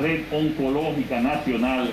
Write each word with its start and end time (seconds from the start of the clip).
red 0.00 0.24
oncológica 0.32 1.20
nacional 1.20 1.90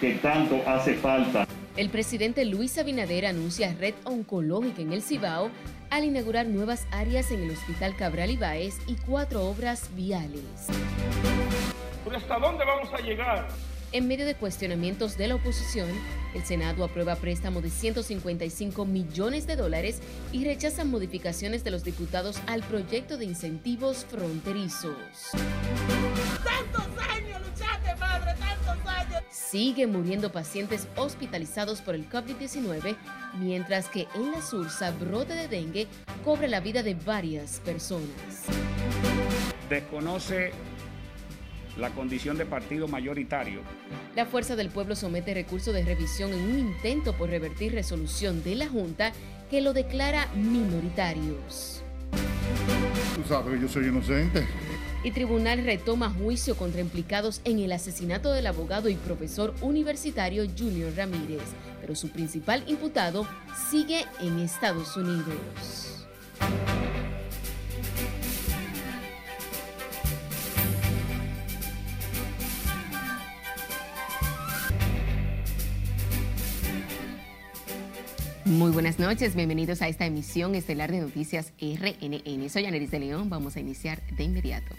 que 0.00 0.14
tanto 0.14 0.60
hace 0.66 0.94
falta. 0.94 1.46
El 1.76 1.90
presidente 1.90 2.44
Luis 2.44 2.78
Abinader 2.78 3.26
anuncia 3.26 3.74
red 3.78 3.94
oncológica 4.04 4.82
en 4.82 4.92
el 4.92 5.02
Cibao 5.02 5.50
al 5.90 6.04
inaugurar 6.04 6.46
nuevas 6.46 6.86
áreas 6.90 7.30
en 7.30 7.42
el 7.42 7.50
Hospital 7.50 7.96
Cabral 7.96 8.30
Ibáez 8.30 8.74
y 8.86 8.94
cuatro 8.94 9.46
obras 9.46 9.90
viales. 9.94 10.42
hasta 12.14 12.38
dónde 12.38 12.64
vamos 12.64 12.92
a 12.92 12.98
llegar? 12.98 13.48
En 13.92 14.08
medio 14.08 14.26
de 14.26 14.34
cuestionamientos 14.34 15.16
de 15.16 15.28
la 15.28 15.36
oposición, 15.36 15.88
el 16.34 16.44
Senado 16.44 16.84
aprueba 16.84 17.14
préstamo 17.16 17.62
de 17.62 17.70
155 17.70 18.84
millones 18.84 19.46
de 19.46 19.56
dólares 19.56 20.02
y 20.32 20.44
rechaza 20.44 20.84
modificaciones 20.84 21.62
de 21.62 21.70
los 21.70 21.84
diputados 21.84 22.40
al 22.46 22.62
proyecto 22.62 23.16
de 23.16 23.26
incentivos 23.26 24.04
fronterizos. 24.04 24.96
¡Tantos 26.44 26.88
años! 27.10 27.45
¡Tantos 29.36 29.44
años! 29.44 29.46
Sigue 29.46 29.86
muriendo 29.86 30.32
pacientes 30.32 30.88
hospitalizados 30.96 31.80
por 31.80 31.94
el 31.94 32.08
COVID-19, 32.08 32.96
mientras 33.38 33.88
que 33.88 34.06
en 34.14 34.32
la 34.32 34.42
Sursa 34.42 34.90
brote 34.92 35.34
de 35.34 35.48
dengue 35.48 35.86
cobra 36.24 36.48
la 36.48 36.60
vida 36.60 36.82
de 36.82 36.94
varias 36.94 37.60
personas. 37.60 38.46
Desconoce 39.68 40.52
la 41.76 41.90
condición 41.90 42.38
de 42.38 42.46
partido 42.46 42.88
mayoritario. 42.88 43.60
La 44.14 44.24
Fuerza 44.24 44.56
del 44.56 44.70
Pueblo 44.70 44.96
somete 44.96 45.34
recurso 45.34 45.72
de 45.72 45.84
revisión 45.84 46.32
en 46.32 46.40
un 46.40 46.58
intento 46.58 47.12
por 47.12 47.28
revertir 47.28 47.72
resolución 47.72 48.42
de 48.42 48.54
la 48.54 48.68
Junta 48.68 49.12
que 49.50 49.60
lo 49.60 49.72
declara 49.72 50.26
minoritarios. 50.34 51.82
Tú 53.14 53.22
sabes 53.28 53.54
que 53.54 53.60
yo 53.60 53.68
soy 53.68 53.88
inocente. 53.88 54.46
Y 55.06 55.12
tribunal 55.12 55.62
retoma 55.62 56.10
juicio 56.10 56.56
contra 56.56 56.80
implicados 56.80 57.40
en 57.44 57.60
el 57.60 57.70
asesinato 57.70 58.32
del 58.32 58.48
abogado 58.48 58.88
y 58.88 58.96
profesor 58.96 59.54
universitario 59.60 60.44
Junior 60.58 60.92
Ramírez, 60.96 61.44
pero 61.80 61.94
su 61.94 62.08
principal 62.08 62.64
imputado 62.66 63.24
sigue 63.70 64.04
en 64.20 64.40
Estados 64.40 64.96
Unidos. 64.96 66.08
Muy 78.44 78.72
buenas 78.72 78.98
noches, 78.98 79.36
bienvenidos 79.36 79.82
a 79.82 79.88
esta 79.88 80.04
emisión 80.04 80.56
estelar 80.56 80.90
de 80.90 81.00
Noticias 81.00 81.52
RNN. 81.60 82.50
Soy 82.50 82.66
Aneris 82.66 82.90
de 82.90 82.98
León, 82.98 83.30
vamos 83.30 83.54
a 83.54 83.60
iniciar 83.60 84.02
de 84.16 84.24
inmediato. 84.24 84.74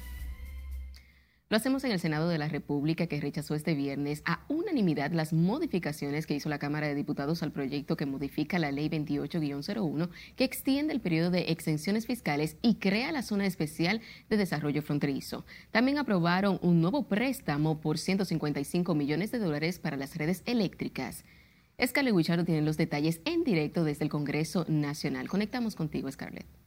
Lo 1.50 1.56
hacemos 1.56 1.86
en 1.86 1.94
el 1.94 2.00
Senado 2.02 2.28
de 2.28 2.38
la 2.38 2.50
República 2.50 3.08
que 3.08 3.22
rechazó 3.22 3.56
este 3.56 3.74
viernes 3.74 4.22
a 4.26 4.42
unanimidad 4.50 5.14
las 5.14 5.32
modificaciones 5.32 6.28
que 6.28 6.36
hizo 6.36 6.50
la 6.50 6.60
Cámara 6.60 6.88
de 6.88 6.96
Diputados 6.96 7.42
al 7.42 7.54
proyecto 7.54 7.96
que 7.96 8.06
modifica 8.06 8.60
la 8.60 8.74
Ley 8.74 8.90
28-01 8.90 10.10
que 10.36 10.44
extiende 10.44 10.92
el 10.92 11.00
periodo 11.00 11.32
de 11.32 11.52
exenciones 11.52 12.06
fiscales 12.06 12.58
y 12.62 12.76
crea 12.76 13.14
la 13.14 13.22
Zona 13.22 13.46
Especial 13.46 14.02
de 14.30 14.36
Desarrollo 14.36 14.82
Fronterizo. 14.82 15.46
También 15.72 16.00
aprobaron 16.00 16.60
un 16.62 16.82
nuevo 16.82 17.04
préstamo 17.04 17.80
por 17.80 17.98
155 17.98 18.94
millones 18.94 19.32
de 19.32 19.40
dólares 19.40 19.80
para 19.80 19.96
las 19.96 20.18
redes 20.18 20.44
eléctricas. 20.46 21.24
Scarlett 21.82 22.14
Wichardo 22.14 22.44
tiene 22.44 22.62
los 22.62 22.76
detalles 22.76 23.22
en 23.24 23.46
directo 23.46 23.86
desde 23.86 24.04
el 24.04 24.10
Congreso 24.10 24.66
Nacional. 24.68 25.30
Conectamos 25.30 25.78
contigo, 25.78 26.12
Scarlett. 26.12 26.67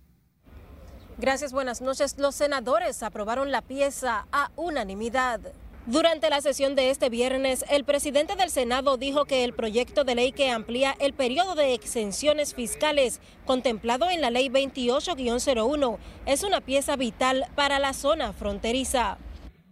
Gracias, 1.21 1.53
buenas 1.53 1.83
noches. 1.83 2.19
Los 2.19 2.35
senadores 2.35 3.03
aprobaron 3.03 3.51
la 3.51 3.61
pieza 3.61 4.27
a 4.33 4.51
unanimidad. 4.57 5.39
Durante 5.85 6.31
la 6.31 6.41
sesión 6.41 6.75
de 6.75 6.89
este 6.89 7.11
viernes, 7.11 7.63
el 7.69 7.85
presidente 7.85 8.37
del 8.37 8.49
Senado 8.49 8.97
dijo 8.97 9.27
que 9.27 9.45
el 9.45 9.53
proyecto 9.53 10.05
de 10.05 10.15
ley 10.15 10.33
que 10.33 10.49
amplía 10.49 10.95
el 10.99 11.13
periodo 11.13 11.55
de 11.57 11.75
exenciones 11.75 12.55
fiscales 12.55 13.21
contemplado 13.45 14.09
en 14.09 14.23
la 14.23 14.31
ley 14.31 14.49
28-01 14.49 15.99
es 16.25 16.43
una 16.43 16.63
pieza 16.63 16.97
vital 16.97 17.45
para 17.55 17.79
la 17.79 17.93
zona 17.93 18.33
fronteriza. 18.33 19.19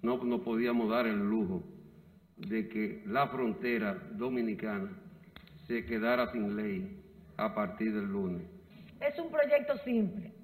No, 0.02 0.22
no 0.22 0.42
podíamos 0.42 0.90
dar 0.90 1.06
el 1.06 1.18
lujo 1.18 1.62
de 2.36 2.68
que 2.68 3.02
la 3.06 3.26
frontera 3.28 3.94
dominicana 4.12 4.90
se 5.66 5.86
quedara 5.86 6.30
sin 6.30 6.56
ley 6.56 7.02
a 7.38 7.54
partir 7.54 7.94
del 7.94 8.04
lunes. 8.04 8.42
Es 9.00 9.18
un 9.18 9.30
proyecto 9.30 9.78
simple, 9.78 10.34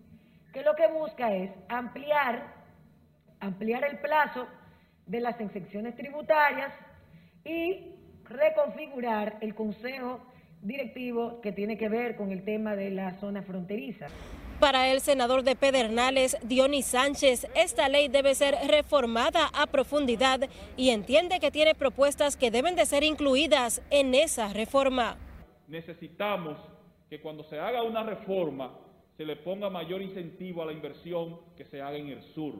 que 0.54 0.62
lo 0.62 0.74
que 0.76 0.86
busca 0.86 1.34
es 1.34 1.50
ampliar, 1.68 2.54
ampliar 3.40 3.84
el 3.84 3.98
plazo 3.98 4.46
de 5.04 5.20
las 5.20 5.38
excepciones 5.40 5.96
tributarias 5.96 6.72
y 7.44 7.92
reconfigurar 8.24 9.36
el 9.40 9.54
consejo 9.56 10.20
directivo 10.62 11.40
que 11.42 11.50
tiene 11.50 11.76
que 11.76 11.88
ver 11.88 12.16
con 12.16 12.30
el 12.30 12.44
tema 12.44 12.76
de 12.76 12.90
la 12.90 13.14
zona 13.18 13.42
fronteriza. 13.42 14.06
Para 14.60 14.88
el 14.88 15.00
senador 15.00 15.42
de 15.42 15.56
Pedernales, 15.56 16.38
Dionis 16.44 16.86
Sánchez, 16.86 17.48
esta 17.56 17.88
ley 17.88 18.06
debe 18.06 18.36
ser 18.36 18.54
reformada 18.68 19.50
a 19.52 19.66
profundidad 19.66 20.48
y 20.76 20.90
entiende 20.90 21.40
que 21.40 21.50
tiene 21.50 21.74
propuestas 21.74 22.36
que 22.36 22.52
deben 22.52 22.76
de 22.76 22.86
ser 22.86 23.02
incluidas 23.02 23.82
en 23.90 24.14
esa 24.14 24.52
reforma. 24.52 25.16
Necesitamos 25.66 26.58
que 27.10 27.20
cuando 27.20 27.42
se 27.42 27.58
haga 27.58 27.82
una 27.82 28.04
reforma 28.04 28.83
se 29.16 29.24
le 29.24 29.36
ponga 29.36 29.70
mayor 29.70 30.02
incentivo 30.02 30.62
a 30.62 30.66
la 30.66 30.72
inversión 30.72 31.38
que 31.56 31.64
se 31.64 31.80
haga 31.80 31.96
en 31.96 32.08
el 32.08 32.22
sur. 32.34 32.54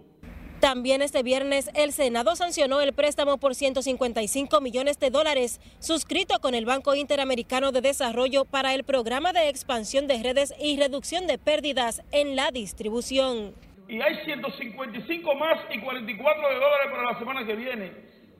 También 0.61 1.03
este 1.03 1.23
viernes 1.23 1.69
el 1.75 1.93
Senado 1.93 2.37
sancionó 2.37 2.81
el 2.81 2.93
préstamo 2.93 3.39
por 3.39 3.55
155 3.55 4.61
millones 4.61 4.99
de 4.99 5.11
dólares 5.11 5.61
suscrito 5.81 6.39
con 6.41 6.55
el 6.55 6.65
Banco 6.65 6.95
Interamericano 6.95 7.73
de 7.73 7.81
Desarrollo 7.81 8.45
para 8.45 8.73
el 8.75 8.85
programa 8.85 9.33
de 9.33 9.49
expansión 9.49 10.07
de 10.07 10.23
redes 10.23 10.55
y 10.59 10.79
reducción 10.79 11.27
de 11.27 11.39
pérdidas 11.39 12.03
en 12.13 12.37
la 12.37 12.51
distribución. 12.51 13.55
Y 13.89 14.01
hay 14.01 14.25
155 14.25 15.35
más 15.35 15.59
y 15.71 15.81
44 15.81 16.49
de 16.49 16.55
dólares 16.55 16.87
para 16.91 17.13
la 17.13 17.19
semana 17.19 17.47
que 17.47 17.57
viene. 17.57 17.93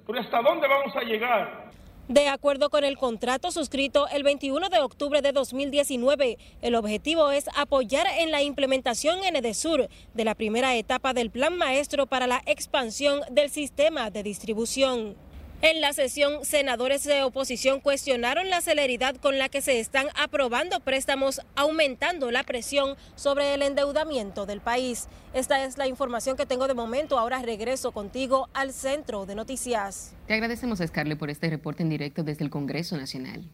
Pero 0.07 0.21
¿hasta 0.21 0.41
dónde 0.41 0.69
vamos 0.69 0.95
a 0.97 1.03
llegar? 1.03 1.71
De 2.09 2.29
acuerdo 2.29 2.69
con 2.69 2.85
el 2.85 2.99
contrato 2.99 3.51
suscrito 3.51 4.07
el 4.09 4.25
21 4.25 4.69
de 4.69 4.79
octubre 4.81 5.23
de 5.23 5.33
2019, 5.33 6.37
el 6.61 6.75
objetivo 6.75 7.31
es 7.31 7.47
apoyar 7.57 8.07
en 8.19 8.31
la 8.31 8.43
implementación 8.43 9.25
en 9.25 9.37
EDESUR 9.37 9.89
de 10.13 10.25
la 10.25 10.35
primera 10.35 10.77
etapa 10.77 11.15
del 11.15 11.31
Plan 11.31 11.57
Maestro 11.57 12.05
para 12.07 12.27
la 12.27 12.43
expansión 12.45 13.23
del 13.31 13.49
sistema 13.49 14.11
de 14.11 14.23
distribución. 14.23 15.17
En 15.63 15.81
la 15.81 15.93
sesión, 15.95 16.45
senadores 16.45 17.05
de 17.05 17.23
oposición 17.23 17.81
cuestionaron 17.81 18.51
la 18.51 18.61
celeridad 18.61 19.17
con 19.17 19.39
la 19.39 19.49
que 19.49 19.63
se 19.63 19.81
están 19.81 20.09
aprobando 20.15 20.81
préstamos, 20.81 21.41
aumentando 21.57 22.31
la 22.31 22.43
presión 22.43 22.97
sobre 23.15 23.55
el 23.55 23.63
endeudamiento 23.63 24.45
del 24.45 24.61
país. 24.61 25.09
Esta 25.33 25.65
es 25.65 25.79
la 25.79 25.87
información 25.87 26.37
que 26.37 26.45
tengo 26.45 26.69
de 26.69 26.75
momento. 26.75 27.19
Ahora 27.19 27.41
regreso 27.41 27.93
contigo 27.93 28.49
al 28.53 28.73
centro 28.73 29.25
de 29.25 29.35
noticias. 29.35 30.13
Te 30.27 30.35
agradecemos, 30.35 30.81
Scarlett, 30.85 31.19
por 31.19 31.31
este 31.31 31.49
reporte 31.49 31.83
en 31.83 31.89
directo 31.89 32.23
desde 32.23 32.45
el 32.45 32.51
Congreso 32.51 32.97
Nacional. 32.97 33.49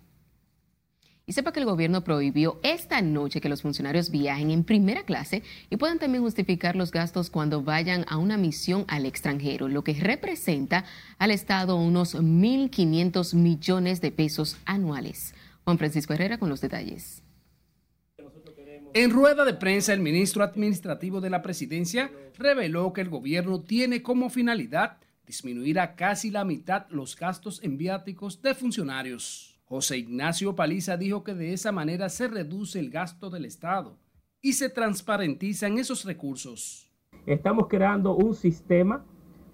Y 1.30 1.32
sepa 1.32 1.52
que 1.52 1.60
el 1.60 1.66
gobierno 1.66 2.02
prohibió 2.02 2.58
esta 2.64 3.00
noche 3.02 3.40
que 3.40 3.48
los 3.48 3.62
funcionarios 3.62 4.10
viajen 4.10 4.50
en 4.50 4.64
primera 4.64 5.04
clase 5.04 5.44
y 5.70 5.76
puedan 5.76 6.00
también 6.00 6.24
justificar 6.24 6.74
los 6.74 6.90
gastos 6.90 7.30
cuando 7.30 7.62
vayan 7.62 8.04
a 8.08 8.16
una 8.16 8.36
misión 8.36 8.84
al 8.88 9.06
extranjero, 9.06 9.68
lo 9.68 9.84
que 9.84 9.94
representa 9.94 10.84
al 11.18 11.30
Estado 11.30 11.76
unos 11.76 12.16
1.500 12.16 13.34
millones 13.34 14.00
de 14.00 14.10
pesos 14.10 14.56
anuales. 14.64 15.32
Juan 15.62 15.78
Francisco 15.78 16.14
Herrera 16.14 16.38
con 16.38 16.48
los 16.48 16.60
detalles. 16.60 17.22
En 18.92 19.10
rueda 19.10 19.44
de 19.44 19.54
prensa, 19.54 19.92
el 19.92 20.00
ministro 20.00 20.42
administrativo 20.42 21.20
de 21.20 21.30
la 21.30 21.42
presidencia 21.42 22.10
reveló 22.38 22.92
que 22.92 23.02
el 23.02 23.08
gobierno 23.08 23.60
tiene 23.60 24.02
como 24.02 24.30
finalidad 24.30 24.96
disminuir 25.24 25.78
a 25.78 25.94
casi 25.94 26.32
la 26.32 26.44
mitad 26.44 26.88
los 26.90 27.14
gastos 27.14 27.62
en 27.62 27.78
viáticos 27.78 28.42
de 28.42 28.52
funcionarios. 28.52 29.49
José 29.70 29.98
Ignacio 29.98 30.56
Paliza 30.56 30.96
dijo 30.96 31.22
que 31.22 31.32
de 31.32 31.52
esa 31.52 31.70
manera 31.70 32.08
se 32.08 32.26
reduce 32.26 32.80
el 32.80 32.90
gasto 32.90 33.30
del 33.30 33.44
Estado 33.44 34.00
y 34.42 34.54
se 34.54 34.68
transparentizan 34.68 35.78
esos 35.78 36.04
recursos. 36.04 36.90
Estamos 37.24 37.68
creando 37.68 38.16
un 38.16 38.34
sistema 38.34 39.04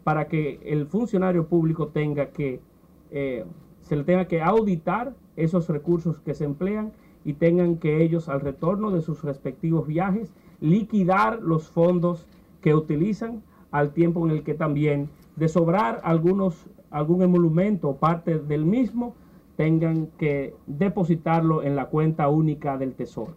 para 0.05 0.27
que 0.27 0.59
el 0.65 0.87
funcionario 0.87 1.49
público 1.49 1.89
tenga 1.89 2.31
que, 2.31 2.63
eh, 3.11 3.45
se 3.83 3.95
le 3.95 4.05
tenga 4.05 4.27
que 4.27 4.41
auditar 4.41 5.15
esos 5.37 5.69
recursos 5.69 6.19
que 6.21 6.33
se 6.33 6.45
emplean 6.45 6.95
y 7.23 7.35
tengan 7.35 7.77
que 7.77 8.03
ellos 8.03 8.31
al 8.31 8.41
retorno 8.41 8.93
de 8.93 9.03
sus 9.03 9.23
respectivos 9.23 9.87
viajes 9.87 10.33
liquidar 10.63 11.43
los 11.43 11.69
fondos 11.69 12.27
que 12.63 12.75
utilizan 12.75 13.43
al 13.71 13.93
tiempo 13.93 14.27
en 14.27 14.35
el 14.35 14.45
que 14.45 14.55
también 14.55 15.11
de 15.37 15.49
sobrar 15.49 16.01
algunos, 16.05 16.71
algún 16.91 17.21
emolumento 17.21 17.91
o 17.91 17.97
parte 17.99 18.39
del 18.39 18.65
mismo 18.65 19.15
tengan 19.57 20.09
que 20.19 20.55
depositarlo 20.67 21.63
en 21.63 21.77
la 21.77 21.87
cuenta 21.87 22.29
única 22.29 22.77
del 22.77 22.95
Tesoro. 22.95 23.37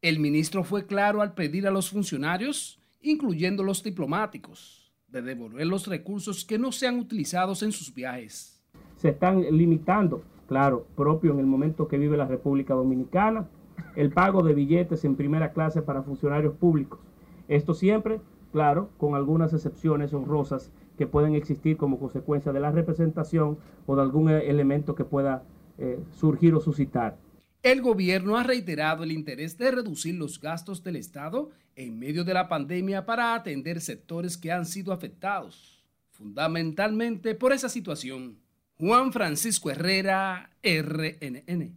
El 0.00 0.18
ministro 0.20 0.64
fue 0.64 0.86
claro 0.86 1.22
al 1.22 1.34
pedir 1.34 1.66
a 1.66 1.70
los 1.70 1.90
funcionarios, 1.90 2.80
incluyendo 3.00 3.62
los 3.62 3.82
diplomáticos, 3.82 4.92
de 5.08 5.22
devolver 5.22 5.66
los 5.66 5.86
recursos 5.86 6.44
que 6.44 6.58
no 6.58 6.72
sean 6.72 6.98
utilizados 6.98 7.62
en 7.62 7.72
sus 7.72 7.92
viajes. 7.92 8.62
Se 8.96 9.10
están 9.10 9.42
limitando, 9.56 10.22
claro, 10.46 10.86
propio 10.96 11.32
en 11.32 11.40
el 11.40 11.46
momento 11.46 11.88
que 11.88 11.98
vive 11.98 12.16
la 12.16 12.26
República 12.26 12.74
Dominicana, 12.74 13.48
el 13.96 14.12
pago 14.12 14.42
de 14.42 14.54
billetes 14.54 15.04
en 15.04 15.16
primera 15.16 15.52
clase 15.52 15.82
para 15.82 16.02
funcionarios 16.02 16.54
públicos. 16.54 17.00
Esto 17.48 17.74
siempre, 17.74 18.20
claro, 18.52 18.90
con 18.98 19.14
algunas 19.14 19.52
excepciones 19.52 20.12
honrosas 20.14 20.70
que 20.96 21.06
pueden 21.06 21.34
existir 21.34 21.76
como 21.76 21.98
consecuencia 21.98 22.52
de 22.52 22.60
la 22.60 22.72
representación 22.72 23.58
o 23.86 23.96
de 23.96 24.02
algún 24.02 24.28
elemento 24.30 24.94
que 24.94 25.04
pueda 25.04 25.44
eh, 25.78 25.98
surgir 26.18 26.54
o 26.54 26.60
suscitar. 26.60 27.16
El 27.62 27.82
gobierno 27.82 28.36
ha 28.36 28.44
reiterado 28.44 29.02
el 29.04 29.12
interés 29.12 29.58
de 29.58 29.70
reducir 29.70 30.14
los 30.14 30.40
gastos 30.40 30.84
del 30.84 30.96
Estado 30.96 31.50
en 31.74 31.98
medio 31.98 32.24
de 32.24 32.34
la 32.34 32.48
pandemia 32.48 33.06
para 33.06 33.34
atender 33.34 33.80
sectores 33.80 34.36
que 34.36 34.52
han 34.52 34.66
sido 34.66 34.92
afectados, 34.92 35.84
fundamentalmente 36.10 37.34
por 37.34 37.52
esa 37.52 37.68
situación. 37.68 38.38
Juan 38.78 39.12
Francisco 39.12 39.70
Herrera, 39.70 40.50
RNN. 40.62 41.76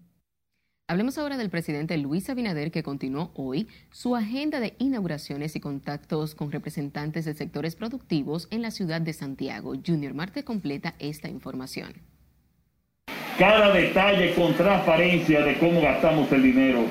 Hablemos 0.88 1.18
ahora 1.18 1.38
del 1.38 1.50
presidente 1.50 1.98
Luis 1.98 2.30
Abinader 2.30 2.70
que 2.70 2.84
continuó 2.84 3.32
hoy 3.34 3.68
su 3.92 4.16
agenda 4.16 4.60
de 4.60 4.76
inauguraciones 4.78 5.56
y 5.56 5.60
contactos 5.60 6.36
con 6.36 6.52
representantes 6.52 7.26
de 7.26 7.34
sectores 7.34 7.76
productivos 7.76 8.48
en 8.52 8.62
la 8.62 8.72
ciudad 8.72 9.00
de 9.00 9.14
Santiago. 9.14 9.74
Junior 9.86 10.14
Marte 10.14 10.44
completa 10.44 10.96
esta 11.00 11.30
información. 11.30 12.11
Cada 13.42 13.74
detalle 13.74 14.36
con 14.36 14.54
transparencia 14.54 15.42
de 15.42 15.56
cómo 15.56 15.82
gastamos 15.82 16.32
el 16.32 16.44
dinero, 16.44 16.86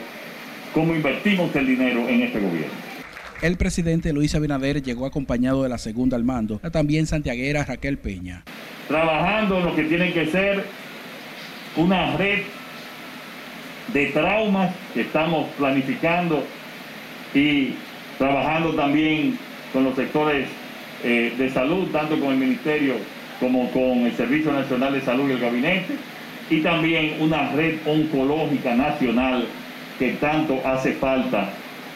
cómo 0.74 0.96
invertimos 0.96 1.54
el 1.54 1.64
dinero 1.64 2.08
en 2.08 2.22
este 2.22 2.40
gobierno. 2.40 2.72
El 3.40 3.56
presidente 3.56 4.12
Luis 4.12 4.34
Abinader 4.34 4.82
llegó 4.82 5.06
acompañado 5.06 5.62
de 5.62 5.68
la 5.68 5.78
segunda 5.78 6.16
al 6.16 6.24
mando, 6.24 6.58
la 6.60 6.70
también 6.70 7.06
santiaguera 7.06 7.64
Raquel 7.64 7.98
Peña. 7.98 8.42
Trabajando 8.88 9.58
en 9.58 9.64
lo 9.66 9.76
que 9.76 9.84
tiene 9.84 10.12
que 10.12 10.26
ser 10.26 10.64
una 11.76 12.16
red 12.16 12.40
de 13.92 14.06
traumas 14.06 14.74
que 14.92 15.02
estamos 15.02 15.50
planificando 15.56 16.42
y 17.32 17.74
trabajando 18.18 18.74
también 18.74 19.38
con 19.72 19.84
los 19.84 19.94
sectores 19.94 20.48
eh, 21.04 21.32
de 21.38 21.48
salud, 21.50 21.86
tanto 21.92 22.18
con 22.18 22.32
el 22.32 22.38
Ministerio 22.38 22.94
como 23.38 23.70
con 23.70 24.04
el 24.04 24.16
Servicio 24.16 24.52
Nacional 24.52 24.94
de 24.94 25.00
Salud 25.02 25.28
y 25.28 25.34
el 25.34 25.38
Gabinete, 25.38 25.94
y 26.50 26.62
también 26.62 27.22
una 27.22 27.52
red 27.52 27.78
oncológica 27.86 28.74
nacional 28.74 29.46
que 29.98 30.14
tanto 30.14 30.60
hace 30.66 30.94
falta 30.94 31.52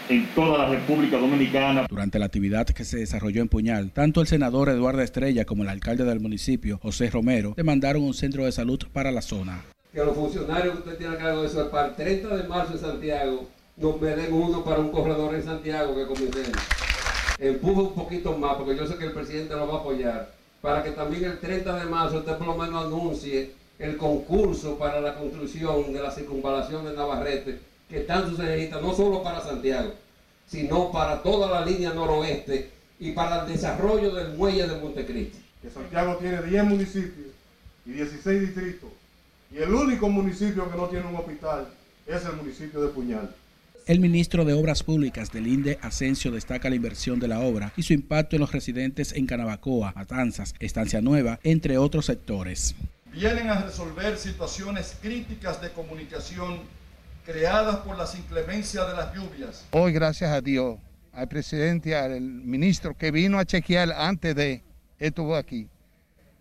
en 0.08 0.26
toda 0.34 0.58
la 0.58 0.68
República 0.68 1.18
Dominicana. 1.18 1.86
Durante 1.88 2.18
la 2.18 2.26
actividad 2.26 2.66
que 2.66 2.84
se 2.84 2.98
desarrolló 2.98 3.42
en 3.42 3.48
Puñal, 3.48 3.90
tanto 3.90 4.20
el 4.20 4.28
senador 4.28 4.68
Eduardo 4.68 5.02
Estrella 5.02 5.44
como 5.44 5.64
el 5.64 5.70
alcalde 5.70 6.04
del 6.04 6.20
municipio, 6.20 6.78
José 6.80 7.10
Romero, 7.10 7.54
demandaron 7.56 8.04
un 8.04 8.14
centro 8.14 8.44
de 8.44 8.52
salud 8.52 8.78
para 8.92 9.10
la 9.10 9.22
zona. 9.22 9.64
Que 9.92 10.04
los 10.04 10.14
funcionarios 10.14 10.74
que 10.74 10.78
usted 10.80 10.98
tiene 10.98 11.14
a 11.14 11.18
cargo 11.18 11.42
de 11.42 11.48
eso, 11.48 11.70
para 11.70 11.88
el 11.88 11.94
30 11.94 12.36
de 12.36 12.48
marzo 12.48 12.74
en 12.74 12.80
Santiago, 12.80 13.48
nos 13.76 14.00
me 14.00 14.08
den 14.08 14.32
uno 14.32 14.62
para 14.62 14.78
un 14.78 14.90
corredor 14.90 15.34
en 15.34 15.42
Santiago 15.42 15.96
que 15.96 16.06
comencemos. 16.06 16.58
Empuje 17.38 17.80
un 17.80 17.94
poquito 17.94 18.36
más, 18.38 18.56
porque 18.56 18.76
yo 18.76 18.86
sé 18.86 18.96
que 18.96 19.06
el 19.06 19.12
presidente 19.12 19.54
lo 19.54 19.66
va 19.66 19.78
a 19.78 19.80
apoyar, 19.80 20.30
para 20.60 20.82
que 20.82 20.90
también 20.90 21.24
el 21.24 21.38
30 21.38 21.80
de 21.80 21.86
marzo 21.86 22.18
usted 22.18 22.36
por 22.36 22.46
lo 22.46 22.56
menos 22.56 22.86
anuncie 22.86 23.63
el 23.84 23.96
concurso 23.98 24.78
para 24.78 25.00
la 25.00 25.14
construcción 25.14 25.92
de 25.92 26.00
la 26.00 26.10
circunvalación 26.10 26.86
de 26.86 26.94
Navarrete, 26.94 27.58
que 27.88 28.00
tanto 28.00 28.36
se 28.36 28.42
necesita 28.42 28.80
no 28.80 28.94
solo 28.94 29.22
para 29.22 29.42
Santiago, 29.42 29.92
sino 30.46 30.90
para 30.90 31.22
toda 31.22 31.50
la 31.50 31.66
línea 31.66 31.92
noroeste 31.92 32.70
y 32.98 33.12
para 33.12 33.42
el 33.42 33.52
desarrollo 33.52 34.14
del 34.14 34.36
muelle 34.36 34.66
de 34.66 34.80
Montecristi. 34.80 35.38
Que 35.60 35.70
Santiago 35.70 36.16
tiene 36.16 36.42
10 36.42 36.64
municipios 36.64 37.28
y 37.86 37.92
16 37.92 38.40
distritos, 38.40 38.90
y 39.52 39.58
el 39.58 39.72
único 39.72 40.08
municipio 40.08 40.70
que 40.70 40.76
no 40.76 40.86
tiene 40.88 41.06
un 41.06 41.16
hospital 41.16 41.68
es 42.06 42.24
el 42.24 42.36
municipio 42.36 42.80
de 42.80 42.88
Puñal. 42.88 43.34
El 43.86 44.00
ministro 44.00 44.46
de 44.46 44.54
Obras 44.54 44.82
Públicas 44.82 45.30
del 45.30 45.46
INDE, 45.46 45.78
Asensio, 45.82 46.30
destaca 46.30 46.70
la 46.70 46.76
inversión 46.76 47.20
de 47.20 47.28
la 47.28 47.40
obra 47.40 47.74
y 47.76 47.82
su 47.82 47.92
impacto 47.92 48.34
en 48.36 48.40
los 48.40 48.52
residentes 48.52 49.12
en 49.12 49.26
Canabacoa, 49.26 49.92
Matanzas, 49.94 50.54
Estancia 50.58 51.02
Nueva, 51.02 51.38
entre 51.42 51.76
otros 51.76 52.06
sectores 52.06 52.74
vienen 53.14 53.48
a 53.48 53.60
resolver 53.60 54.18
situaciones 54.18 54.96
críticas 55.00 55.60
de 55.60 55.70
comunicación 55.70 56.58
creadas 57.24 57.76
por 57.76 57.96
las 57.96 58.14
inclemencias 58.16 58.86
de 58.86 58.94
las 58.94 59.14
lluvias. 59.14 59.66
Hoy, 59.70 59.92
gracias 59.92 60.30
a 60.30 60.40
Dios, 60.40 60.78
al 61.12 61.28
presidente, 61.28 61.96
al 61.96 62.20
ministro 62.20 62.96
que 62.96 63.10
vino 63.10 63.38
a 63.38 63.44
chequear 63.44 63.92
antes 63.92 64.34
de 64.34 64.62
estuvo 64.98 65.36
aquí, 65.36 65.68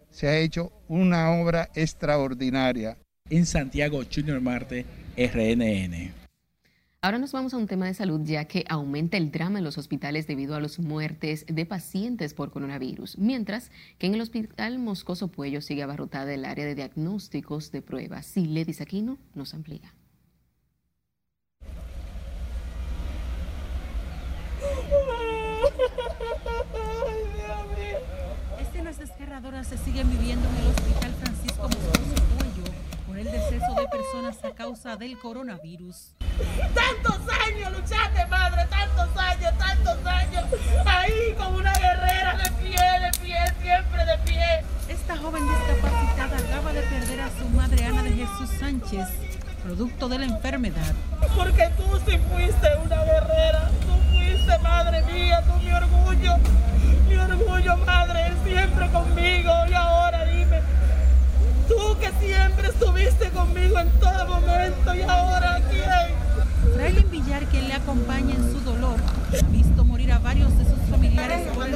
se 0.09 0.27
ha 0.27 0.37
hecho 0.37 0.71
una 0.87 1.31
obra 1.31 1.69
extraordinaria. 1.75 2.97
En 3.29 3.45
Santiago, 3.45 4.01
Junior 4.11 4.41
Marte, 4.41 4.85
RNN. 5.15 6.22
Ahora 7.03 7.19
nos 7.19 7.33
vamos 7.33 7.53
a 7.53 7.57
un 7.57 7.67
tema 7.67 7.85
de 7.85 7.93
salud 7.93 8.21
ya 8.23 8.45
que 8.45 8.63
aumenta 8.69 9.17
el 9.17 9.29
drama 9.29 9.57
en 9.59 9.65
los 9.65 9.77
hospitales 9.77 10.25
debido 10.25 10.55
a 10.55 10.61
las 10.61 10.79
muertes 10.79 11.45
de 11.49 11.65
pacientes 11.65 12.33
por 12.33 12.49
coronavirus, 12.49 13.17
mientras 13.17 13.71
que 13.97 14.07
en 14.07 14.13
el 14.13 14.21
hospital 14.21 14.79
Moscoso 14.79 15.27
Puello 15.27 15.59
sigue 15.59 15.83
abarrotada 15.83 16.33
el 16.33 16.45
área 16.45 16.65
de 16.65 16.75
diagnósticos 16.75 17.73
de 17.73 17.81
pruebas. 17.81 18.25
Si 18.25 18.45
Ledis 18.45 18.79
Aquino 18.79 19.17
nos 19.35 19.53
amplía. 19.53 19.93
Escenas 28.61 28.97
desgarradoras 28.97 29.67
se 29.67 29.77
siguen 29.77 30.09
viviendo 30.09 30.47
en 30.47 30.55
el 30.55 30.67
hospital 30.67 31.11
Francisco 31.19 31.63
Moscoso 31.63 32.23
Puello 32.37 32.82
por 33.13 33.19
el 33.19 33.31
deceso 33.31 33.75
de 33.75 33.87
personas 33.89 34.43
a 34.43 34.55
causa 34.55 34.95
del 34.95 35.19
coronavirus. 35.19 36.15
Tantos 36.73 37.19
años 37.45 37.71
luchaste, 37.71 38.25
madre, 38.25 38.65
tantos 38.71 39.09
años, 39.15 39.53
tantos 39.55 40.05
años. 40.05 40.45
Ahí 40.83 41.35
como 41.37 41.57
una 41.57 41.73
guerrera 41.73 42.37
de 42.37 42.51
pie, 42.53 42.79
de 43.01 43.11
pie, 43.21 43.37
siempre 43.61 44.05
de 44.05 44.17
pie. 44.25 44.63
Esta 44.89 45.15
joven 45.17 45.43
discapacitada 45.47 46.37
acaba 46.39 46.73
de 46.73 46.81
perder 46.81 47.21
a 47.21 47.29
su 47.37 47.47
madre 47.49 47.85
Ana 47.85 48.01
de 48.01 48.13
Jesús 48.13 48.49
Sánchez, 48.59 49.07
producto 49.61 50.09
de 50.09 50.17
la 50.17 50.25
enfermedad. 50.25 50.95
Porque 51.35 51.69
tú 51.77 51.83
sí 52.07 52.17
fuiste 52.17 52.67
una 52.83 53.03
guerrera, 53.03 53.69
tú 53.81 53.93
fuiste, 54.09 54.57
madre 54.63 55.03
mía, 55.03 55.43
tú 55.43 55.53
mi 55.61 55.71
orgullo, 55.71 56.37
mi 57.07 57.15
orgullo, 57.15 57.77
madre, 57.85 58.33
siempre 58.43 58.89
conmigo. 58.89 59.51
Y 59.69 59.73
ahora 59.75 60.25
dime, 60.25 60.61
tú 61.67 61.97
que 61.99 62.11
siempre 62.25 62.67
estuviste 62.67 63.29
conmigo 63.29 63.79
en 63.79 63.89
todo 63.99 64.27
momento, 64.27 64.95
y 64.95 65.01
ahora 65.01 65.61
quién. 65.69 66.73
Frailin 66.73 67.11
Villar, 67.11 67.45
quien 67.45 67.67
le 67.67 67.73
acompaña 67.73 68.35
en 68.35 68.51
su 68.51 68.59
dolor, 68.61 68.97
ha 68.99 69.45
visto 69.47 69.83
morir 69.83 70.11
a 70.11 70.19
varios 70.19 70.57
de 70.57 70.65
sus 70.65 70.79
familiares 70.89 71.47
por 71.53 71.67
el 71.67 71.75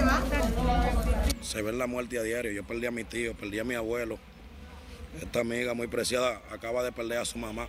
Se 1.42 1.62
ve 1.62 1.72
la 1.74 1.88
muerte 1.88 2.18
a 2.18 2.24
diario. 2.24 2.52
Yo 2.52 2.64
perdí 2.64 2.88
a 2.88 2.92
mi 2.92 3.04
tío, 3.04 3.36
perdí 3.36 3.60
a 3.60 3.64
mi 3.64 3.76
abuelo. 3.76 4.18
Esta 5.22 5.42
amiga 5.42 5.74
muy 5.74 5.88
preciada 5.88 6.42
acaba 6.52 6.84
de 6.84 6.92
perder 6.92 7.20
a 7.20 7.26
su 7.26 7.38
mamá. 7.38 7.68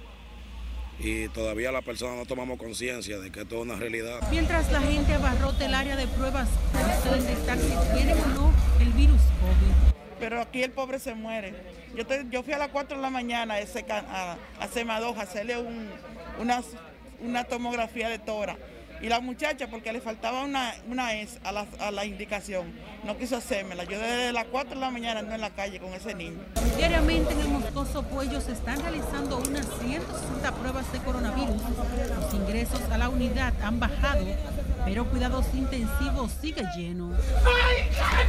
Y 1.00 1.28
todavía 1.28 1.70
las 1.70 1.84
personas 1.84 2.16
no 2.16 2.26
tomamos 2.26 2.58
conciencia 2.58 3.18
de 3.18 3.30
que 3.30 3.42
esto 3.42 3.56
es 3.56 3.62
una 3.62 3.76
realidad. 3.76 4.20
Mientras 4.30 4.70
la 4.72 4.80
gente 4.80 5.14
abarrota 5.14 5.64
el 5.64 5.74
área 5.74 5.96
de 5.96 6.08
pruebas 6.08 6.48
para 6.72 7.16
detectar 7.16 7.58
si 7.58 7.94
tienen 7.94 8.16
o 8.18 8.26
no 8.34 8.52
el 8.80 8.92
virus 8.94 9.20
COVID. 9.40 10.07
Pero 10.18 10.40
aquí 10.40 10.62
el 10.62 10.72
pobre 10.72 10.98
se 10.98 11.14
muere. 11.14 11.54
Yo, 11.94 12.04
yo 12.30 12.42
fui 12.42 12.52
a 12.52 12.58
las 12.58 12.68
4 12.68 12.96
de 12.96 13.02
la 13.02 13.10
mañana 13.10 13.54
a, 13.54 13.60
ese, 13.60 13.84
a, 13.90 14.36
a 14.60 15.22
hacerle 15.22 15.58
un, 15.58 15.88
unas 16.40 16.64
una 17.20 17.44
tomografía 17.44 18.08
de 18.08 18.18
tora. 18.18 18.56
Y 19.00 19.08
la 19.08 19.20
muchacha, 19.20 19.68
porque 19.68 19.92
le 19.92 20.00
faltaba 20.00 20.42
una, 20.42 20.74
una 20.88 21.14
S 21.14 21.38
a 21.44 21.52
la, 21.52 21.66
a 21.78 21.92
la 21.92 22.04
indicación, 22.04 22.72
no 23.04 23.16
quiso 23.16 23.36
hacérmela. 23.36 23.84
Yo 23.84 23.96
desde 23.96 24.32
las 24.32 24.46
4 24.46 24.74
de 24.74 24.80
la 24.80 24.90
mañana 24.90 25.20
ando 25.20 25.36
en 25.36 25.40
la 25.40 25.50
calle 25.50 25.78
con 25.78 25.94
ese 25.94 26.14
niño. 26.14 26.40
Diariamente 26.76 27.32
en 27.32 27.40
el 27.40 27.48
Moscoso 27.48 28.02
Puello 28.02 28.40
se 28.40 28.52
están 28.52 28.80
realizando 28.82 29.38
unas 29.38 29.66
160 29.80 30.52
pruebas 30.52 30.92
de 30.92 30.98
coronavirus. 30.98 31.62
Los 32.16 32.34
ingresos 32.34 32.80
a 32.90 32.98
la 32.98 33.08
unidad 33.08 33.54
han 33.62 33.78
bajado, 33.78 34.24
pero 34.88 35.04
cuidados 35.10 35.44
intensivos 35.52 36.32
sigue 36.40 36.62
lleno. 36.74 37.12
¡Ay, 37.44 37.90
¡Ay, 38.00 38.26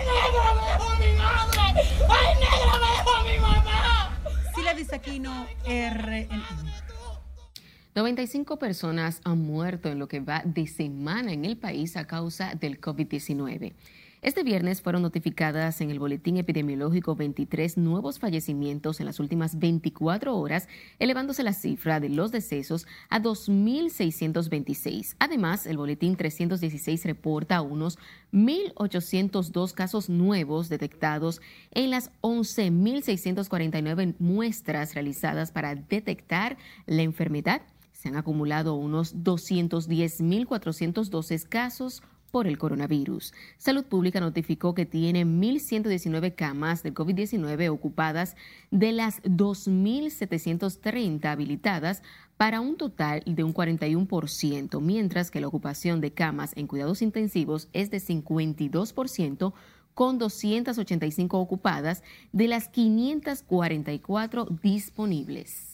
negra, 0.00 0.54
me 0.54 0.62
dejó 0.70 0.88
mi 0.98 1.12
madre! 1.18 1.60
¡Ay, 2.08 2.34
negra, 2.40 2.72
me 2.80 2.88
dejó 2.96 3.24
mi 3.24 3.38
mamá! 3.40 4.18
Sila 4.54 4.72
Disaquino, 4.72 5.46
RNN. 5.66 6.42
95 7.94 8.58
personas 8.58 9.20
han 9.24 9.38
muerto 9.38 9.90
en 9.90 9.98
lo 9.98 10.08
que 10.08 10.20
va 10.20 10.40
de 10.46 10.66
semana 10.66 11.34
en 11.34 11.44
el 11.44 11.58
país 11.58 11.98
a 11.98 12.06
causa 12.06 12.54
del 12.54 12.80
COVID-19. 12.80 13.74
Este 14.24 14.42
viernes 14.42 14.80
fueron 14.80 15.02
notificadas 15.02 15.82
en 15.82 15.90
el 15.90 15.98
boletín 15.98 16.38
epidemiológico 16.38 17.14
23 17.14 17.76
nuevos 17.76 18.18
fallecimientos 18.18 18.98
en 18.98 19.04
las 19.04 19.20
últimas 19.20 19.58
24 19.58 20.34
horas, 20.34 20.66
elevándose 20.98 21.42
la 21.42 21.52
cifra 21.52 22.00
de 22.00 22.08
los 22.08 22.32
decesos 22.32 22.86
a 23.10 23.20
2.626. 23.20 25.16
Además, 25.18 25.66
el 25.66 25.76
boletín 25.76 26.16
316 26.16 27.04
reporta 27.04 27.60
unos 27.60 27.98
1.802 28.32 29.74
casos 29.74 30.08
nuevos 30.08 30.70
detectados 30.70 31.42
en 31.72 31.90
las 31.90 32.10
11.649 32.22 34.14
muestras 34.18 34.94
realizadas 34.94 35.52
para 35.52 35.74
detectar 35.74 36.56
la 36.86 37.02
enfermedad. 37.02 37.60
Se 37.92 38.08
han 38.08 38.16
acumulado 38.16 38.72
unos 38.72 39.16
210.412 39.16 41.46
casos 41.46 42.02
por 42.34 42.46
el 42.48 42.58
coronavirus. 42.58 43.32
Salud 43.58 43.84
Pública 43.84 44.18
notificó 44.18 44.74
que 44.74 44.86
tiene 44.86 45.24
1.119 45.24 46.34
camas 46.34 46.82
de 46.82 46.92
COVID-19 46.92 47.70
ocupadas 47.70 48.34
de 48.72 48.90
las 48.90 49.22
2.730 49.22 51.26
habilitadas 51.26 52.02
para 52.36 52.60
un 52.60 52.76
total 52.76 53.22
de 53.24 53.44
un 53.44 53.54
41%, 53.54 54.80
mientras 54.80 55.30
que 55.30 55.40
la 55.40 55.46
ocupación 55.46 56.00
de 56.00 56.12
camas 56.12 56.50
en 56.56 56.66
cuidados 56.66 57.02
intensivos 57.02 57.68
es 57.72 57.92
de 57.92 57.98
52% 57.98 59.52
con 59.94 60.18
285 60.18 61.38
ocupadas 61.38 62.02
de 62.32 62.48
las 62.48 62.68
544 62.68 64.46
disponibles. 64.60 65.73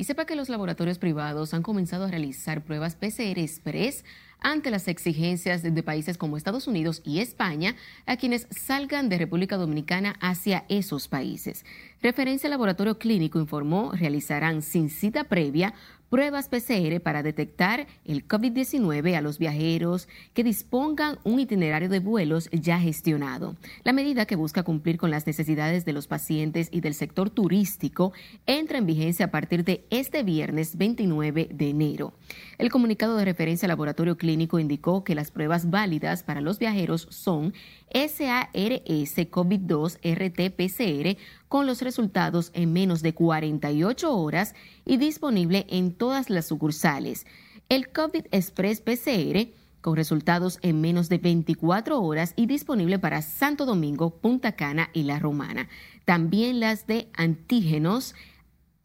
Y 0.00 0.04
sepa 0.04 0.26
que 0.26 0.36
los 0.36 0.48
laboratorios 0.48 0.96
privados 0.96 1.52
han 1.54 1.64
comenzado 1.64 2.04
a 2.04 2.08
realizar 2.08 2.62
pruebas 2.62 2.94
PCR 2.94 3.40
Express 3.40 4.04
ante 4.38 4.70
las 4.70 4.86
exigencias 4.86 5.64
de, 5.64 5.82
países 5.82 6.16
como 6.16 6.36
Estados 6.36 6.68
Unidos 6.68 7.02
y 7.04 7.18
España 7.18 7.74
a 8.06 8.16
quienes 8.16 8.46
salgan 8.52 9.08
de 9.08 9.18
República 9.18 9.56
Dominicana 9.56 10.14
hacia 10.20 10.64
esos 10.68 11.08
países. 11.08 11.64
Referencia 12.00 12.48
Laboratorio 12.48 12.96
Clínico 13.00 13.40
informó 13.40 13.90
realizarán 13.90 14.62
sin 14.62 14.88
cita 14.88 15.24
previa 15.24 15.74
pruebas 16.10 16.48
PCR 16.48 17.00
para 17.00 17.22
detectar 17.22 17.86
el 18.04 18.26
COVID-19 18.26 19.16
a 19.16 19.20
los 19.20 19.38
viajeros 19.38 20.08
que 20.34 20.44
dispongan 20.44 21.18
un 21.24 21.40
itinerario 21.40 21.88
de 21.88 22.00
vuelos 22.00 22.48
ya 22.52 22.78
gestionado. 22.78 23.56
La 23.84 23.92
medida 23.92 24.26
que 24.26 24.36
busca 24.36 24.62
cumplir 24.62 24.98
con 24.98 25.10
las 25.10 25.26
necesidades 25.26 25.84
de 25.84 25.92
los 25.92 26.06
pacientes 26.06 26.68
y 26.70 26.80
del 26.80 26.94
sector 26.94 27.30
turístico 27.30 28.12
entra 28.46 28.78
en 28.78 28.86
vigencia 28.86 29.26
a 29.26 29.30
partir 29.30 29.64
de 29.64 29.84
este 29.90 30.22
viernes 30.22 30.76
29 30.76 31.48
de 31.52 31.70
enero. 31.70 32.14
El 32.58 32.70
comunicado 32.70 33.16
de 33.16 33.24
referencia 33.24 33.68
Laboratorio 33.68 34.16
Clínico 34.16 34.58
indicó 34.58 35.04
que 35.04 35.14
las 35.14 35.30
pruebas 35.30 35.70
válidas 35.70 36.22
para 36.22 36.40
los 36.40 36.58
viajeros 36.58 37.06
son 37.10 37.52
SARS 37.92 39.16
COVID-2 39.30 39.98
RT-PCR 40.02 41.16
con 41.48 41.66
los 41.66 41.82
resultados 41.82 42.50
en 42.54 42.72
menos 42.72 43.02
de 43.02 43.14
48 43.14 44.16
horas 44.16 44.54
y 44.84 44.96
disponible 44.98 45.66
en 45.68 45.92
todas 45.92 46.30
las 46.30 46.46
sucursales. 46.46 47.26
El 47.68 47.90
COVID 47.90 48.26
Express 48.30 48.80
PCR 48.80 49.48
con 49.80 49.96
resultados 49.96 50.58
en 50.62 50.80
menos 50.80 51.08
de 51.08 51.18
24 51.18 52.00
horas 52.02 52.34
y 52.36 52.46
disponible 52.46 52.98
para 52.98 53.22
Santo 53.22 53.64
Domingo, 53.64 54.10
Punta 54.10 54.52
Cana 54.52 54.90
y 54.92 55.04
La 55.04 55.18
Romana. 55.18 55.68
También 56.04 56.60
las 56.60 56.86
de 56.86 57.08
antígenos 57.14 58.14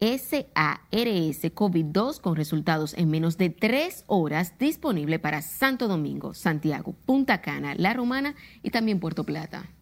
SARS 0.00 0.50
COVID-2 1.54 2.20
con 2.20 2.36
resultados 2.36 2.94
en 2.94 3.10
menos 3.10 3.38
de 3.38 3.50
tres 3.50 4.04
horas 4.06 4.58
disponible 4.58 5.18
para 5.18 5.40
Santo 5.40 5.88
Domingo, 5.88 6.34
Santiago, 6.34 6.94
Punta 7.06 7.40
Cana, 7.40 7.74
La 7.74 7.94
Romana 7.94 8.34
y 8.62 8.70
también 8.70 9.00
Puerto 9.00 9.24
Plata. 9.24 9.73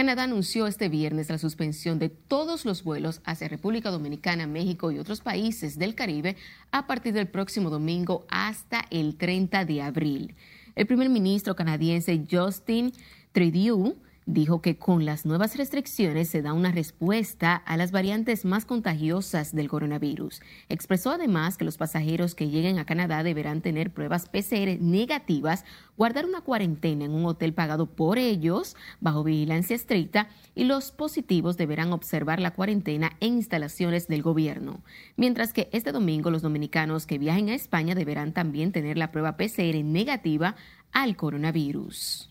Canadá 0.00 0.22
anunció 0.22 0.66
este 0.66 0.88
viernes 0.88 1.28
la 1.28 1.36
suspensión 1.36 1.98
de 1.98 2.08
todos 2.08 2.64
los 2.64 2.84
vuelos 2.84 3.20
hacia 3.26 3.48
República 3.48 3.90
Dominicana, 3.90 4.46
México 4.46 4.90
y 4.90 4.98
otros 4.98 5.20
países 5.20 5.78
del 5.78 5.94
Caribe 5.94 6.36
a 6.70 6.86
partir 6.86 7.12
del 7.12 7.28
próximo 7.28 7.68
domingo 7.68 8.24
hasta 8.30 8.86
el 8.88 9.16
30 9.16 9.66
de 9.66 9.82
abril. 9.82 10.34
El 10.74 10.86
primer 10.86 11.10
ministro 11.10 11.54
canadiense 11.54 12.24
Justin 12.30 12.94
Trudeau 13.32 13.94
dijo 14.32 14.62
que 14.62 14.76
con 14.76 15.04
las 15.04 15.26
nuevas 15.26 15.56
restricciones 15.56 16.28
se 16.28 16.40
da 16.40 16.52
una 16.52 16.70
respuesta 16.70 17.56
a 17.56 17.76
las 17.76 17.90
variantes 17.90 18.44
más 18.44 18.64
contagiosas 18.64 19.54
del 19.54 19.68
coronavirus. 19.68 20.40
Expresó 20.68 21.10
además 21.10 21.56
que 21.56 21.64
los 21.64 21.76
pasajeros 21.76 22.34
que 22.34 22.48
lleguen 22.48 22.78
a 22.78 22.86
Canadá 22.86 23.22
deberán 23.22 23.60
tener 23.60 23.92
pruebas 23.92 24.28
PCR 24.28 24.80
negativas, 24.80 25.64
guardar 25.96 26.26
una 26.26 26.42
cuarentena 26.42 27.04
en 27.04 27.12
un 27.12 27.26
hotel 27.26 27.52
pagado 27.52 27.86
por 27.86 28.18
ellos 28.18 28.76
bajo 29.00 29.24
vigilancia 29.24 29.74
estricta 29.74 30.28
y 30.54 30.64
los 30.64 30.92
positivos 30.92 31.56
deberán 31.56 31.92
observar 31.92 32.40
la 32.40 32.52
cuarentena 32.52 33.16
en 33.20 33.34
instalaciones 33.34 34.06
del 34.06 34.22
gobierno. 34.22 34.82
Mientras 35.16 35.52
que 35.52 35.68
este 35.72 35.92
domingo 35.92 36.30
los 36.30 36.42
dominicanos 36.42 37.06
que 37.06 37.18
viajen 37.18 37.48
a 37.48 37.54
España 37.54 37.94
deberán 37.94 38.32
también 38.32 38.70
tener 38.70 38.96
la 38.96 39.10
prueba 39.10 39.36
PCR 39.36 39.82
negativa 39.82 40.54
al 40.92 41.16
coronavirus 41.16 42.30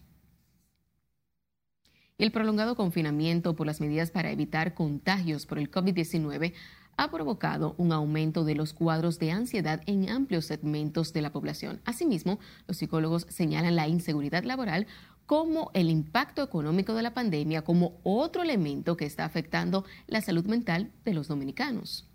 el 2.19 2.31
prolongado 2.31 2.75
confinamiento 2.75 3.55
por 3.55 3.65
las 3.65 3.79
medidas 3.79 4.11
para 4.11 4.29
evitar 4.29 4.73
contagios 4.73 5.45
por 5.45 5.57
el 5.57 5.71
COVID-19 5.71 6.53
ha 6.97 7.09
provocado 7.09 7.75
un 7.77 7.93
aumento 7.93 8.43
de 8.43 8.55
los 8.55 8.73
cuadros 8.73 9.19
de 9.19 9.31
ansiedad 9.31 9.81
en 9.85 10.09
amplios 10.09 10.45
segmentos 10.45 11.13
de 11.13 11.21
la 11.21 11.31
población. 11.31 11.79
Asimismo, 11.85 12.39
los 12.67 12.75
psicólogos 12.75 13.25
señalan 13.29 13.77
la 13.77 13.87
inseguridad 13.87 14.43
laboral 14.43 14.85
como 15.25 15.71
el 15.73 15.89
impacto 15.89 16.43
económico 16.43 16.93
de 16.93 17.03
la 17.03 17.13
pandemia 17.13 17.63
como 17.63 17.99
otro 18.03 18.43
elemento 18.43 18.97
que 18.97 19.05
está 19.05 19.23
afectando 19.23 19.85
la 20.07 20.19
salud 20.19 20.45
mental 20.45 20.91
de 21.05 21.13
los 21.13 21.29
dominicanos 21.29 22.08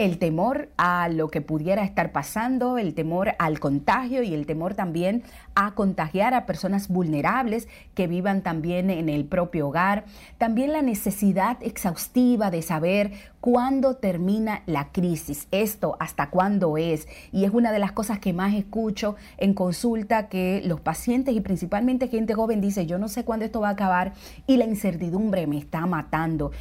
el 0.00 0.16
temor 0.16 0.70
a 0.78 1.10
lo 1.10 1.28
que 1.28 1.42
pudiera 1.42 1.84
estar 1.84 2.10
pasando, 2.10 2.78
el 2.78 2.94
temor 2.94 3.34
al 3.38 3.60
contagio 3.60 4.22
y 4.22 4.32
el 4.32 4.46
temor 4.46 4.72
también 4.74 5.22
a 5.54 5.74
contagiar 5.74 6.32
a 6.32 6.46
personas 6.46 6.88
vulnerables 6.88 7.68
que 7.94 8.06
vivan 8.06 8.40
también 8.40 8.88
en 8.88 9.10
el 9.10 9.26
propio 9.26 9.68
hogar. 9.68 10.06
También 10.38 10.72
la 10.72 10.80
necesidad 10.80 11.58
exhaustiva 11.62 12.50
de 12.50 12.62
saber 12.62 13.12
cuándo 13.40 13.96
termina 13.96 14.62
la 14.64 14.90
crisis, 14.90 15.48
esto 15.50 15.98
hasta 16.00 16.30
cuándo 16.30 16.78
es. 16.78 17.06
Y 17.30 17.44
es 17.44 17.52
una 17.52 17.70
de 17.70 17.78
las 17.78 17.92
cosas 17.92 18.18
que 18.20 18.32
más 18.32 18.54
escucho 18.54 19.16
en 19.36 19.52
consulta 19.52 20.30
que 20.30 20.62
los 20.64 20.80
pacientes 20.80 21.34
y 21.34 21.42
principalmente 21.42 22.08
gente 22.08 22.32
joven 22.32 22.62
dice, 22.62 22.86
yo 22.86 22.96
no 22.96 23.08
sé 23.08 23.26
cuándo 23.26 23.44
esto 23.44 23.60
va 23.60 23.68
a 23.68 23.72
acabar 23.72 24.14
y 24.46 24.56
la 24.56 24.64
incertidumbre 24.64 25.46
me 25.46 25.58
está 25.58 25.84
matando. 25.84 26.52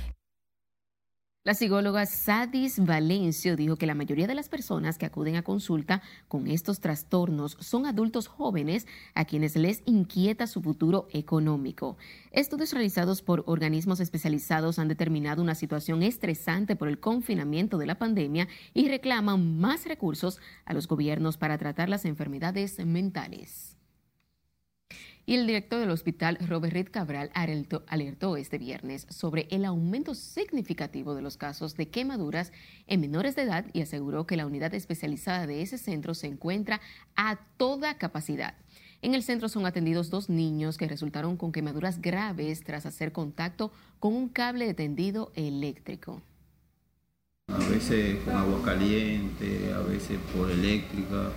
La 1.45 1.53
psicóloga 1.53 2.05
Sadis 2.05 2.83
Valencio 2.83 3.55
dijo 3.55 3.77
que 3.77 3.85
la 3.85 3.95
mayoría 3.95 4.27
de 4.27 4.35
las 4.35 4.49
personas 4.49 4.97
que 4.97 5.05
acuden 5.05 5.37
a 5.37 5.41
consulta 5.41 6.01
con 6.27 6.47
estos 6.47 6.81
trastornos 6.81 7.55
son 7.61 7.85
adultos 7.85 8.27
jóvenes 8.27 8.87
a 9.15 9.23
quienes 9.23 9.55
les 9.55 9.81
inquieta 9.85 10.47
su 10.47 10.61
futuro 10.61 11.07
económico. 11.11 11.95
Estudios 12.31 12.73
realizados 12.73 13.21
por 13.21 13.45
organismos 13.47 14.01
especializados 14.01 14.79
han 14.79 14.89
determinado 14.89 15.41
una 15.41 15.55
situación 15.55 16.03
estresante 16.03 16.75
por 16.75 16.89
el 16.89 16.99
confinamiento 16.99 17.77
de 17.77 17.85
la 17.85 17.97
pandemia 17.97 18.49
y 18.73 18.89
reclaman 18.89 19.59
más 19.59 19.85
recursos 19.85 20.41
a 20.65 20.73
los 20.73 20.89
gobiernos 20.89 21.37
para 21.37 21.57
tratar 21.57 21.87
las 21.87 22.03
enfermedades 22.03 22.85
mentales 22.85 23.78
y 25.29 25.35
el 25.35 25.45
director 25.45 25.79
del 25.79 25.91
hospital, 25.91 26.39
Robert 26.47 26.73
Reed 26.73 26.87
Cabral, 26.89 27.29
alertó, 27.35 28.35
este 28.35 28.57
viernes 28.57 29.05
sobre 29.11 29.47
el 29.51 29.63
aumento 29.63 30.15
significativo 30.15 31.13
de 31.13 31.21
los 31.21 31.37
casos 31.37 31.75
de 31.75 31.87
quemaduras 31.87 32.51
en 32.87 32.99
menores 32.99 33.35
de 33.35 33.43
edad 33.43 33.67
y 33.71 33.81
aseguró 33.81 34.25
que 34.25 34.37
la 34.37 34.47
unidad 34.47 34.73
especializada 34.73 35.45
de 35.45 35.61
ese 35.61 35.77
centro 35.77 36.15
se 36.15 36.25
encuentra 36.25 36.81
a 37.15 37.37
toda 37.57 37.99
capacidad. 37.99 38.55
En 39.03 39.13
el 39.13 39.21
centro 39.21 39.49
son 39.49 39.67
atendidos 39.67 40.09
dos 40.09 40.29
niños 40.29 40.79
que 40.79 40.87
resultaron 40.87 41.37
con 41.37 41.51
quemaduras 41.51 42.01
graves 42.01 42.63
tras 42.63 42.87
hacer 42.87 43.11
contacto 43.11 43.71
con 43.99 44.15
un 44.15 44.29
cable 44.29 44.65
de 44.65 44.73
tendido 44.73 45.31
eléctrico. 45.35 46.23
A 47.49 47.59
veces 47.69 48.17
con 48.23 48.35
agua 48.35 48.63
caliente, 48.65 49.71
a 49.75 49.81
veces 49.81 50.17
por 50.35 50.49
eléctrica. 50.49 51.31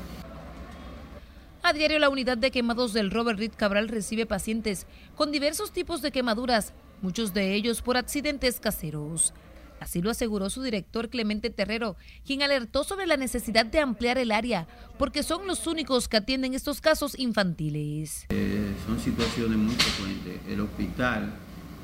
A 1.64 1.73
diario 1.73 2.00
la 2.00 2.09
unidad 2.09 2.37
de 2.38 2.50
quemados 2.50 2.92
del 2.92 3.12
Robert 3.12 3.38
Reed 3.38 3.52
Cabral 3.57 3.87
recibe 3.87 4.26
pacientes 4.26 4.88
con 5.14 5.31
diversos 5.31 5.73
tipos 5.73 6.02
de 6.02 6.11
quemaduras, 6.11 6.73
muchos 7.02 7.35
de 7.35 7.54
ellos 7.54 7.83
por 7.83 7.97
accidentes 7.97 8.59
caseros. 8.59 9.33
Así 9.78 10.02
lo 10.02 10.11
aseguró 10.11 10.50
su 10.50 10.61
director 10.62 11.09
Clemente 11.09 11.50
Terrero, 11.50 11.95
quien 12.26 12.42
alertó 12.42 12.83
sobre 12.83 13.07
la 13.07 13.16
necesidad 13.16 13.64
de 13.64 13.78
ampliar 13.78 14.19
el 14.19 14.33
área, 14.33 14.66
porque 14.99 15.23
son 15.23 15.47
los 15.47 15.69
únicos 15.69 16.09
que 16.09 16.16
atienden 16.16 16.54
estos 16.54 16.81
casos 16.81 17.16
infantiles. 17.16 18.26
Eh, 18.31 18.75
son 18.85 18.99
situaciones 18.99 19.57
muy 19.57 19.75
frecuentes. 19.75 20.40
El 20.49 20.62
hospital 20.62 21.33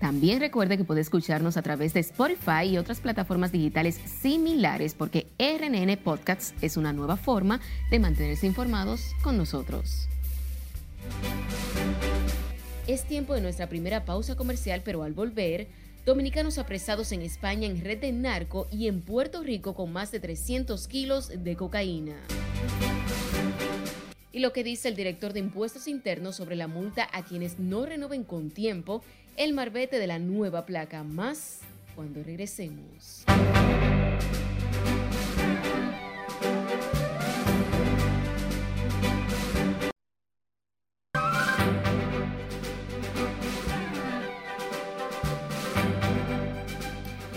También 0.00 0.40
recuerde 0.40 0.76
que 0.76 0.84
puede 0.84 1.00
escucharnos 1.00 1.56
a 1.56 1.62
través 1.62 1.94
de 1.94 2.00
Spotify 2.00 2.64
y 2.64 2.78
otras 2.78 3.00
plataformas 3.00 3.50
digitales 3.50 3.98
similares 4.20 4.94
porque 4.94 5.26
RNN 5.38 5.96
Podcasts 5.96 6.54
es 6.60 6.76
una 6.76 6.92
nueva 6.92 7.16
forma 7.16 7.60
de 7.90 7.98
mantenerse 7.98 8.46
informados 8.46 9.14
con 9.22 9.38
nosotros. 9.38 10.08
Es 12.86 13.04
tiempo 13.04 13.34
de 13.34 13.40
nuestra 13.40 13.68
primera 13.68 14.04
pausa 14.04 14.36
comercial, 14.36 14.82
pero 14.84 15.02
al 15.02 15.12
volver, 15.12 15.66
dominicanos 16.04 16.58
apresados 16.58 17.10
en 17.12 17.22
España 17.22 17.66
en 17.66 17.82
red 17.82 17.98
de 17.98 18.12
narco 18.12 18.68
y 18.70 18.86
en 18.88 19.00
Puerto 19.00 19.42
Rico 19.42 19.74
con 19.74 19.92
más 19.92 20.12
de 20.12 20.20
300 20.20 20.86
kilos 20.86 21.32
de 21.42 21.56
cocaína. 21.56 22.16
Y 24.30 24.40
lo 24.40 24.52
que 24.52 24.62
dice 24.62 24.88
el 24.88 24.96
director 24.96 25.32
de 25.32 25.40
impuestos 25.40 25.88
internos 25.88 26.36
sobre 26.36 26.56
la 26.56 26.68
multa 26.68 27.08
a 27.12 27.24
quienes 27.24 27.58
no 27.58 27.86
renoven 27.86 28.22
con 28.22 28.50
tiempo 28.50 29.02
el 29.36 29.52
marbete 29.52 29.98
de 29.98 30.06
la 30.06 30.18
nueva 30.18 30.66
placa. 30.66 31.02
Más 31.02 31.60
cuando 31.94 32.22
regresemos. 32.22 33.24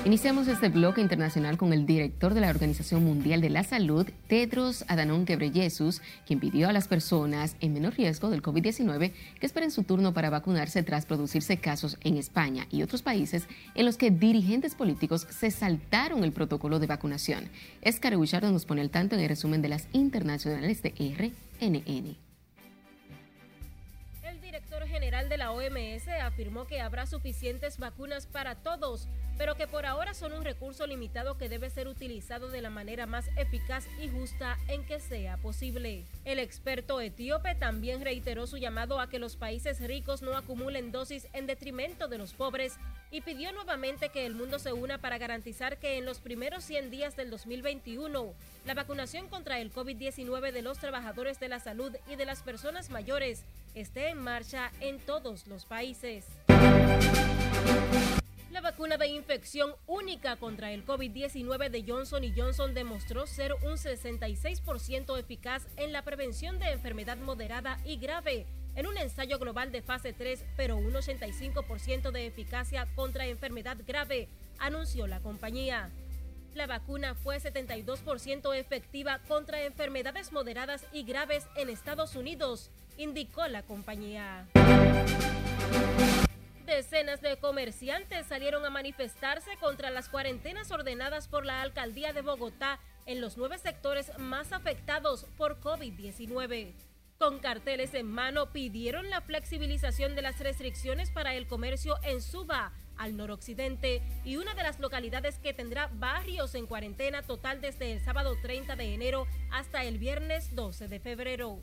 Iniciamos 0.10 0.48
este 0.48 0.70
bloque 0.70 1.02
internacional 1.02 1.56
con 1.56 1.72
el 1.72 1.86
director 1.86 2.34
de 2.34 2.42
la 2.42 2.50
Organización 2.50 3.04
Mundial 3.04 3.42
de 3.42 3.52
la 3.52 3.64
Salud, 3.64 4.10
Tedros 4.28 4.84
Adhanom 4.88 5.24
Ghebreyesus, 5.24 6.02
quien 6.26 6.40
pidió 6.40 6.68
a 6.68 6.74
las 6.74 6.88
personas 6.88 7.56
en 7.62 7.74
menor 7.74 7.94
riesgo 7.94 8.32
del 8.32 8.42
COVID-19 8.42 9.12
que 9.40 9.46
esperen 9.46 9.70
su 9.70 9.84
turno 9.84 10.12
para 10.12 10.32
vacunarse 10.32 10.82
tras 10.82 11.06
producirse 11.06 11.58
casos 11.58 12.00
en 12.02 12.18
España 12.18 12.66
y 12.72 12.82
otros 12.82 13.04
países 13.04 13.48
en 13.76 13.86
los 13.86 13.98
que 13.98 14.10
dirigentes 14.10 14.74
políticos 14.74 15.28
se 15.30 15.52
saltaron 15.52 16.24
el 16.24 16.32
protocolo 16.32 16.80
de 16.80 16.88
vacunación. 16.88 17.48
Escar 17.84 18.18
Bouchard 18.18 18.52
nos 18.52 18.66
pone 18.66 18.82
al 18.82 18.90
tanto 18.90 19.14
en 19.14 19.22
el 19.22 19.30
resumen 19.30 19.62
de 19.62 19.70
las 19.70 19.88
internacionales 19.94 20.82
de 20.82 20.90
RNN 21.62 22.29
general 25.00 25.30
de 25.30 25.38
la 25.38 25.54
OMS 25.54 26.10
afirmó 26.22 26.68
que 26.68 26.82
habrá 26.82 27.06
suficientes 27.06 27.78
vacunas 27.78 28.26
para 28.26 28.56
todos, 28.56 29.08
pero 29.38 29.56
que 29.56 29.66
por 29.66 29.86
ahora 29.86 30.14
son 30.14 30.34
un 30.34 30.44
recurso 30.44 30.86
limitado 30.86 31.38
que 31.38 31.48
debe 31.48 31.70
ser 31.70 31.88
utilizado 31.88 32.50
de 32.50 32.62
la 32.62 32.70
manera 32.70 33.06
más 33.06 33.30
eficaz 33.38 33.88
y 34.04 34.10
justa 34.10 34.58
en 34.68 34.84
que 34.84 35.00
sea 35.00 35.38
posible. 35.38 36.04
El 36.26 36.38
experto 36.38 37.00
etíope 37.00 37.56
también 37.56 38.04
reiteró 38.04 38.46
su 38.46 38.58
llamado 38.58 39.00
a 39.00 39.08
que 39.10 39.20
los 39.20 39.38
países 39.38 39.80
ricos 39.80 40.22
no 40.22 40.36
acumulen 40.36 40.92
dosis 40.92 41.30
en 41.32 41.48
detrimento 41.48 42.10
de 42.10 42.18
los 42.18 42.34
pobres 42.34 42.76
y 43.10 43.22
pidió 43.22 43.54
nuevamente 43.54 44.10
que 44.10 44.26
el 44.26 44.36
mundo 44.36 44.60
se 44.60 44.74
una 44.74 44.98
para 44.98 45.18
garantizar 45.18 45.78
que 45.78 45.98
en 45.98 46.06
los 46.06 46.20
primeros 46.20 46.66
100 46.66 46.92
días 46.92 47.16
del 47.16 47.30
2021 47.30 48.34
la 48.66 48.74
vacunación 48.74 49.30
contra 49.30 49.62
el 49.62 49.72
COVID-19 49.72 50.52
de 50.52 50.62
los 50.62 50.78
trabajadores 50.78 51.40
de 51.40 51.48
la 51.48 51.62
salud 51.62 51.96
y 52.12 52.18
de 52.18 52.26
las 52.26 52.44
personas 52.44 52.90
mayores 52.90 53.46
esté 53.76 54.10
en 54.10 54.18
marcha 54.18 54.72
en 54.82 54.89
todos 54.98 55.46
los 55.46 55.66
países. 55.66 56.26
La 58.50 58.62
vacuna 58.62 58.98
de 58.98 59.08
infección 59.08 59.76
única 59.86 60.36
contra 60.38 60.72
el 60.72 60.86
COVID-19 60.86 61.70
de 61.70 61.86
Johnson 61.88 62.24
Johnson 62.36 62.74
demostró 62.74 63.28
ser 63.28 63.54
un 63.54 63.78
66% 63.78 65.20
eficaz 65.20 65.68
en 65.78 65.94
la 65.94 66.02
prevención 66.02 66.58
de 66.58 66.72
enfermedad 66.72 67.18
moderada 67.18 67.80
y 67.86 67.98
grave 67.98 68.48
en 68.76 68.88
un 68.88 68.98
ensayo 68.98 69.40
global 69.40 69.72
de 69.72 69.82
fase 69.82 70.14
3, 70.14 70.46
pero 70.56 70.78
un 70.78 70.94
85% 70.94 72.12
de 72.12 72.28
eficacia 72.28 72.88
contra 72.96 73.28
enfermedad 73.28 73.78
grave, 73.86 74.30
anunció 74.58 75.06
la 75.08 75.20
compañía. 75.20 75.90
La 76.54 76.66
vacuna 76.66 77.14
fue 77.14 77.38
72% 77.40 78.56
efectiva 78.56 79.20
contra 79.28 79.64
enfermedades 79.64 80.32
moderadas 80.32 80.86
y 80.92 81.04
graves 81.04 81.46
en 81.56 81.70
Estados 81.70 82.16
Unidos, 82.16 82.72
indicó 83.00 83.48
la 83.48 83.64
compañía. 83.64 84.46
Decenas 86.66 87.22
de 87.22 87.38
comerciantes 87.38 88.28
salieron 88.28 88.64
a 88.66 88.70
manifestarse 88.70 89.58
contra 89.58 89.90
las 89.90 90.10
cuarentenas 90.10 90.70
ordenadas 90.70 91.28
por 91.28 91.46
la 91.46 91.62
alcaldía 91.62 92.14
de 92.14 92.22
Bogotá 92.22 92.80
en 93.06 93.22
los 93.22 93.38
nueve 93.38 93.58
sectores 93.58 94.12
más 94.20 94.52
afectados 94.52 95.26
por 95.38 95.60
COVID-19. 95.62 96.74
Con 97.18 97.40
carteles 97.40 97.94
en 97.96 98.06
mano 98.06 98.52
pidieron 98.52 99.10
la 99.10 99.22
flexibilización 99.22 100.16
de 100.16 100.22
las 100.22 100.40
restricciones 100.40 101.10
para 101.10 101.34
el 101.34 101.48
comercio 101.48 101.98
en 102.04 102.22
Suba, 102.22 102.72
al 102.98 103.18
noroccidente, 103.18 104.02
y 104.24 104.36
una 104.36 104.54
de 104.54 104.64
las 104.64 104.80
localidades 104.80 105.40
que 105.40 105.54
tendrá 105.54 105.90
barrios 105.94 106.54
en 106.54 106.68
cuarentena 106.68 107.24
total 107.24 107.62
desde 107.62 107.94
el 107.94 108.02
sábado 108.02 108.36
30 108.42 108.76
de 108.76 108.94
enero 108.94 109.26
hasta 109.52 109.84
el 109.84 109.98
viernes 109.98 110.54
12 110.56 110.88
de 110.88 111.00
febrero. 111.00 111.60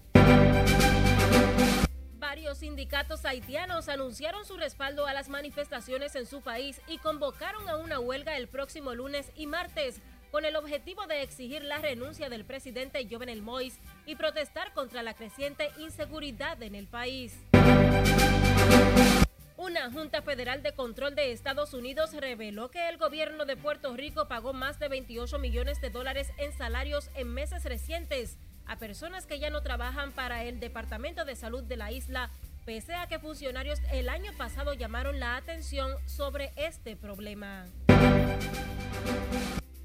Varios 2.18 2.58
sindicatos 2.58 3.24
haitianos 3.24 3.88
anunciaron 3.88 4.44
su 4.44 4.56
respaldo 4.56 5.06
a 5.06 5.12
las 5.12 5.28
manifestaciones 5.28 6.14
en 6.16 6.26
su 6.26 6.42
país 6.42 6.80
y 6.86 6.98
convocaron 6.98 7.68
a 7.68 7.76
una 7.76 8.00
huelga 8.00 8.36
el 8.36 8.48
próximo 8.48 8.94
lunes 8.94 9.30
y 9.36 9.46
martes 9.46 10.00
con 10.30 10.44
el 10.44 10.56
objetivo 10.56 11.06
de 11.06 11.22
exigir 11.22 11.64
la 11.64 11.78
renuncia 11.78 12.28
del 12.28 12.44
presidente 12.44 13.06
Jovenel 13.10 13.42
Moïse 13.42 13.78
y 14.04 14.16
protestar 14.16 14.72
contra 14.74 15.02
la 15.02 15.14
creciente 15.14 15.70
inseguridad 15.78 16.62
en 16.62 16.74
el 16.74 16.86
país. 16.86 17.34
Una 19.56 19.90
Junta 19.90 20.20
Federal 20.20 20.62
de 20.62 20.74
Control 20.74 21.14
de 21.14 21.32
Estados 21.32 21.72
Unidos 21.72 22.12
reveló 22.12 22.70
que 22.70 22.88
el 22.88 22.98
gobierno 22.98 23.46
de 23.46 23.56
Puerto 23.56 23.96
Rico 23.96 24.28
pagó 24.28 24.52
más 24.52 24.78
de 24.78 24.88
28 24.88 25.38
millones 25.38 25.80
de 25.80 25.90
dólares 25.90 26.30
en 26.36 26.52
salarios 26.52 27.10
en 27.14 27.32
meses 27.32 27.64
recientes 27.64 28.36
a 28.66 28.76
personas 28.76 29.26
que 29.26 29.38
ya 29.38 29.50
no 29.50 29.62
trabajan 29.62 30.12
para 30.12 30.44
el 30.44 30.60
Departamento 30.60 31.24
de 31.24 31.36
Salud 31.36 31.62
de 31.62 31.76
la 31.76 31.92
isla, 31.92 32.30
pese 32.64 32.94
a 32.94 33.06
que 33.06 33.18
funcionarios 33.18 33.80
el 33.92 34.08
año 34.08 34.32
pasado 34.36 34.74
llamaron 34.74 35.20
la 35.20 35.36
atención 35.36 35.92
sobre 36.06 36.52
este 36.56 36.96
problema 36.96 37.66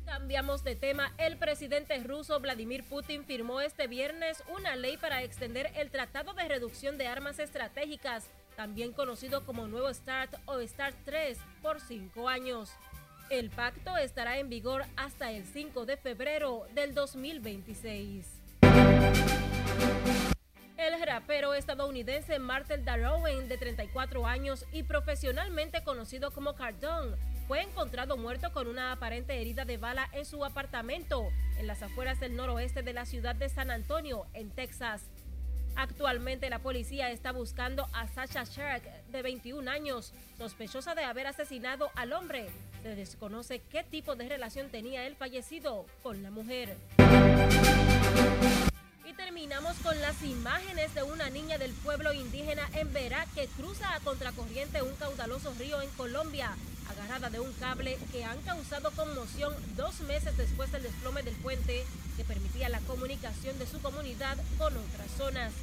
Cambiamos 0.06 0.64
de 0.64 0.76
tema. 0.76 1.12
El 1.18 1.38
presidente 1.38 1.98
ruso 2.04 2.40
Vladimir 2.40 2.84
Putin 2.84 3.26
firmó 3.26 3.62
este 3.62 3.88
viernes 3.88 4.44
una 4.56 4.76
ley 4.76 4.98
para 4.98 5.24
extender 5.24 5.72
el 5.76 5.90
Tratado 5.90 6.34
de 6.34 6.48
Reducción 6.48 6.98
de 6.98 7.08
Armas 7.08 7.40
Estratégicas, 7.40 8.30
también 8.56 8.94
conocido 8.94 9.46
como 9.46 9.68
Nuevo 9.68 9.94
START 9.94 10.34
o 10.46 10.62
START 10.62 10.96
3, 11.06 11.38
por 11.62 11.80
cinco 11.82 12.30
años. 12.30 12.72
El 13.30 13.50
pacto 13.50 13.96
estará 13.98 14.38
en 14.38 14.50
vigor 14.50 14.84
hasta 14.98 15.32
el 15.32 15.46
5 15.46 15.86
de 15.86 15.96
febrero 15.96 16.66
del 16.76 16.94
2026. 16.94 18.41
El 20.82 21.00
rapero 21.00 21.54
estadounidense 21.54 22.40
Martel 22.40 22.84
Darrowen, 22.84 23.48
de 23.48 23.60
34 23.60 24.26
años 24.26 24.66
y 24.72 24.82
profesionalmente 24.82 25.84
conocido 25.84 26.32
como 26.32 26.56
Cardone, 26.56 27.18
fue 27.48 27.62
encontrado 27.62 28.18
muerto 28.18 28.52
con 28.52 28.66
una 28.68 28.92
aparente 28.92 29.40
herida 29.40 29.64
de 29.64 29.78
bala 29.78 30.10
en 30.12 30.26
su 30.26 30.44
apartamento 30.44 31.28
en 31.60 31.68
las 31.68 31.84
afueras 31.84 32.20
del 32.20 32.36
noroeste 32.36 32.82
de 32.82 32.94
la 32.94 33.06
ciudad 33.06 33.36
de 33.36 33.48
San 33.50 33.70
Antonio, 33.70 34.26
en 34.34 34.50
Texas. 34.50 35.04
Actualmente 35.76 36.50
la 36.50 36.58
policía 36.58 37.12
está 37.12 37.32
buscando 37.32 37.88
a 37.94 38.08
Sasha 38.08 38.44
Shark, 38.46 38.82
de 39.12 39.22
21 39.22 39.70
años, 39.70 40.16
sospechosa 40.40 40.96
de 40.96 41.04
haber 41.04 41.28
asesinado 41.28 41.92
al 41.96 42.12
hombre. 42.12 42.48
Se 42.82 42.96
desconoce 42.96 43.62
qué 43.70 43.84
tipo 43.84 44.16
de 44.16 44.28
relación 44.28 44.72
tenía 44.72 45.06
el 45.06 45.16
fallecido 45.16 45.86
con 46.02 46.24
la 46.24 46.32
mujer. 46.32 46.76
Terminamos 49.18 49.76
con 49.84 50.00
las 50.00 50.22
imágenes 50.24 50.94
de 50.94 51.04
una 51.04 51.30
niña 51.30 51.58
del 51.58 51.72
pueblo 51.72 52.14
indígena 52.14 52.70
en 52.74 52.94
Verá 52.94 53.26
que 53.36 53.48
cruza 53.48 53.94
a 53.94 54.00
contracorriente 54.00 54.82
un 54.82 54.96
caudaloso 54.96 55.54
río 55.60 55.82
en 55.82 55.90
Colombia, 55.92 56.56
agarrada 56.90 57.30
de 57.30 57.40
un 57.40 57.52
cable 57.54 57.98
que 58.12 58.24
han 58.24 58.40
causado 58.42 58.92
conmoción 58.92 59.54
dos 59.76 60.00
meses 60.02 60.38
después 60.38 60.72
del 60.72 60.84
desplome 60.84 61.24
del 61.24 61.36
puente 61.36 61.86
que 62.16 62.24
permitía 62.24 62.70
la 62.70 62.80
comunicación 62.82 63.58
de 63.60 63.68
su 63.68 63.82
comunidad 63.82 64.38
con 64.58 64.76
otras 64.78 65.12
zonas. 65.18 65.54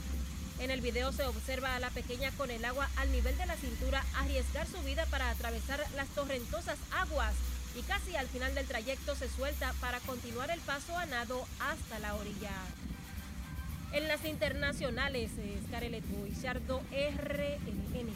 En 0.60 0.70
el 0.70 0.80
video 0.80 1.12
se 1.12 1.24
observa 1.24 1.74
a 1.74 1.80
la 1.80 1.90
pequeña 1.90 2.30
con 2.32 2.50
el 2.50 2.64
agua 2.64 2.90
al 2.96 3.10
nivel 3.12 3.36
de 3.38 3.46
la 3.46 3.56
cintura 3.56 4.04
arriesgar 4.16 4.66
su 4.66 4.82
vida 4.82 5.06
para 5.06 5.30
atravesar 5.30 5.84
las 5.96 6.08
torrentosas 6.08 6.78
aguas 6.90 7.34
y 7.76 7.82
casi 7.82 8.16
al 8.16 8.26
final 8.28 8.54
del 8.54 8.66
trayecto 8.66 9.14
se 9.14 9.28
suelta 9.28 9.72
para 9.80 10.00
continuar 10.00 10.50
el 10.50 10.60
paso 10.60 10.96
a 10.96 11.06
nado 11.06 11.46
hasta 11.60 11.98
la 11.98 12.14
orilla. 12.14 12.52
En 13.92 14.06
las 14.06 14.24
internacionales, 14.26 15.30
Scarelet 15.66 16.04
Boichardo, 16.10 16.82
RNN. 16.92 18.08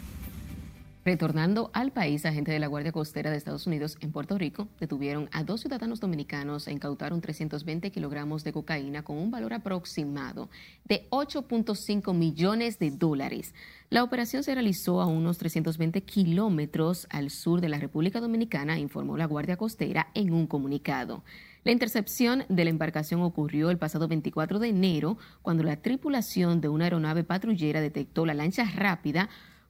Retornando 1.05 1.71
al 1.73 1.91
país, 1.91 2.25
agentes 2.27 2.53
de 2.53 2.61
la 2.61 2.69
Guardia 2.69 2.93
Costera 2.93 3.31
de 3.31 3.37
Estados 3.37 3.67
Unidos 3.67 3.97
en 4.01 4.13
Puerto 4.13 4.39
Rico 4.39 4.69
detuvieron 4.79 5.29
a 5.33 5.43
dos 5.43 5.63
ciudadanos 5.63 5.99
dominicanos 5.99 6.69
e 6.69 6.73
incautaron 6.73 7.21
320 7.21 7.91
kilogramos 7.91 8.45
de 8.45 8.53
cocaína 8.53 9.03
con 9.03 9.17
un 9.17 9.33
valor 9.33 9.53
aproximado 9.53 10.49
de 10.85 11.09
8.5 11.11 12.15
millones 12.15 12.79
de 12.79 12.93
dólares. 12.93 13.53
La 13.91 14.05
operación 14.05 14.45
se 14.45 14.55
realizó 14.55 15.01
a 15.01 15.07
unos 15.07 15.39
320 15.39 16.03
kilómetros 16.03 17.09
al 17.11 17.31
sur 17.31 17.61
de 17.61 17.69
la 17.69 17.79
República 17.79 18.21
Dominicana, 18.21 18.79
informó 18.79 19.17
la 19.17 19.27
Guardia 19.27 19.57
Costera 19.57 20.09
en 20.15 20.33
un 20.33 20.47
comunicado. 20.47 21.25
La 21.65 21.71
intercepción 21.71 22.45
de 22.49 22.65
la 22.65 22.71
embarcación 22.71 23.23
ocurrió 23.23 23.71
el 23.71 23.79
pasado 23.79 24.09
24 24.09 24.59
de 24.59 24.69
enero, 24.69 25.17
cuando 25.43 25.63
la 25.63 25.77
tripulación 25.77 26.61
de 26.61 26.69
una 26.69 26.85
aeronave 26.85 27.23
patrullera 27.23 27.81
detectó 27.81 28.27
la 28.27 28.35
lancha 28.35 28.65
rápida 28.65 29.29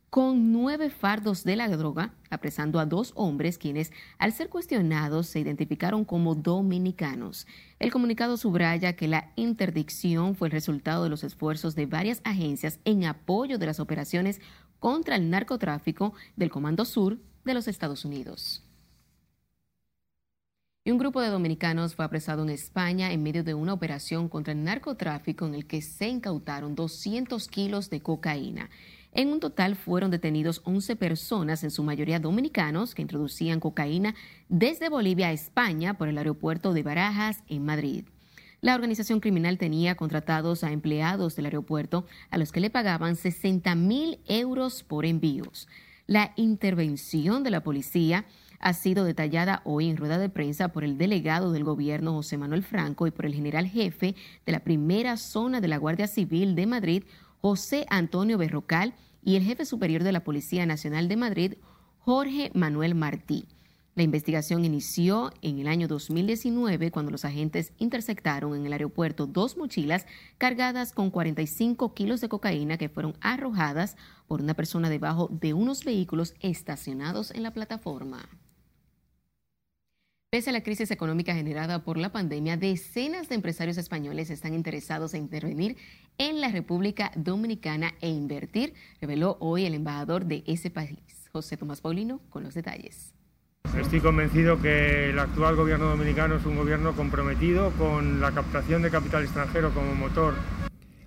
con 0.08 0.52
nueve 0.52 0.88
fardos 0.88 1.44
de 1.44 1.56
la 1.56 1.68
droga, 1.68 2.14
apresando 2.30 2.80
a 2.80 2.86
dos 2.86 3.12
hombres 3.14 3.58
quienes, 3.58 3.92
al 4.18 4.32
ser 4.32 4.48
cuestionados, 4.48 5.26
se 5.26 5.40
identificaron 5.40 6.06
como 6.06 6.34
dominicanos. 6.34 7.46
El 7.78 7.92
comunicado 7.92 8.38
subraya 8.38 8.94
que 8.94 9.08
la 9.08 9.30
interdicción 9.36 10.34
fue 10.34 10.48
el 10.48 10.52
resultado 10.52 11.04
de 11.04 11.10
los 11.10 11.24
esfuerzos 11.24 11.74
de 11.74 11.86
varias 11.86 12.22
agencias 12.24 12.78
en 12.86 13.04
apoyo 13.04 13.58
de 13.58 13.66
las 13.66 13.80
operaciones 13.80 14.40
contra 14.80 15.16
el 15.16 15.28
narcotráfico 15.28 16.14
del 16.36 16.50
Comando 16.50 16.86
Sur 16.86 17.18
de 17.44 17.54
los 17.54 17.68
Estados 17.68 18.04
Unidos. 18.06 18.64
Un 20.84 20.98
grupo 20.98 21.20
de 21.20 21.28
dominicanos 21.28 21.94
fue 21.94 22.04
apresado 22.04 22.42
en 22.42 22.50
España 22.50 23.12
en 23.12 23.22
medio 23.22 23.44
de 23.44 23.54
una 23.54 23.72
operación 23.72 24.28
contra 24.28 24.52
el 24.52 24.64
narcotráfico 24.64 25.46
en 25.46 25.54
el 25.54 25.64
que 25.64 25.80
se 25.80 26.08
incautaron 26.08 26.74
200 26.74 27.46
kilos 27.46 27.88
de 27.88 28.00
cocaína. 28.00 28.68
En 29.12 29.28
un 29.28 29.38
total 29.38 29.76
fueron 29.76 30.10
detenidos 30.10 30.60
11 30.64 30.96
personas, 30.96 31.62
en 31.62 31.70
su 31.70 31.84
mayoría 31.84 32.18
dominicanos, 32.18 32.96
que 32.96 33.02
introducían 33.02 33.60
cocaína 33.60 34.16
desde 34.48 34.88
Bolivia 34.88 35.28
a 35.28 35.32
España 35.32 35.94
por 35.94 36.08
el 36.08 36.18
aeropuerto 36.18 36.72
de 36.72 36.82
Barajas, 36.82 37.44
en 37.46 37.64
Madrid. 37.64 38.04
La 38.60 38.74
organización 38.74 39.20
criminal 39.20 39.58
tenía 39.58 39.94
contratados 39.94 40.64
a 40.64 40.72
empleados 40.72 41.36
del 41.36 41.44
aeropuerto 41.44 42.06
a 42.28 42.38
los 42.38 42.50
que 42.50 42.58
le 42.58 42.70
pagaban 42.70 43.14
60 43.14 43.72
mil 43.76 44.18
euros 44.26 44.82
por 44.82 45.06
envíos. 45.06 45.68
La 46.08 46.32
intervención 46.34 47.44
de 47.44 47.50
la 47.50 47.62
policía 47.62 48.24
ha 48.62 48.72
sido 48.72 49.04
detallada 49.04 49.60
hoy 49.64 49.90
en 49.90 49.96
rueda 49.96 50.18
de 50.18 50.28
prensa 50.28 50.68
por 50.68 50.84
el 50.84 50.96
delegado 50.96 51.52
del 51.52 51.64
gobierno 51.64 52.12
José 52.12 52.38
Manuel 52.38 52.62
Franco 52.62 53.06
y 53.06 53.10
por 53.10 53.26
el 53.26 53.34
general 53.34 53.66
jefe 53.66 54.14
de 54.46 54.52
la 54.52 54.60
primera 54.60 55.16
zona 55.16 55.60
de 55.60 55.68
la 55.68 55.78
Guardia 55.78 56.06
Civil 56.06 56.54
de 56.54 56.66
Madrid, 56.66 57.04
José 57.40 57.86
Antonio 57.90 58.38
Berrocal, 58.38 58.94
y 59.24 59.36
el 59.36 59.42
jefe 59.42 59.64
superior 59.64 60.02
de 60.02 60.12
la 60.12 60.24
Policía 60.24 60.66
Nacional 60.66 61.08
de 61.08 61.16
Madrid, 61.16 61.54
Jorge 62.00 62.50
Manuel 62.54 62.94
Martí. 62.94 63.46
La 63.94 64.02
investigación 64.02 64.64
inició 64.64 65.32
en 65.42 65.58
el 65.58 65.68
año 65.68 65.86
2019 65.86 66.90
cuando 66.90 67.10
los 67.10 67.24
agentes 67.24 67.72
interceptaron 67.78 68.56
en 68.56 68.64
el 68.64 68.72
aeropuerto 68.72 69.26
dos 69.26 69.56
mochilas 69.56 70.06
cargadas 70.38 70.92
con 70.92 71.10
45 71.10 71.92
kilos 71.92 72.20
de 72.20 72.30
cocaína 72.30 72.78
que 72.78 72.88
fueron 72.88 73.14
arrojadas 73.20 73.96
por 74.26 74.40
una 74.40 74.54
persona 74.54 74.88
debajo 74.88 75.28
de 75.30 75.52
unos 75.52 75.84
vehículos 75.84 76.34
estacionados 76.40 77.32
en 77.32 77.42
la 77.42 77.52
plataforma. 77.52 78.28
Pese 80.32 80.48
a 80.48 80.54
la 80.54 80.62
crisis 80.62 80.90
económica 80.90 81.34
generada 81.34 81.84
por 81.84 81.98
la 81.98 82.10
pandemia, 82.10 82.56
decenas 82.56 83.28
de 83.28 83.34
empresarios 83.34 83.76
españoles 83.76 84.30
están 84.30 84.54
interesados 84.54 85.12
en 85.12 85.24
intervenir 85.24 85.76
en 86.16 86.40
la 86.40 86.48
República 86.48 87.12
Dominicana 87.16 87.92
e 88.00 88.08
invertir, 88.08 88.72
reveló 88.98 89.36
hoy 89.40 89.66
el 89.66 89.74
embajador 89.74 90.24
de 90.24 90.42
ese 90.46 90.70
país, 90.70 91.28
José 91.32 91.58
Tomás 91.58 91.82
Paulino, 91.82 92.22
con 92.30 92.44
los 92.44 92.54
detalles. 92.54 93.12
Estoy 93.78 94.00
convencido 94.00 94.58
que 94.58 95.10
el 95.10 95.18
actual 95.18 95.54
gobierno 95.54 95.90
dominicano 95.90 96.36
es 96.36 96.46
un 96.46 96.56
gobierno 96.56 96.96
comprometido 96.96 97.70
con 97.72 98.22
la 98.22 98.32
captación 98.32 98.80
de 98.80 98.90
capital 98.90 99.24
extranjero 99.24 99.74
como 99.74 99.94
motor 99.94 100.34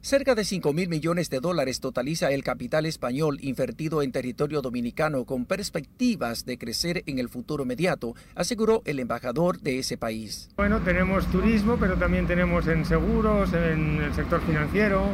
Cerca 0.06 0.36
de 0.36 0.46
5 0.46 0.72
mil 0.72 0.88
millones 0.88 1.32
de 1.32 1.39
dólares 1.39 1.80
totaliza 1.80 2.30
el 2.30 2.44
capital 2.44 2.86
español 2.86 3.39
invertido 3.41 4.04
en 4.04 4.12
territorio 4.12 4.62
dominicano 4.62 5.26
con 5.26 5.48
perspectivas 5.48 6.46
de 6.46 6.60
crecer 6.60 7.02
en 7.08 7.18
el 7.18 7.28
futuro 7.28 7.63
inmediato, 7.63 8.13
aseguró 8.36 8.84
el 8.86 9.00
embajador 9.00 9.60
de 9.62 9.80
ese 9.80 9.98
país. 9.98 10.50
Bueno, 10.58 10.80
tenemos 10.82 11.26
turismo, 11.32 11.78
pero 11.80 11.98
también 11.98 12.28
tenemos 12.28 12.68
en 12.68 12.86
seguros, 12.86 13.52
en 13.54 14.00
el 14.00 14.13
sector 14.13 14.46
financiero, 14.46 15.08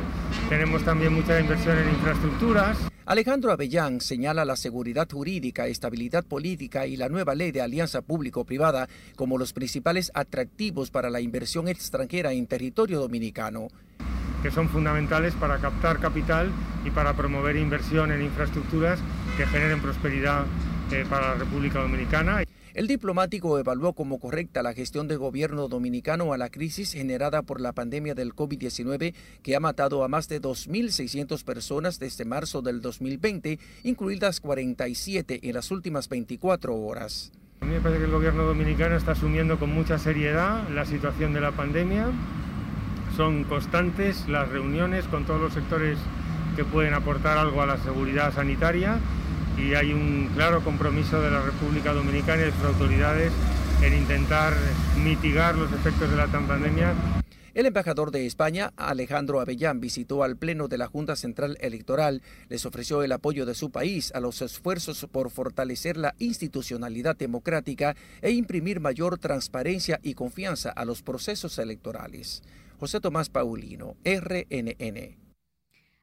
tenemos 0.49 0.84
también 0.84 1.13
mucha 1.13 1.39
inversión 1.39 1.77
en 1.77 1.88
infraestructuras. 1.88 2.77
Alejandro 3.06 3.54
Avellán 3.54 4.01
señala 4.01 4.43
la 4.43 4.58
seguridad 4.58 5.08
jurídica, 5.10 5.67
estabilidad 5.67 6.25
política 6.25 6.86
y 6.86 6.97
la 6.97 7.08
nueva 7.08 7.34
ley 7.34 7.54
de 7.54 7.62
alianza 7.62 8.01
público-privada 8.01 8.89
como 9.15 9.38
los 9.38 9.54
principales 9.54 10.12
atractivos 10.13 10.91
para 10.91 11.10
la 11.10 11.21
inversión 11.21 11.69
extranjera 11.69 12.34
en 12.34 12.45
territorio 12.45 12.99
dominicano 12.99 13.69
que 14.41 14.51
son 14.51 14.69
fundamentales 14.69 15.34
para 15.36 15.60
captar 15.60 15.99
capital 15.99 16.49
y 16.86 16.89
para 16.89 17.13
promover 17.13 17.56
inversión 17.56 18.12
en 18.12 18.21
infraestructuras 18.21 18.99
que 19.38 19.45
generen 19.45 19.82
prosperidad 19.82 20.45
eh, 20.91 21.06
para 21.10 21.30
la 21.30 21.36
República 21.36 21.80
Dominicana. 21.80 22.43
El 22.73 22.88
diplomático 22.88 23.60
evaluó 23.60 23.93
como 23.93 24.19
correcta 24.19 24.63
la 24.63 24.73
gestión 24.73 25.10
del 25.10 25.17
gobierno 25.17 25.67
dominicano 25.67 26.32
a 26.32 26.38
la 26.38 26.49
crisis 26.49 26.93
generada 26.93 27.41
por 27.41 27.60
la 27.60 27.73
pandemia 27.73 28.15
del 28.15 28.34
COVID-19 28.34 29.13
que 29.43 29.56
ha 29.58 29.60
matado 29.60 30.06
a 30.06 30.08
más 30.08 30.30
de 30.30 30.41
2.600 30.41 31.43
personas 31.43 31.99
desde 31.99 32.23
marzo 32.23 32.62
del 32.62 32.82
2020, 32.82 33.60
incluidas 33.84 34.39
47 34.39 35.41
en 35.43 35.54
las 35.54 35.69
últimas 35.69 36.08
24 36.08 36.73
horas. 36.73 37.34
A 37.60 37.65
mí 37.65 37.73
me 37.73 37.82
parece 37.82 37.99
que 37.99 38.06
el 38.06 38.12
gobierno 38.12 38.43
dominicano 38.43 38.95
está 38.95 39.12
asumiendo 39.12 39.60
con 39.60 39.69
mucha 39.69 39.99
seriedad 39.99 40.67
la 40.69 40.86
situación 40.86 41.34
de 41.34 41.41
la 41.41 41.51
pandemia 41.51 42.08
son 43.21 43.43
constantes 43.43 44.27
las 44.27 44.49
reuniones 44.49 45.05
con 45.05 45.25
todos 45.25 45.39
los 45.39 45.53
sectores 45.53 45.99
que 46.55 46.65
pueden 46.65 46.95
aportar 46.95 47.38
algo 47.38 47.62
a 47.62 47.67
la 47.67 47.77
seguridad 47.77 48.34
sanitaria 48.34 48.97
y 49.60 49.75
hay 49.75 49.93
un 49.93 50.31
claro 50.34 50.63
compromiso 50.63 51.21
de 51.21 51.29
la 51.29 51.39
República 51.43 51.93
Dominicana 51.93 52.41
y 52.41 52.45
de 52.45 52.51
sus 52.51 52.63
autoridades 52.63 53.31
en 53.84 53.93
intentar 53.93 54.53
mitigar 55.03 55.53
los 55.53 55.71
efectos 55.71 56.10
de 56.10 56.15
la 56.15 56.25
pandemia 56.25 56.95
El 57.53 57.67
embajador 57.67 58.10
de 58.10 58.25
España, 58.25 58.73
Alejandro 58.75 59.39
Avellán, 59.39 59.79
visitó 59.79 60.23
al 60.23 60.36
Pleno 60.36 60.67
de 60.67 60.79
la 60.79 60.88
Junta 60.88 61.15
Central 61.15 61.60
Electoral, 61.62 62.23
les 62.49 62.65
ofreció 62.65 63.03
el 63.03 63.12
apoyo 63.12 63.45
de 63.45 63.53
su 63.53 63.69
país 63.69 64.12
a 64.15 64.19
los 64.19 64.41
esfuerzos 64.41 65.05
por 65.12 65.29
fortalecer 65.29 65.95
la 65.95 66.15
institucionalidad 66.17 67.15
democrática 67.15 67.95
e 68.23 68.31
imprimir 68.31 68.79
mayor 68.79 69.19
transparencia 69.19 69.99
y 70.01 70.15
confianza 70.15 70.71
a 70.71 70.86
los 70.86 71.03
procesos 71.03 71.60
electorales. 71.60 72.41
José 72.82 73.00
Tomás 73.00 73.30
Paulino, 73.30 73.96
RNN. 74.04 75.15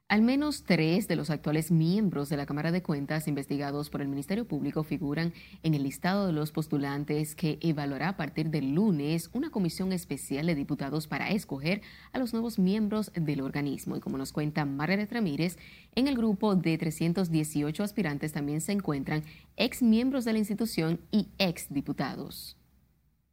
Al 0.07 0.21
menos 0.21 0.63
tres 0.63 1.09
de 1.09 1.17
los 1.17 1.29
actuales 1.29 1.71
miembros 1.71 2.29
de 2.29 2.37
la 2.37 2.45
Cámara 2.45 2.71
de 2.71 2.81
Cuentas 2.81 3.27
investigados 3.27 3.89
por 3.89 4.01
el 4.01 4.07
Ministerio 4.07 4.47
Público 4.47 4.85
figuran 4.85 5.33
en 5.61 5.73
el 5.73 5.83
listado 5.83 6.27
de 6.27 6.31
los 6.31 6.53
postulantes 6.53 7.35
que 7.35 7.59
evaluará 7.59 8.07
a 8.07 8.15
partir 8.15 8.49
del 8.49 8.75
lunes 8.75 9.29
una 9.33 9.49
comisión 9.49 9.91
especial 9.91 10.45
de 10.45 10.55
diputados 10.55 11.07
para 11.07 11.31
escoger 11.31 11.81
a 12.13 12.17
los 12.17 12.31
nuevos 12.31 12.57
miembros 12.59 13.11
del 13.13 13.41
organismo. 13.41 13.97
Y 13.97 13.99
como 13.99 14.17
nos 14.17 14.31
cuenta 14.31 14.63
Margaret 14.63 15.11
Ramírez, 15.11 15.57
en 15.95 16.07
el 16.07 16.15
grupo 16.15 16.55
de 16.55 16.77
318 16.77 17.83
aspirantes 17.83 18.31
también 18.31 18.61
se 18.61 18.71
encuentran 18.71 19.25
ex 19.57 19.83
miembros 19.83 20.23
de 20.23 20.31
la 20.31 20.39
institución 20.39 21.01
y 21.11 21.27
ex 21.39 21.67
diputados. 21.73 22.55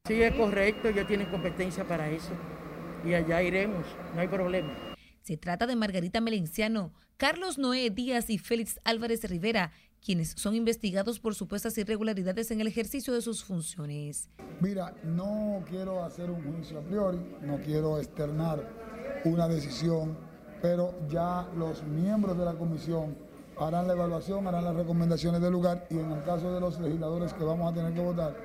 Sí, 0.08 0.20
es 0.20 0.34
correcto, 0.34 0.90
ya 0.90 1.06
tienen 1.06 1.28
competencia 1.28 1.86
para 1.86 2.10
eso. 2.10 2.32
Y 3.06 3.14
allá 3.14 3.40
iremos, 3.40 3.86
no 4.14 4.20
hay 4.20 4.26
problema. 4.26 4.74
Se 5.22 5.36
trata 5.36 5.68
de 5.68 5.76
Margarita 5.76 6.20
Melenciano, 6.20 6.92
Carlos 7.16 7.56
Noé 7.56 7.88
Díaz 7.90 8.30
y 8.30 8.38
Félix 8.38 8.80
Álvarez 8.82 9.22
Rivera, 9.30 9.70
quienes 10.04 10.30
son 10.30 10.56
investigados 10.56 11.20
por 11.20 11.36
supuestas 11.36 11.78
irregularidades 11.78 12.50
en 12.50 12.60
el 12.60 12.66
ejercicio 12.66 13.14
de 13.14 13.22
sus 13.22 13.44
funciones. 13.44 14.28
Mira, 14.60 14.92
no 15.04 15.62
quiero 15.68 16.02
hacer 16.02 16.30
un 16.30 16.42
juicio 16.42 16.80
a 16.80 16.82
priori, 16.82 17.18
no 17.42 17.58
quiero 17.58 17.98
externar 17.98 18.68
una 19.24 19.46
decisión, 19.46 20.18
pero 20.60 20.92
ya 21.08 21.48
los 21.56 21.84
miembros 21.84 22.36
de 22.36 22.44
la 22.44 22.54
comisión 22.54 23.16
harán 23.56 23.86
la 23.86 23.92
evaluación, 23.92 24.48
harán 24.48 24.64
las 24.64 24.74
recomendaciones 24.74 25.40
del 25.40 25.52
lugar 25.52 25.86
y 25.90 25.98
en 25.98 26.10
el 26.10 26.24
caso 26.24 26.52
de 26.52 26.60
los 26.60 26.80
legisladores 26.80 27.32
que 27.34 27.44
vamos 27.44 27.70
a 27.70 27.74
tener 27.74 27.94
que 27.94 28.00
votar, 28.00 28.36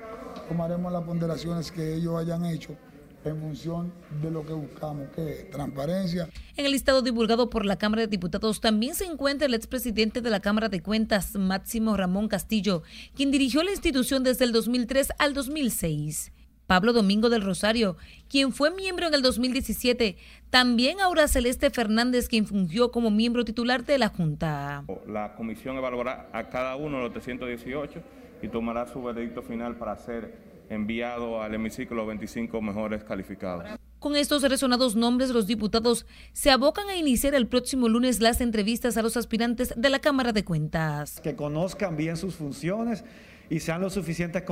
tomaremos 0.48 0.92
las 0.92 1.02
ponderaciones 1.02 1.72
que 1.72 1.94
ellos 1.94 2.14
hayan 2.16 2.44
hecho 2.46 2.76
en 3.24 3.40
función 3.40 3.92
de 4.20 4.30
lo 4.30 4.44
que 4.44 4.52
buscamos, 4.52 5.08
que 5.14 5.30
es 5.30 5.50
transparencia. 5.50 6.28
En 6.56 6.66
el 6.66 6.72
listado 6.72 7.02
divulgado 7.02 7.50
por 7.50 7.64
la 7.64 7.76
Cámara 7.76 8.02
de 8.02 8.08
Diputados 8.08 8.60
también 8.60 8.94
se 8.94 9.04
encuentra 9.04 9.46
el 9.46 9.54
expresidente 9.54 10.20
de 10.20 10.30
la 10.30 10.40
Cámara 10.40 10.68
de 10.68 10.82
Cuentas, 10.82 11.34
Máximo 11.36 11.96
Ramón 11.96 12.28
Castillo, 12.28 12.82
quien 13.14 13.30
dirigió 13.30 13.62
la 13.62 13.70
institución 13.70 14.22
desde 14.22 14.44
el 14.44 14.52
2003 14.52 15.12
al 15.18 15.34
2006. 15.34 16.32
Pablo 16.66 16.92
Domingo 16.92 17.28
del 17.28 17.42
Rosario, 17.42 17.96
quien 18.30 18.52
fue 18.52 18.70
miembro 18.70 19.06
en 19.06 19.14
el 19.14 19.20
2017, 19.20 20.16
también 20.48 21.00
Aura 21.00 21.28
Celeste 21.28 21.70
Fernández, 21.70 22.28
quien 22.28 22.46
fungió 22.46 22.90
como 22.90 23.10
miembro 23.10 23.44
titular 23.44 23.84
de 23.84 23.98
la 23.98 24.08
Junta. 24.08 24.84
La 25.06 25.34
comisión 25.34 25.76
evaluará 25.76 26.30
a 26.32 26.48
cada 26.48 26.76
uno 26.76 26.98
de 26.98 27.02
los 27.04 27.12
318 27.12 28.00
y 28.42 28.48
tomará 28.48 28.86
su 28.86 29.02
veredicto 29.02 29.42
final 29.42 29.76
para 29.76 29.92
hacer 29.92 30.51
enviado 30.68 31.42
al 31.42 31.54
hemiciclo 31.54 32.06
25 32.06 32.60
mejores 32.60 33.04
calificados. 33.04 33.64
Con 33.98 34.16
estos 34.16 34.42
resonados 34.42 34.96
nombres, 34.96 35.30
los 35.30 35.46
diputados 35.46 36.06
se 36.32 36.50
abocan 36.50 36.88
a 36.88 36.96
iniciar 36.96 37.34
el 37.34 37.46
próximo 37.46 37.88
lunes 37.88 38.20
las 38.20 38.40
entrevistas 38.40 38.96
a 38.96 39.02
los 39.02 39.16
aspirantes 39.16 39.72
de 39.76 39.88
la 39.90 40.00
Cámara 40.00 40.32
de 40.32 40.44
Cuentas. 40.44 41.20
Que 41.20 41.36
conozcan 41.36 41.96
bien 41.96 42.16
sus 42.16 42.34
funciones 42.34 43.04
y 43.48 43.60
sean 43.60 43.80
lo 43.80 43.90
suficiente 43.90 44.44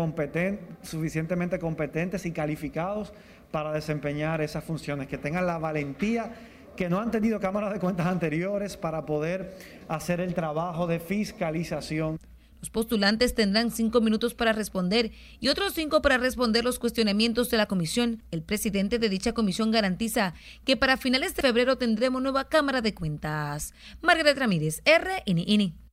suficientemente 0.83 1.59
competentes 1.59 2.27
y 2.27 2.33
calificados 2.33 3.12
para 3.51 3.73
desempeñar 3.73 4.40
esas 4.40 4.62
funciones, 4.62 5.09
que 5.09 5.18
tengan 5.18 5.46
la 5.46 5.59
valentía 5.59 6.33
que 6.77 6.88
no 6.88 7.01
han 7.01 7.11
tenido 7.11 7.40
cámaras 7.40 7.73
de 7.73 7.81
cuentas 7.81 8.07
anteriores 8.07 8.77
para 8.77 9.05
poder 9.05 9.55
hacer 9.88 10.20
el 10.20 10.35
trabajo 10.35 10.87
de 10.87 10.99
fiscalización. 11.01 12.18
Los 12.61 12.70
postulantes 12.70 13.35
tendrán 13.35 13.70
cinco 13.70 14.01
minutos 14.01 14.35
para 14.35 14.53
responder 14.53 15.12
y 15.40 15.49
otros 15.49 15.73
cinco 15.75 16.03
para 16.03 16.18
responder 16.18 16.64
los 16.64 16.79
cuestionamientos 16.79 17.51
de 17.51 17.57
la 17.57 17.66
comisión. 17.66 18.23
El 18.31 18.42
presidente 18.42 18.99
de 18.99 19.09
dicha 19.09 19.33
comisión 19.33 19.70
garantiza 19.70 20.35
que 20.64 20.77
para 20.77 20.96
finales 20.96 21.35
de 21.35 21.42
febrero 21.42 21.79
tendremos 21.79 22.23
nueva 22.23 22.49
Cámara 22.49 22.81
de 22.81 22.94
Cuentas. 22.94 23.75
Margaret 24.03 24.38
Ramírez, 24.38 24.83
RNN. 24.85 25.89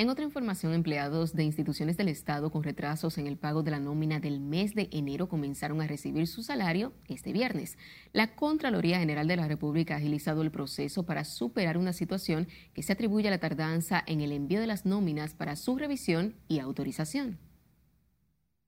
En 0.00 0.10
otra 0.10 0.24
información, 0.24 0.74
empleados 0.74 1.34
de 1.34 1.42
instituciones 1.42 1.96
del 1.96 2.06
Estado 2.06 2.52
con 2.52 2.62
retrasos 2.62 3.18
en 3.18 3.26
el 3.26 3.36
pago 3.36 3.64
de 3.64 3.72
la 3.72 3.80
nómina 3.80 4.20
del 4.20 4.38
mes 4.38 4.76
de 4.76 4.88
enero 4.92 5.28
comenzaron 5.28 5.80
a 5.80 5.88
recibir 5.88 6.28
su 6.28 6.44
salario 6.44 6.92
este 7.08 7.32
viernes. 7.32 7.76
La 8.12 8.36
Contraloría 8.36 9.00
General 9.00 9.26
de 9.26 9.34
la 9.34 9.48
República 9.48 9.94
ha 9.94 9.96
agilizado 9.96 10.42
el 10.42 10.52
proceso 10.52 11.04
para 11.04 11.24
superar 11.24 11.76
una 11.76 11.92
situación 11.92 12.46
que 12.74 12.84
se 12.84 12.92
atribuye 12.92 13.26
a 13.26 13.32
la 13.32 13.40
tardanza 13.40 14.04
en 14.06 14.20
el 14.20 14.30
envío 14.30 14.60
de 14.60 14.68
las 14.68 14.86
nóminas 14.86 15.34
para 15.34 15.56
su 15.56 15.76
revisión 15.76 16.36
y 16.46 16.60
autorización. 16.60 17.40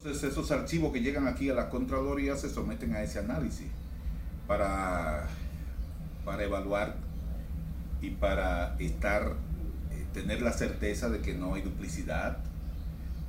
Entonces, 0.01 0.33
esos 0.33 0.51
archivos 0.51 0.93
que 0.93 1.01
llegan 1.01 1.29
aquí 1.29 1.49
a 1.49 1.55
la 1.55 1.71
Contraloría 1.71 2.35
se 2.35 2.51
someten 2.51 2.93
a 2.95 3.03
ese 3.05 3.21
análisis 3.21 3.69
para, 4.49 5.29
para 6.25 6.43
evaluar 6.43 6.97
y 8.03 8.11
para 8.11 8.75
estar 8.81 9.37
tener 10.13 10.43
la 10.43 10.53
certeza 10.53 11.09
de 11.09 11.21
que 11.21 11.35
no 11.35 11.55
hay 11.55 11.63
duplicidad 11.63 12.39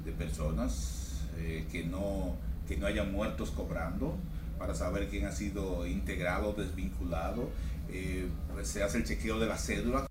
de 0.06 0.12
personas, 0.12 1.22
eh, 1.38 1.65
que, 1.72 1.84
no, 1.84 2.36
que 2.67 2.78
no 2.78 2.88
haya 2.88 3.04
muertos 3.04 3.52
cobrando, 3.52 4.15
para 4.58 4.74
saber 4.76 5.08
quién 5.10 5.26
ha 5.26 5.32
sido 5.32 5.88
integrado 5.88 6.54
desvinculado. 6.54 7.50
Pues 8.54 8.70
se 8.70 8.84
hace 8.84 9.00
el 9.00 9.04
chequeo 9.04 9.39
de 9.39 9.48
la 9.48 9.58
cédula. 9.58 10.08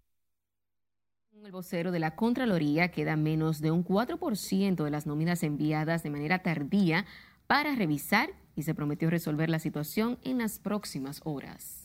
El 1.42 1.52
vocero 1.52 1.90
de 1.90 1.98
la 1.98 2.16
Contraloría 2.16 2.90
queda 2.90 3.16
menos 3.16 3.60
de 3.60 3.70
un 3.70 3.82
4% 3.82 4.84
de 4.84 4.90
las 4.90 5.06
nóminas 5.06 5.42
enviadas 5.42 6.02
de 6.02 6.10
manera 6.10 6.42
tardía 6.42 7.06
para 7.46 7.74
revisar 7.74 8.30
y 8.54 8.62
se 8.62 8.74
prometió 8.74 9.08
resolver 9.08 9.48
la 9.48 9.58
situación 9.58 10.18
en 10.22 10.38
las 10.38 10.58
próximas 10.58 11.20
horas. 11.24 11.79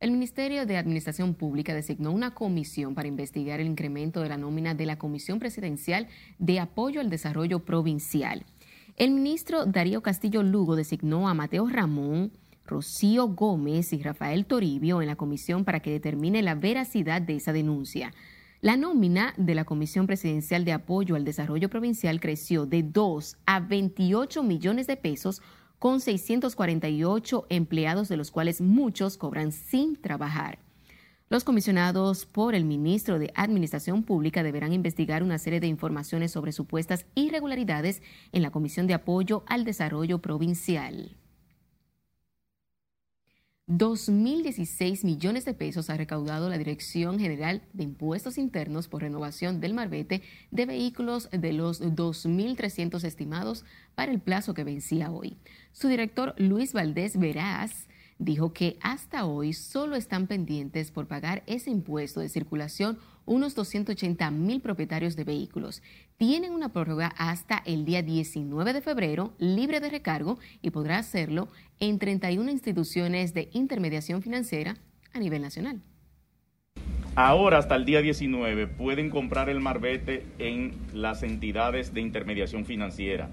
El 0.00 0.12
Ministerio 0.12 0.64
de 0.64 0.76
Administración 0.76 1.34
Pública 1.34 1.74
designó 1.74 2.12
una 2.12 2.32
comisión 2.32 2.94
para 2.94 3.08
investigar 3.08 3.58
el 3.58 3.66
incremento 3.66 4.20
de 4.20 4.28
la 4.28 4.36
nómina 4.36 4.72
de 4.72 4.86
la 4.86 4.96
Comisión 4.96 5.40
Presidencial 5.40 6.06
de 6.38 6.60
Apoyo 6.60 7.00
al 7.00 7.10
Desarrollo 7.10 7.64
Provincial. 7.64 8.46
El 8.96 9.10
ministro 9.10 9.66
Darío 9.66 10.00
Castillo 10.00 10.44
Lugo 10.44 10.76
designó 10.76 11.28
a 11.28 11.34
Mateo 11.34 11.68
Ramón, 11.68 12.30
Rocío 12.64 13.26
Gómez 13.26 13.92
y 13.92 14.00
Rafael 14.00 14.46
Toribio 14.46 15.02
en 15.02 15.08
la 15.08 15.16
comisión 15.16 15.64
para 15.64 15.80
que 15.80 15.90
determine 15.90 16.42
la 16.42 16.54
veracidad 16.54 17.20
de 17.20 17.34
esa 17.34 17.52
denuncia. 17.52 18.14
La 18.60 18.76
nómina 18.76 19.34
de 19.36 19.56
la 19.56 19.64
Comisión 19.64 20.06
Presidencial 20.06 20.64
de 20.64 20.74
Apoyo 20.74 21.16
al 21.16 21.24
Desarrollo 21.24 21.68
Provincial 21.68 22.20
creció 22.20 22.66
de 22.66 22.84
2 22.84 23.36
a 23.46 23.58
28 23.58 24.44
millones 24.44 24.86
de 24.86 24.96
pesos 24.96 25.42
con 25.78 26.00
648 26.00 27.46
empleados, 27.50 28.08
de 28.08 28.16
los 28.16 28.30
cuales 28.30 28.60
muchos 28.60 29.16
cobran 29.16 29.52
sin 29.52 29.96
trabajar. 29.96 30.58
Los 31.30 31.44
comisionados 31.44 32.24
por 32.24 32.54
el 32.54 32.64
ministro 32.64 33.18
de 33.18 33.30
Administración 33.34 34.02
Pública 34.02 34.42
deberán 34.42 34.72
investigar 34.72 35.22
una 35.22 35.36
serie 35.36 35.60
de 35.60 35.66
informaciones 35.66 36.32
sobre 36.32 36.52
supuestas 36.52 37.04
irregularidades 37.14 38.02
en 38.32 38.40
la 38.40 38.50
Comisión 38.50 38.86
de 38.86 38.94
Apoyo 38.94 39.44
al 39.46 39.64
Desarrollo 39.64 40.20
Provincial. 40.20 41.17
2.016 43.68 45.04
millones 45.04 45.44
de 45.44 45.52
pesos 45.52 45.90
ha 45.90 45.96
recaudado 45.98 46.48
la 46.48 46.56
Dirección 46.56 47.18
General 47.18 47.60
de 47.74 47.84
Impuestos 47.84 48.38
Internos 48.38 48.88
por 48.88 49.02
renovación 49.02 49.60
del 49.60 49.74
marbete 49.74 50.22
de 50.50 50.64
vehículos 50.64 51.28
de 51.30 51.52
los 51.52 51.82
2.300 51.82 53.04
estimados 53.04 53.66
para 53.94 54.10
el 54.10 54.20
plazo 54.20 54.54
que 54.54 54.64
vencía 54.64 55.10
hoy. 55.10 55.36
Su 55.72 55.88
director 55.88 56.34
Luis 56.38 56.72
Valdés 56.72 57.18
Veraz 57.18 57.88
dijo 58.18 58.54
que 58.54 58.78
hasta 58.80 59.26
hoy 59.26 59.52
solo 59.52 59.96
están 59.96 60.28
pendientes 60.28 60.90
por 60.90 61.06
pagar 61.06 61.42
ese 61.46 61.70
impuesto 61.70 62.20
de 62.20 62.30
circulación 62.30 62.98
unos 63.28 63.54
280 63.54 64.30
mil 64.30 64.60
propietarios 64.60 65.14
de 65.14 65.24
vehículos. 65.24 65.82
Tienen 66.16 66.52
una 66.52 66.72
prórroga 66.72 67.12
hasta 67.16 67.62
el 67.64 67.84
día 67.84 68.02
19 68.02 68.72
de 68.72 68.80
febrero, 68.80 69.34
libre 69.38 69.80
de 69.80 69.90
recargo, 69.90 70.38
y 70.62 70.70
podrá 70.70 70.98
hacerlo 70.98 71.48
en 71.78 71.98
31 71.98 72.50
instituciones 72.50 73.34
de 73.34 73.50
intermediación 73.52 74.22
financiera 74.22 74.76
a 75.12 75.18
nivel 75.18 75.42
nacional. 75.42 75.80
Ahora, 77.14 77.58
hasta 77.58 77.74
el 77.74 77.84
día 77.84 78.00
19, 78.00 78.68
pueden 78.68 79.10
comprar 79.10 79.48
el 79.48 79.60
marbete 79.60 80.24
en 80.38 80.72
las 80.94 81.22
entidades 81.22 81.92
de 81.92 82.00
intermediación 82.00 82.64
financiera 82.64 83.28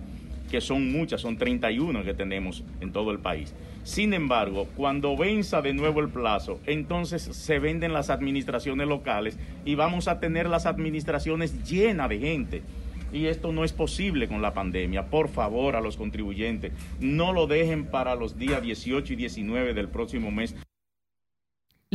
que 0.50 0.62
son 0.62 0.92
muchas, 0.92 1.22
son 1.22 1.38
31 1.38 2.04
que 2.04 2.14
tenemos 2.14 2.64
en 2.82 2.92
todo 2.92 3.12
el 3.12 3.20
país. 3.20 3.54
Sin 3.84 4.14
embargo, 4.14 4.68
cuando 4.76 5.16
venza 5.16 5.62
de 5.62 5.74
nuevo 5.74 6.00
el 6.00 6.10
plazo, 6.10 6.60
entonces 6.66 7.22
se 7.22 7.60
venden 7.60 7.94
las 7.94 8.10
administraciones 8.10 8.88
locales 8.88 9.38
y 9.64 9.76
vamos 9.76 10.08
a 10.08 10.20
tener 10.20 10.48
las 10.48 10.66
administraciones 10.66 11.64
llenas 11.64 12.10
de 12.10 12.20
gente. 12.20 12.64
y 13.14 13.28
esto 13.28 13.54
no 13.54 13.64
es 13.64 13.72
posible 13.72 14.28
con 14.28 14.42
la 14.42 14.54
pandemia. 14.54 15.06
Por 15.06 15.30
favor, 15.30 15.78
a 15.78 15.82
los 15.82 15.96
contribuyentes, 15.96 16.74
no 17.00 17.32
lo 17.32 17.48
dejen 17.48 17.86
para 17.86 18.16
los 18.16 18.38
días 18.38 18.62
18 18.62 19.14
y 19.14 19.16
19 19.16 19.74
del 19.74 19.88
próximo 19.88 20.32
mes. 20.32 20.54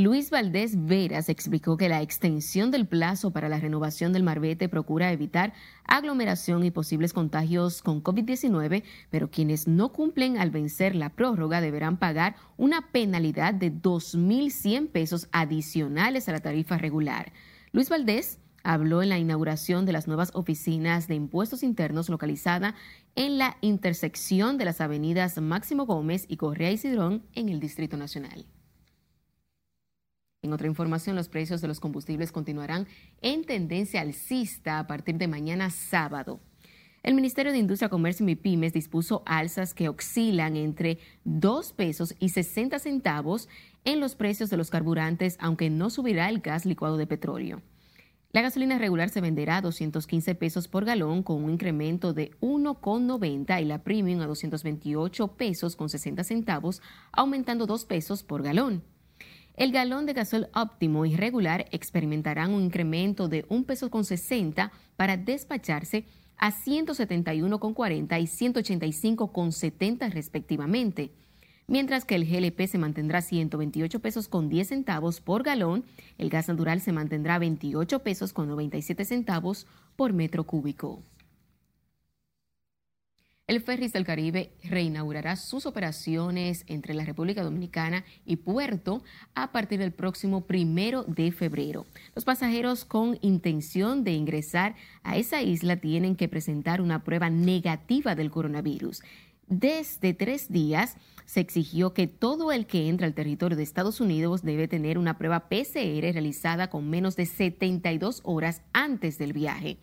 Luis 0.01 0.31
Valdés 0.31 0.87
Veras 0.87 1.29
explicó 1.29 1.77
que 1.77 1.91
la 1.91 2.01
extensión 2.01 2.71
del 2.71 2.87
plazo 2.87 3.33
para 3.33 3.51
la 3.51 3.61
renovación 3.61 4.15
del 4.15 4.23
marbete 4.23 4.67
procura 4.71 5.13
evitar 5.13 5.53
aglomeración 5.85 6.65
y 6.65 6.71
posibles 6.71 7.13
contagios 7.13 7.83
con 7.83 8.03
COVID-19, 8.03 8.83
pero 9.11 9.31
quienes 9.31 9.69
no 9.69 9.93
cumplen 9.93 10.39
al 10.39 10.51
vencer 10.51 10.95
la 10.95 11.11
prórroga 11.11 11.61
deberán 11.61 11.99
pagar 11.99 12.37
una 12.57 12.91
penalidad 12.93 13.53
de 13.53 13.71
2.100 13.71 14.89
pesos 14.89 15.29
adicionales 15.33 16.31
a 16.31 16.33
la 16.33 16.41
tarifa 16.41 16.79
regular. 16.79 17.35
Luis 17.73 17.91
Valdés 17.91 18.39
habló 18.63 19.03
en 19.03 19.11
la 19.11 19.19
inauguración 19.19 19.85
de 19.85 19.93
las 19.93 20.07
nuevas 20.07 20.31
oficinas 20.33 21.09
de 21.09 21.17
impuestos 21.17 21.63
internos 21.63 22.09
localizada 22.09 22.75
en 23.17 23.37
la 23.37 23.59
intersección 23.61 24.57
de 24.57 24.65
las 24.65 24.81
avenidas 24.81 25.39
Máximo 25.43 25.85
Gómez 25.85 26.25
y 26.27 26.39
Correa 26.39 26.71
y 26.71 26.79
Cidrón 26.79 27.23
en 27.35 27.51
el 27.51 27.61
Distrito 27.61 27.99
Nacional. 27.99 28.47
En 30.42 30.55
otra 30.55 30.68
información, 30.68 31.16
los 31.16 31.29
precios 31.29 31.61
de 31.61 31.68
los 31.68 31.81
combustibles 31.81 32.33
continuarán 32.33 32.88
en 33.20 33.44
tendencia 33.44 34.00
alcista 34.00 34.79
a 34.79 34.87
partir 34.87 35.18
de 35.18 35.29
mañana 35.29 35.68
sábado. 35.68 36.40
El 37.03 37.14
Ministerio 37.14 37.53
de 37.53 37.59
Industria, 37.59 37.90
Comercio 37.90 38.26
y 38.26 38.37
Pymes 38.37 38.72
dispuso 38.72 39.22
alzas 39.26 39.74
que 39.74 39.90
oscilan 39.90 40.57
entre 40.57 40.98
2 41.24 41.74
pesos 41.74 42.14
y 42.18 42.31
60 42.31 42.79
centavos 42.79 43.50
en 43.85 44.00
los 44.00 44.14
precios 44.14 44.48
de 44.48 44.57
los 44.57 44.70
carburantes, 44.70 45.37
aunque 45.40 45.68
no 45.68 45.90
subirá 45.90 46.31
el 46.31 46.40
gas 46.40 46.64
licuado 46.64 46.96
de 46.96 47.07
petróleo. 47.07 47.61
La 48.33 48.40
gasolina 48.40 48.79
regular 48.79 49.11
se 49.11 49.20
venderá 49.20 49.59
a 49.59 49.62
215 49.62 50.35
pesos 50.37 50.68
por 50.68 50.87
galón 50.87 51.22
con 51.22 51.44
un 51.44 51.50
incremento 51.50 52.14
de 52.14 52.31
1,90 52.40 53.61
y 53.61 53.64
la 53.66 53.83
premium 53.83 54.20
a 54.22 54.26
228 54.26 55.37
pesos 55.37 55.76
con 55.76 55.90
60 55.90 56.24
centavos, 56.24 56.81
aumentando 57.12 57.66
2 57.66 57.85
pesos 57.85 58.22
por 58.22 58.42
galón. 58.42 58.83
El 59.61 59.73
galón 59.73 60.07
de 60.07 60.14
gasol 60.14 60.49
óptimo 60.55 61.05
y 61.05 61.16
regular 61.16 61.66
experimentarán 61.70 62.55
un 62.55 62.62
incremento 62.62 63.29
de 63.29 63.44
un 63.51 63.64
peso 63.64 63.90
con 63.90 64.07
60 64.07 64.73
para 64.96 65.18
despacharse 65.18 66.07
a 66.38 66.51
171,40 66.51 68.23
y 68.23 68.25
185,70 68.25 70.11
respectivamente, 70.12 71.12
mientras 71.66 72.07
que 72.07 72.14
el 72.14 72.25
GLP 72.25 72.68
se 72.68 72.79
mantendrá 72.79 73.20
128 73.20 74.01
pesos 74.01 74.29
con 74.29 74.49
10 74.49 74.66
centavos 74.66 75.20
por 75.20 75.42
galón, 75.42 75.85
el 76.16 76.31
gas 76.31 76.49
natural 76.49 76.81
se 76.81 76.92
mantendrá 76.92 77.38
28 77.38 77.99
pesos 77.99 78.33
con 78.33 78.49
97 78.49 79.05
centavos 79.05 79.66
por 79.94 80.14
metro 80.14 80.44
cúbico. 80.44 81.03
El 83.51 83.61
Ferris 83.61 83.93
del 83.93 84.05
Caribe 84.05 84.53
reinaugurará 84.63 85.35
sus 85.35 85.67
operaciones 85.67 86.63
entre 86.69 86.95
la 86.95 87.05
República 87.05 87.43
Dominicana 87.43 88.05
y 88.25 88.37
Puerto 88.37 89.03
a 89.35 89.51
partir 89.51 89.81
del 89.81 89.91
próximo 89.91 90.43
primero 90.47 91.03
de 91.03 91.33
febrero. 91.33 91.85
Los 92.15 92.25
pasajeros 92.25 92.85
con 92.85 93.19
intención 93.23 94.05
de 94.05 94.13
ingresar 94.13 94.77
a 95.03 95.17
esa 95.17 95.43
isla 95.43 95.79
tienen 95.79 96.15
que 96.15 96.29
presentar 96.29 96.81
una 96.81 97.03
prueba 97.03 97.29
negativa 97.29 98.15
del 98.15 98.31
coronavirus. 98.31 99.03
Desde 99.49 100.15
tres 100.15 100.53
días 100.53 100.95
se 101.27 101.41
exigió 101.41 101.93
que 101.93 102.07
todo 102.07 102.53
el 102.53 102.67
que 102.67 102.89
entra 102.89 103.09
al 103.09 103.15
territorio 103.15 103.57
de 103.57 103.65
Estados 103.65 104.01
Unidos 104.01 104.43
debe 104.43 104.69
tener 104.69 104.97
una 104.97 105.19
prueba 105.19 105.49
PCR 105.49 106.13
realizada 106.13 106.71
con 106.71 106.89
menos 106.89 107.17
de 107.17 107.27
72 107.27 108.21
horas 108.23 108.63
antes 108.73 109.19
del 109.19 109.33
viaje. 109.33 109.79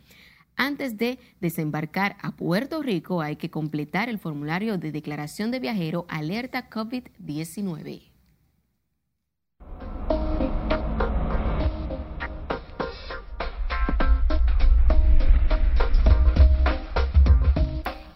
Antes 0.60 0.98
de 0.98 1.20
desembarcar 1.40 2.18
a 2.20 2.36
Puerto 2.36 2.82
Rico 2.82 3.22
hay 3.22 3.36
que 3.36 3.52
completar 3.52 4.10
el 4.10 4.18
formulario 4.18 4.80
de 4.80 4.92
declaración 4.92 5.52
de 5.52 5.60
viajero 5.60 6.08
alerta 6.10 6.68
COVID-19. 6.68 8.12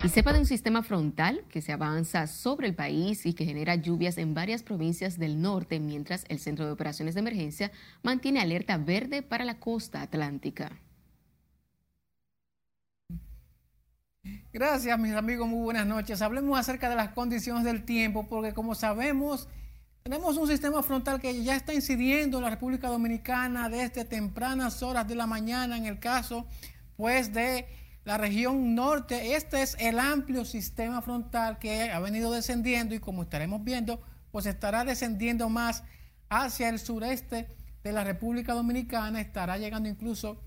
Y 0.03 0.09
sepa 0.09 0.33
de 0.33 0.39
un 0.39 0.47
sistema 0.47 0.81
frontal 0.81 1.45
que 1.47 1.61
se 1.61 1.71
avanza 1.71 2.25
sobre 2.25 2.67
el 2.67 2.73
país 2.73 3.27
y 3.27 3.33
que 3.33 3.45
genera 3.45 3.75
lluvias 3.75 4.17
en 4.17 4.33
varias 4.33 4.63
provincias 4.63 5.19
del 5.19 5.39
norte, 5.39 5.79
mientras 5.79 6.25
el 6.27 6.39
Centro 6.39 6.65
de 6.65 6.71
Operaciones 6.71 7.13
de 7.13 7.19
Emergencia 7.19 7.71
mantiene 8.01 8.41
alerta 8.41 8.79
verde 8.79 9.21
para 9.21 9.45
la 9.45 9.59
costa 9.59 10.01
atlántica. 10.01 10.71
Gracias, 14.53 14.99
mis 14.99 15.13
amigos, 15.13 15.47
muy 15.47 15.63
buenas 15.63 15.87
noches. 15.87 16.21
Hablemos 16.21 16.59
acerca 16.59 16.89
de 16.89 16.97
las 16.97 17.13
condiciones 17.13 17.63
del 17.63 17.85
tiempo, 17.85 18.27
porque 18.27 18.53
como 18.53 18.75
sabemos, 18.75 19.47
tenemos 20.03 20.35
un 20.35 20.45
sistema 20.45 20.83
frontal 20.83 21.21
que 21.21 21.41
ya 21.41 21.55
está 21.55 21.73
incidiendo 21.73 22.37
en 22.37 22.43
la 22.43 22.49
República 22.49 22.89
Dominicana 22.89 23.69
desde 23.69 24.03
tempranas 24.03 24.83
horas 24.83 25.07
de 25.07 25.15
la 25.15 25.25
mañana, 25.25 25.77
en 25.77 25.85
el 25.85 25.99
caso, 25.99 26.45
pues, 26.97 27.31
de 27.33 27.65
la 28.03 28.17
región 28.17 28.75
norte. 28.75 29.35
Este 29.35 29.61
es 29.61 29.77
el 29.79 29.97
amplio 29.97 30.43
sistema 30.43 31.01
frontal 31.01 31.57
que 31.57 31.89
ha 31.89 31.99
venido 32.01 32.29
descendiendo 32.29 32.93
y 32.93 32.99
como 32.99 33.23
estaremos 33.23 33.63
viendo, 33.63 34.01
pues 34.31 34.45
estará 34.45 34.83
descendiendo 34.83 35.47
más 35.47 35.83
hacia 36.27 36.67
el 36.67 36.79
sureste 36.79 37.47
de 37.83 37.91
la 37.93 38.03
República 38.03 38.53
Dominicana, 38.53 39.21
estará 39.21 39.57
llegando 39.57 39.87
incluso 39.87 40.41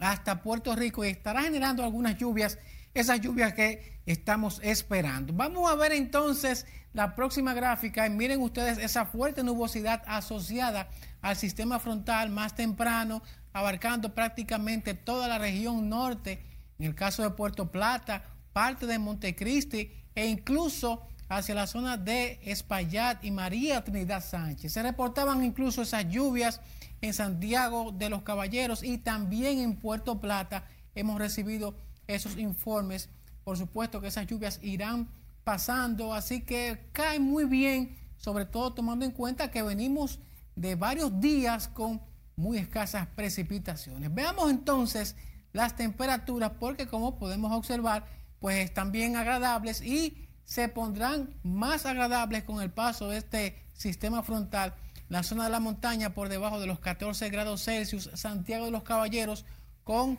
hasta 0.00 0.42
Puerto 0.42 0.74
Rico 0.74 1.04
y 1.04 1.08
estará 1.08 1.42
generando 1.42 1.84
algunas 1.84 2.18
lluvias 2.18 2.58
esas 2.94 3.20
lluvias 3.20 3.52
que 3.54 4.00
estamos 4.06 4.60
esperando. 4.62 5.32
Vamos 5.32 5.70
a 5.70 5.74
ver 5.74 5.92
entonces 5.92 6.66
la 6.92 7.14
próxima 7.14 7.54
gráfica 7.54 8.06
y 8.06 8.10
miren 8.10 8.40
ustedes 8.40 8.78
esa 8.78 9.04
fuerte 9.04 9.42
nubosidad 9.42 10.02
asociada 10.06 10.88
al 11.20 11.36
sistema 11.36 11.78
frontal 11.78 12.30
más 12.30 12.54
temprano, 12.54 13.22
abarcando 13.52 14.14
prácticamente 14.14 14.94
toda 14.94 15.28
la 15.28 15.38
región 15.38 15.88
norte, 15.88 16.42
en 16.78 16.86
el 16.86 16.94
caso 16.94 17.22
de 17.22 17.30
Puerto 17.30 17.70
Plata, 17.70 18.24
parte 18.52 18.86
de 18.86 18.98
Montecristi 18.98 19.92
e 20.14 20.26
incluso 20.26 21.06
hacia 21.28 21.54
la 21.54 21.66
zona 21.66 21.96
de 21.96 22.40
Espaillat 22.42 23.22
y 23.22 23.30
María 23.30 23.84
Trinidad 23.84 24.24
Sánchez. 24.24 24.72
Se 24.72 24.82
reportaban 24.82 25.44
incluso 25.44 25.82
esas 25.82 26.08
lluvias 26.08 26.60
en 27.00 27.12
Santiago 27.12 27.92
de 27.92 28.08
los 28.08 28.22
Caballeros 28.22 28.82
y 28.82 28.98
también 28.98 29.58
en 29.58 29.76
Puerto 29.76 30.20
Plata 30.20 30.64
hemos 30.94 31.18
recibido 31.18 31.76
esos 32.08 32.36
informes. 32.36 33.08
Por 33.44 33.56
supuesto 33.56 34.00
que 34.00 34.08
esas 34.08 34.26
lluvias 34.26 34.58
irán 34.62 35.08
pasando, 35.44 36.12
así 36.12 36.40
que 36.40 36.90
cae 36.92 37.20
muy 37.20 37.44
bien, 37.44 37.96
sobre 38.16 38.44
todo 38.44 38.74
tomando 38.74 39.04
en 39.04 39.12
cuenta 39.12 39.50
que 39.50 39.62
venimos 39.62 40.18
de 40.56 40.74
varios 40.74 41.20
días 41.20 41.68
con 41.68 42.02
muy 42.34 42.58
escasas 42.58 43.06
precipitaciones. 43.14 44.12
Veamos 44.12 44.50
entonces 44.50 45.16
las 45.52 45.76
temperaturas 45.76 46.52
porque 46.58 46.86
como 46.86 47.18
podemos 47.18 47.52
observar, 47.52 48.06
pues 48.40 48.64
están 48.64 48.92
bien 48.92 49.16
agradables 49.16 49.80
y 49.82 50.28
se 50.44 50.68
pondrán 50.68 51.34
más 51.42 51.86
agradables 51.86 52.44
con 52.44 52.62
el 52.62 52.70
paso 52.70 53.08
de 53.08 53.18
este 53.18 53.66
sistema 53.74 54.22
frontal. 54.22 54.74
La 55.08 55.22
zona 55.22 55.44
de 55.44 55.50
la 55.50 55.60
montaña 55.60 56.14
por 56.14 56.28
debajo 56.28 56.60
de 56.60 56.66
los 56.66 56.80
14 56.80 57.28
grados 57.30 57.64
Celsius, 57.64 58.10
Santiago 58.14 58.66
de 58.66 58.70
los 58.70 58.82
Caballeros 58.82 59.44
con 59.84 60.18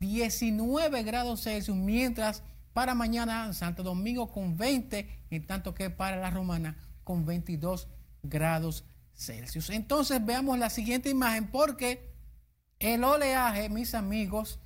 19 0.00 1.02
grados 1.02 1.42
Celsius, 1.42 1.76
mientras 1.76 2.42
para 2.72 2.94
mañana 2.94 3.52
Santo 3.52 3.82
Domingo 3.82 4.32
con 4.32 4.56
20, 4.56 5.26
en 5.30 5.46
tanto 5.46 5.74
que 5.74 5.90
para 5.90 6.16
la 6.16 6.30
Romana 6.30 6.76
con 7.04 7.26
22 7.26 7.86
grados 8.22 8.84
Celsius. 9.12 9.68
Entonces 9.68 10.24
veamos 10.24 10.58
la 10.58 10.70
siguiente 10.70 11.10
imagen 11.10 11.48
porque 11.48 12.10
el 12.78 13.04
oleaje, 13.04 13.68
mis 13.68 13.94
amigos, 13.94 14.58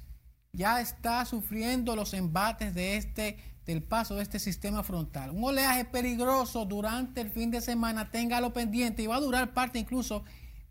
ya 0.53 0.81
está 0.81 1.25
sufriendo 1.25 1.97
los 1.97 2.15
embates 2.15 2.73
de 2.75 2.97
este 2.97 3.39
del 3.67 3.83
paso 3.83 4.17
de 4.17 4.23
este 4.23 4.39
sistema 4.39 4.85
frontal. 4.85 5.31
Un 5.31 5.43
oleaje 5.43 5.85
peligroso 5.87 6.67
durante 6.67 7.23
el 7.23 7.31
fin 7.31 7.51
de 7.51 7.61
semana, 7.61 8.11
téngalo 8.11 8.53
pendiente 8.53 9.03
y 9.03 9.07
va 9.07 9.17
a 9.17 9.21
durar 9.21 9.55
parte 9.55 9.79
incluso 9.79 10.23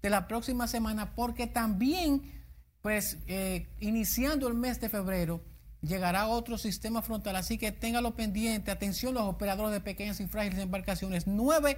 de 0.01 0.09
la 0.09 0.27
próxima 0.27 0.67
semana 0.67 1.15
porque 1.15 1.47
también 1.47 2.42
pues 2.83 3.17
eh, 3.27 3.65
iniciando 3.79 4.49
el 4.49 4.55
mes 4.55 4.81
de 4.81 4.89
febrero 4.89 5.41
llegará 5.81 6.27
otro 6.27 6.57
sistema 6.57 7.01
frontal, 7.01 7.37
así 7.37 7.57
que 7.57 7.71
téngalo 7.71 8.13
pendiente, 8.13 8.71
atención 8.71 9.13
los 9.13 9.23
operadores 9.23 9.71
de 9.71 9.79
pequeñas 9.79 10.19
y 10.19 10.27
frágiles 10.27 10.59
embarcaciones, 10.59 11.25
9 11.25 11.77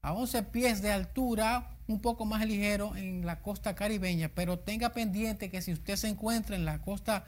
a 0.00 0.12
11 0.12 0.44
pies 0.44 0.80
de 0.80 0.92
altura, 0.92 1.76
un 1.88 2.00
poco 2.00 2.24
más 2.24 2.46
ligero 2.46 2.94
en 2.94 3.26
la 3.26 3.42
costa 3.42 3.74
caribeña, 3.74 4.30
pero 4.32 4.60
tenga 4.60 4.90
pendiente 4.92 5.50
que 5.50 5.60
si 5.60 5.72
usted 5.72 5.96
se 5.96 6.08
encuentra 6.08 6.54
en 6.54 6.64
la 6.64 6.82
costa 6.82 7.24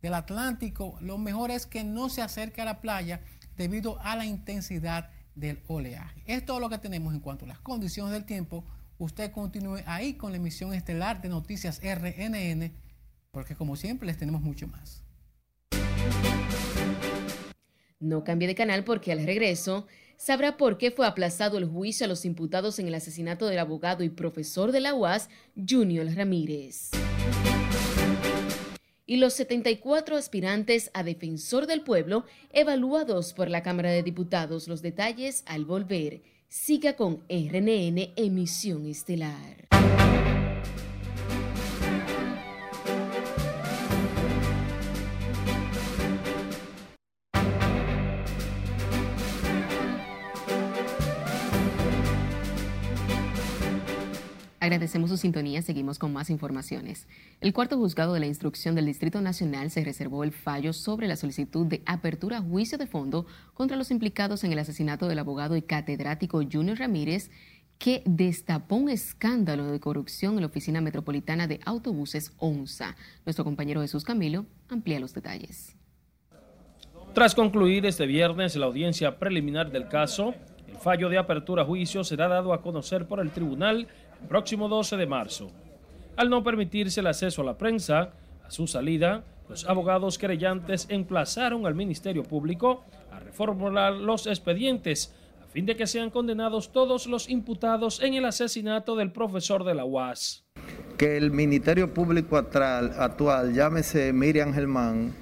del 0.00 0.14
Atlántico, 0.14 0.96
lo 1.02 1.18
mejor 1.18 1.50
es 1.50 1.66
que 1.66 1.84
no 1.84 2.08
se 2.08 2.22
acerque 2.22 2.62
a 2.62 2.66
la 2.66 2.80
playa 2.80 3.20
debido 3.58 4.00
a 4.00 4.16
la 4.16 4.24
intensidad 4.24 5.10
del 5.34 5.62
oleaje. 5.66 6.22
Es 6.24 6.46
todo 6.46 6.60
lo 6.60 6.70
que 6.70 6.78
tenemos 6.78 7.12
en 7.12 7.20
cuanto 7.20 7.44
a 7.44 7.48
las 7.48 7.60
condiciones 7.60 8.14
del 8.14 8.24
tiempo 8.24 8.64
usted 8.98 9.30
continúe 9.32 9.78
ahí 9.86 10.14
con 10.14 10.32
la 10.32 10.38
emisión 10.38 10.74
estelar 10.74 11.20
de 11.20 11.28
Noticias 11.28 11.80
RNN, 11.82 12.72
porque 13.30 13.54
como 13.54 13.76
siempre 13.76 14.06
les 14.06 14.18
tenemos 14.18 14.42
mucho 14.42 14.66
más. 14.68 15.02
No 18.00 18.22
cambie 18.22 18.48
de 18.48 18.54
canal 18.54 18.84
porque 18.84 19.12
al 19.12 19.24
regreso 19.24 19.86
sabrá 20.16 20.56
por 20.56 20.78
qué 20.78 20.90
fue 20.90 21.06
aplazado 21.06 21.58
el 21.58 21.64
juicio 21.64 22.04
a 22.04 22.08
los 22.08 22.24
imputados 22.24 22.78
en 22.78 22.86
el 22.86 22.94
asesinato 22.94 23.46
del 23.46 23.58
abogado 23.58 24.04
y 24.04 24.10
profesor 24.10 24.72
de 24.72 24.80
la 24.80 24.94
UAS, 24.94 25.30
Junior 25.56 26.06
Ramírez. 26.14 26.90
Y 29.06 29.16
los 29.16 29.34
74 29.34 30.16
aspirantes 30.16 30.90
a 30.94 31.02
defensor 31.02 31.66
del 31.66 31.82
pueblo 31.82 32.24
evaluados 32.52 33.34
por 33.34 33.50
la 33.50 33.62
Cámara 33.62 33.90
de 33.90 34.02
Diputados. 34.02 34.66
Los 34.66 34.80
detalles 34.80 35.42
al 35.46 35.64
volver. 35.64 36.22
Siga 36.56 36.94
con 36.94 37.24
RNN 37.28 38.12
Emisión 38.14 38.86
Estelar. 38.86 39.66
Agradecemos 54.64 55.10
su 55.10 55.18
sintonía. 55.18 55.60
Seguimos 55.60 55.98
con 55.98 56.14
más 56.14 56.30
informaciones. 56.30 57.06
El 57.42 57.52
cuarto 57.52 57.76
juzgado 57.76 58.14
de 58.14 58.20
la 58.20 58.24
instrucción 58.24 58.74
del 58.74 58.86
Distrito 58.86 59.20
Nacional 59.20 59.70
se 59.70 59.84
reservó 59.84 60.24
el 60.24 60.32
fallo 60.32 60.72
sobre 60.72 61.06
la 61.06 61.16
solicitud 61.16 61.66
de 61.66 61.82
apertura 61.84 62.38
a 62.38 62.40
juicio 62.40 62.78
de 62.78 62.86
fondo 62.86 63.26
contra 63.52 63.76
los 63.76 63.90
implicados 63.90 64.42
en 64.42 64.52
el 64.52 64.58
asesinato 64.58 65.06
del 65.06 65.18
abogado 65.18 65.54
y 65.54 65.60
catedrático 65.60 66.40
Junior 66.50 66.78
Ramírez, 66.78 67.30
que 67.76 68.02
destapó 68.06 68.76
un 68.76 68.88
escándalo 68.88 69.70
de 69.70 69.80
corrupción 69.80 70.36
en 70.36 70.40
la 70.40 70.46
Oficina 70.46 70.80
Metropolitana 70.80 71.46
de 71.46 71.60
Autobuses 71.66 72.32
ONSA. 72.38 72.96
Nuestro 73.26 73.44
compañero 73.44 73.82
Jesús 73.82 74.02
Camilo 74.02 74.46
amplía 74.70 74.98
los 74.98 75.12
detalles. 75.12 75.76
Tras 77.12 77.34
concluir 77.34 77.84
este 77.84 78.06
viernes 78.06 78.56
la 78.56 78.64
audiencia 78.64 79.18
preliminar 79.18 79.70
del 79.70 79.88
caso, 79.88 80.34
el 80.66 80.76
fallo 80.78 81.10
de 81.10 81.18
apertura 81.18 81.62
a 81.62 81.66
juicio 81.66 82.02
será 82.02 82.28
dado 82.28 82.54
a 82.54 82.62
conocer 82.62 83.06
por 83.06 83.20
el 83.20 83.30
tribunal 83.30 83.88
próximo 84.24 84.68
12 84.68 84.96
de 84.96 85.06
marzo. 85.06 85.50
Al 86.16 86.30
no 86.30 86.42
permitirse 86.44 87.00
el 87.00 87.06
acceso 87.06 87.42
a 87.42 87.44
la 87.44 87.58
prensa, 87.58 88.12
a 88.44 88.50
su 88.50 88.66
salida, 88.66 89.24
los 89.48 89.66
abogados 89.66 90.18
querellantes 90.18 90.86
emplazaron 90.88 91.66
al 91.66 91.74
Ministerio 91.74 92.22
Público 92.22 92.84
a 93.12 93.20
reformular 93.20 93.92
los 93.92 94.26
expedientes 94.26 95.14
a 95.42 95.46
fin 95.46 95.66
de 95.66 95.76
que 95.76 95.86
sean 95.86 96.10
condenados 96.10 96.72
todos 96.72 97.06
los 97.06 97.28
imputados 97.28 98.00
en 98.02 98.14
el 98.14 98.24
asesinato 98.24 98.96
del 98.96 99.12
profesor 99.12 99.64
de 99.64 99.74
la 99.74 99.84
UAS. 99.84 100.44
Que 100.96 101.16
el 101.16 101.30
Ministerio 101.30 101.92
Público 101.92 102.36
actual, 102.36 102.94
actual 102.98 103.52
llámese 103.52 104.12
Miriam 104.12 104.52
Germán, 104.52 105.12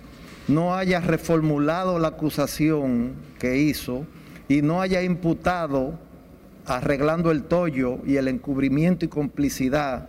no 0.49 0.75
haya 0.75 1.01
reformulado 1.01 1.99
la 1.99 2.09
acusación 2.09 3.15
que 3.39 3.59
hizo 3.59 4.07
y 4.49 4.63
no 4.63 4.81
haya 4.81 5.03
imputado 5.03 5.99
arreglando 6.67 7.31
el 7.31 7.45
tollo 7.45 7.99
y 8.07 8.17
el 8.17 8.29
encubrimiento 8.29 9.05
y 9.05 9.09
complicidad 9.09 10.09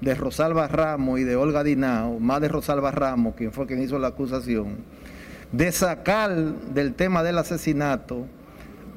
de 0.00 0.14
Rosalba 0.14 0.68
Ramos 0.68 1.20
y 1.20 1.24
de 1.24 1.36
Olga 1.36 1.64
Dinao, 1.64 2.18
más 2.20 2.40
de 2.40 2.48
Rosalba 2.48 2.90
Ramos, 2.90 3.34
quien 3.36 3.52
fue 3.52 3.66
quien 3.66 3.82
hizo 3.82 3.98
la 3.98 4.08
acusación, 4.08 4.76
de 5.52 5.72
sacar 5.72 6.34
del 6.34 6.94
tema 6.94 7.22
del 7.22 7.38
asesinato 7.38 8.26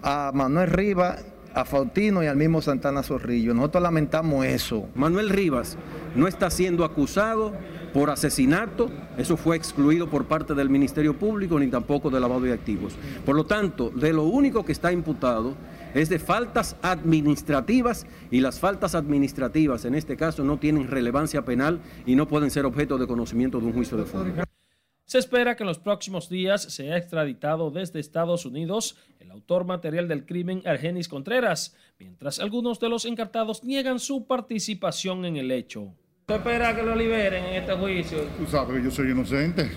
a 0.02 0.32
Manuel 0.34 0.70
Rivas, 0.70 1.24
a 1.54 1.66
Faustino 1.66 2.24
y 2.24 2.28
al 2.28 2.36
mismo 2.36 2.62
Santana 2.62 3.02
Zorrillo. 3.02 3.54
Nosotros 3.54 3.82
lamentamos 3.82 4.46
eso. 4.46 4.88
Manuel 4.94 5.30
Rivas 5.30 5.78
no 6.16 6.28
está 6.28 6.52
siendo 6.52 6.86
acusado 6.86 7.54
por 7.94 8.10
asesinato, 8.12 8.92
eso 9.18 9.38
fue 9.38 9.56
excluido 9.56 10.08
por 10.08 10.26
parte 10.26 10.54
del 10.54 10.70
Ministerio 10.70 11.18
Público 11.18 11.58
ni 11.60 11.68
tampoco 11.68 12.10
de 12.10 12.20
lavado 12.20 12.42
de 12.42 12.54
activos. 12.54 12.96
Por 13.26 13.36
lo 13.36 13.46
tanto, 13.46 13.90
de 13.90 14.14
lo 14.14 14.24
único 14.24 14.64
que 14.66 14.72
está 14.72 14.92
imputado 14.92 15.56
es 15.94 16.10
de 16.10 16.20
faltas 16.20 16.76
administrativas 16.82 18.06
y 18.32 18.40
las 18.40 18.60
faltas 18.60 18.96
administrativas 18.96 19.86
en 19.86 19.96
este 19.96 20.18
caso 20.18 20.44
no 20.44 20.58
tienen 20.58 20.88
relevancia 20.88 21.44
penal 21.46 21.80
y 22.06 22.16
no 22.16 22.28
pueden 22.28 22.52
ser 22.52 22.66
objeto 22.66 22.98
de 22.98 23.08
conocimiento 23.08 23.60
de 23.60 23.66
un 23.66 23.74
juicio 23.74 23.98
de 23.98 24.06
fondo. 24.06 24.44
Se 25.06 25.20
espera 25.20 25.56
que 25.56 25.64
en 25.64 25.68
los 25.68 25.80
próximos 25.80 26.28
días 26.28 26.62
sea 26.64 26.98
extraditado 26.98 27.72
desde 27.72 28.02
Estados 28.02 28.46
Unidos 28.46 28.98
el 29.22 29.32
autor 29.32 29.64
material 29.64 30.10
del 30.10 30.26
crimen 30.26 30.62
Argenis 30.66 31.08
Contreras, 31.08 31.78
mientras 31.98 32.40
algunos 32.40 32.82
de 32.82 32.90
los 32.90 33.06
encartados 33.06 33.64
niegan 33.64 34.00
su 34.00 34.28
participación 34.28 35.24
en 35.24 35.38
el 35.38 35.52
hecho. 35.52 35.94
¿Se 36.28 36.36
espera 36.36 36.76
que 36.76 36.84
lo 36.84 36.94
liberen 36.94 37.46
en 37.46 37.54
este 37.54 37.72
juicio? 37.72 38.18
Tú 38.38 38.46
sabes 38.48 38.76
que 38.76 38.84
yo 38.84 38.92
soy 38.92 39.12
inocente. 39.12 39.72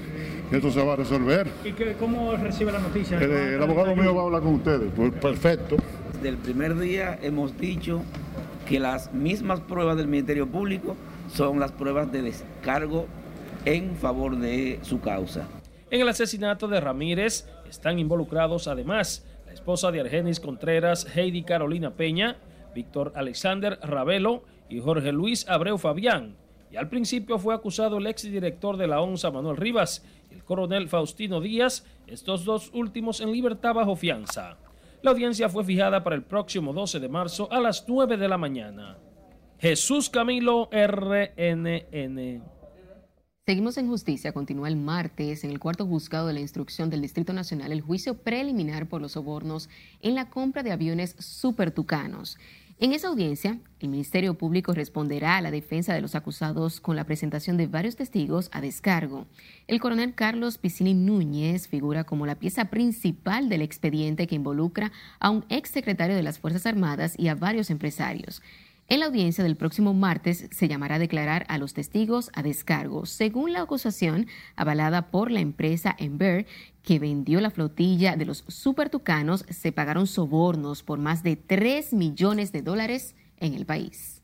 Esto 0.50 0.68
se 0.72 0.84
va 0.84 0.94
a 0.94 0.96
resolver. 0.96 1.46
¿Y 1.64 1.74
que, 1.74 1.92
cómo 1.92 2.34
recibe 2.36 2.72
la 2.72 2.80
noticia? 2.80 3.16
El, 3.20 3.30
el 3.30 3.62
abogado 3.62 3.94
mío 3.94 4.12
va 4.12 4.22
a 4.22 4.24
hablar 4.24 4.42
con 4.42 4.54
ustedes. 4.54 4.90
Pues 4.96 5.12
perfecto. 5.12 5.76
Desde 6.20 6.36
el 6.36 6.36
primer 6.36 6.78
día 6.78 7.18
hemos 7.22 7.56
dicho 7.56 8.02
que 8.68 8.78
las 8.78 9.10
mismas 9.14 9.60
pruebas 9.60 9.96
del 9.96 10.06
Ministerio 10.06 10.46
Público 10.46 10.94
son 11.32 11.58
las 11.58 11.72
pruebas 11.72 12.12
de 12.12 12.20
descargo 12.20 13.06
en 13.64 13.96
favor 13.96 14.36
de 14.36 14.80
su 14.82 15.00
causa. 15.00 15.48
En 15.90 16.02
el 16.02 16.08
asesinato 16.10 16.68
de 16.68 16.78
Ramírez 16.78 17.48
están 17.66 17.98
involucrados 17.98 18.68
además 18.68 19.24
la 19.46 19.54
esposa 19.54 19.90
de 19.90 20.00
Argenis 20.00 20.40
Contreras, 20.40 21.06
Heidi 21.16 21.42
Carolina 21.42 21.94
Peña, 21.94 22.36
Víctor 22.74 23.14
Alexander 23.16 23.78
Ravelo 23.82 24.44
y 24.68 24.78
Jorge 24.78 25.12
Luis 25.12 25.48
Abreu 25.48 25.78
Fabián. 25.78 26.36
Y 26.70 26.76
al 26.76 26.90
principio 26.90 27.38
fue 27.38 27.54
acusado 27.54 27.96
el 27.96 28.06
exdirector 28.06 28.76
de 28.76 28.88
la 28.88 29.00
ONSA, 29.00 29.30
Manuel 29.30 29.56
Rivas, 29.56 30.04
y 30.30 30.34
el 30.34 30.44
coronel 30.44 30.90
Faustino 30.90 31.40
Díaz, 31.40 31.86
estos 32.06 32.44
dos 32.44 32.70
últimos 32.74 33.22
en 33.22 33.32
libertad 33.32 33.72
bajo 33.72 33.96
fianza. 33.96 34.58
La 35.02 35.12
audiencia 35.12 35.48
fue 35.48 35.64
fijada 35.64 36.04
para 36.04 36.14
el 36.14 36.22
próximo 36.24 36.74
12 36.74 37.00
de 37.00 37.08
marzo 37.08 37.50
a 37.50 37.58
las 37.58 37.86
9 37.88 38.18
de 38.18 38.28
la 38.28 38.36
mañana. 38.36 38.98
Jesús 39.58 40.10
Camilo, 40.10 40.68
RNN. 40.70 42.42
Seguimos 43.46 43.78
en 43.78 43.88
justicia. 43.88 44.32
Continúa 44.32 44.68
el 44.68 44.76
martes 44.76 45.42
en 45.42 45.50
el 45.50 45.58
cuarto 45.58 45.86
juzgado 45.86 46.26
de 46.26 46.34
la 46.34 46.40
instrucción 46.40 46.90
del 46.90 47.00
Distrito 47.00 47.32
Nacional 47.32 47.72
el 47.72 47.80
juicio 47.80 48.18
preliminar 48.18 48.88
por 48.88 49.00
los 49.00 49.12
sobornos 49.12 49.70
en 50.00 50.14
la 50.14 50.28
compra 50.28 50.62
de 50.62 50.72
aviones 50.72 51.16
supertucanos. 51.18 52.38
En 52.82 52.94
esa 52.94 53.08
audiencia, 53.08 53.58
el 53.78 53.90
Ministerio 53.90 54.38
Público 54.38 54.72
responderá 54.72 55.36
a 55.36 55.42
la 55.42 55.50
defensa 55.50 55.92
de 55.92 56.00
los 56.00 56.14
acusados 56.14 56.80
con 56.80 56.96
la 56.96 57.04
presentación 57.04 57.58
de 57.58 57.66
varios 57.66 57.94
testigos 57.94 58.48
a 58.52 58.62
descargo. 58.62 59.26
El 59.66 59.80
coronel 59.80 60.14
Carlos 60.14 60.56
Piscini 60.56 60.94
Núñez 60.94 61.68
figura 61.68 62.04
como 62.04 62.24
la 62.24 62.36
pieza 62.36 62.70
principal 62.70 63.50
del 63.50 63.60
expediente 63.60 64.26
que 64.26 64.36
involucra 64.36 64.92
a 65.18 65.28
un 65.28 65.44
exsecretario 65.50 66.16
de 66.16 66.22
las 66.22 66.38
Fuerzas 66.38 66.64
Armadas 66.64 67.16
y 67.18 67.28
a 67.28 67.34
varios 67.34 67.68
empresarios. 67.68 68.40
En 68.90 68.98
la 68.98 69.06
audiencia 69.06 69.44
del 69.44 69.56
próximo 69.56 69.94
martes 69.94 70.48
se 70.50 70.66
llamará 70.66 70.96
a 70.96 70.98
declarar 70.98 71.46
a 71.48 71.58
los 71.58 71.74
testigos 71.74 72.28
a 72.34 72.42
descargo, 72.42 73.06
según 73.06 73.52
la 73.52 73.62
acusación 73.62 74.26
avalada 74.56 75.12
por 75.12 75.30
la 75.30 75.38
empresa 75.38 75.94
Ember, 75.96 76.44
que 76.82 76.98
vendió 76.98 77.40
la 77.40 77.52
flotilla 77.52 78.16
de 78.16 78.24
los 78.24 78.42
supertucanos, 78.48 79.44
se 79.48 79.70
pagaron 79.70 80.08
sobornos 80.08 80.82
por 80.82 80.98
más 80.98 81.22
de 81.22 81.36
3 81.36 81.92
millones 81.92 82.50
de 82.50 82.62
dólares 82.62 83.14
en 83.36 83.54
el 83.54 83.64
país 83.64 84.19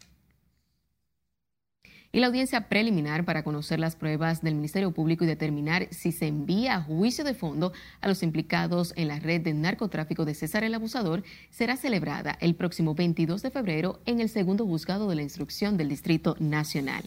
y 2.17 2.21
la 2.21 2.29
audiencia 2.29 2.71
preliminar 2.71 3.27
para 3.27 3.45
conocer 3.45 3.79
las 3.79 3.95
pruebas 3.95 4.41
del 4.41 4.55
Ministerio 4.55 4.91
Público 4.91 5.25
y 5.25 5.27
determinar 5.27 5.87
si 5.91 6.12
se 6.12 6.27
envía 6.27 6.77
a 6.77 6.81
juicio 6.81 7.25
de 7.25 7.35
fondo 7.35 7.75
a 8.01 8.09
los 8.09 8.23
implicados 8.23 8.95
en 8.97 9.09
la 9.09 9.19
red 9.19 9.43
de 9.43 9.53
narcotráfico 9.53 10.25
de 10.25 10.33
César 10.33 10.64
el 10.64 10.73
Abusador 10.73 11.25
será 11.51 11.77
celebrada 11.77 12.39
el 12.41 12.55
próximo 12.55 12.95
22 12.95 13.43
de 13.43 13.51
febrero 13.51 14.01
en 14.07 14.23
el 14.23 14.31
segundo 14.31 14.64
juzgado 14.64 15.11
de 15.11 15.17
la 15.17 15.25
instrucción 15.25 15.77
del 15.77 15.91
Distrito 15.91 16.37
Nacional. 16.39 17.05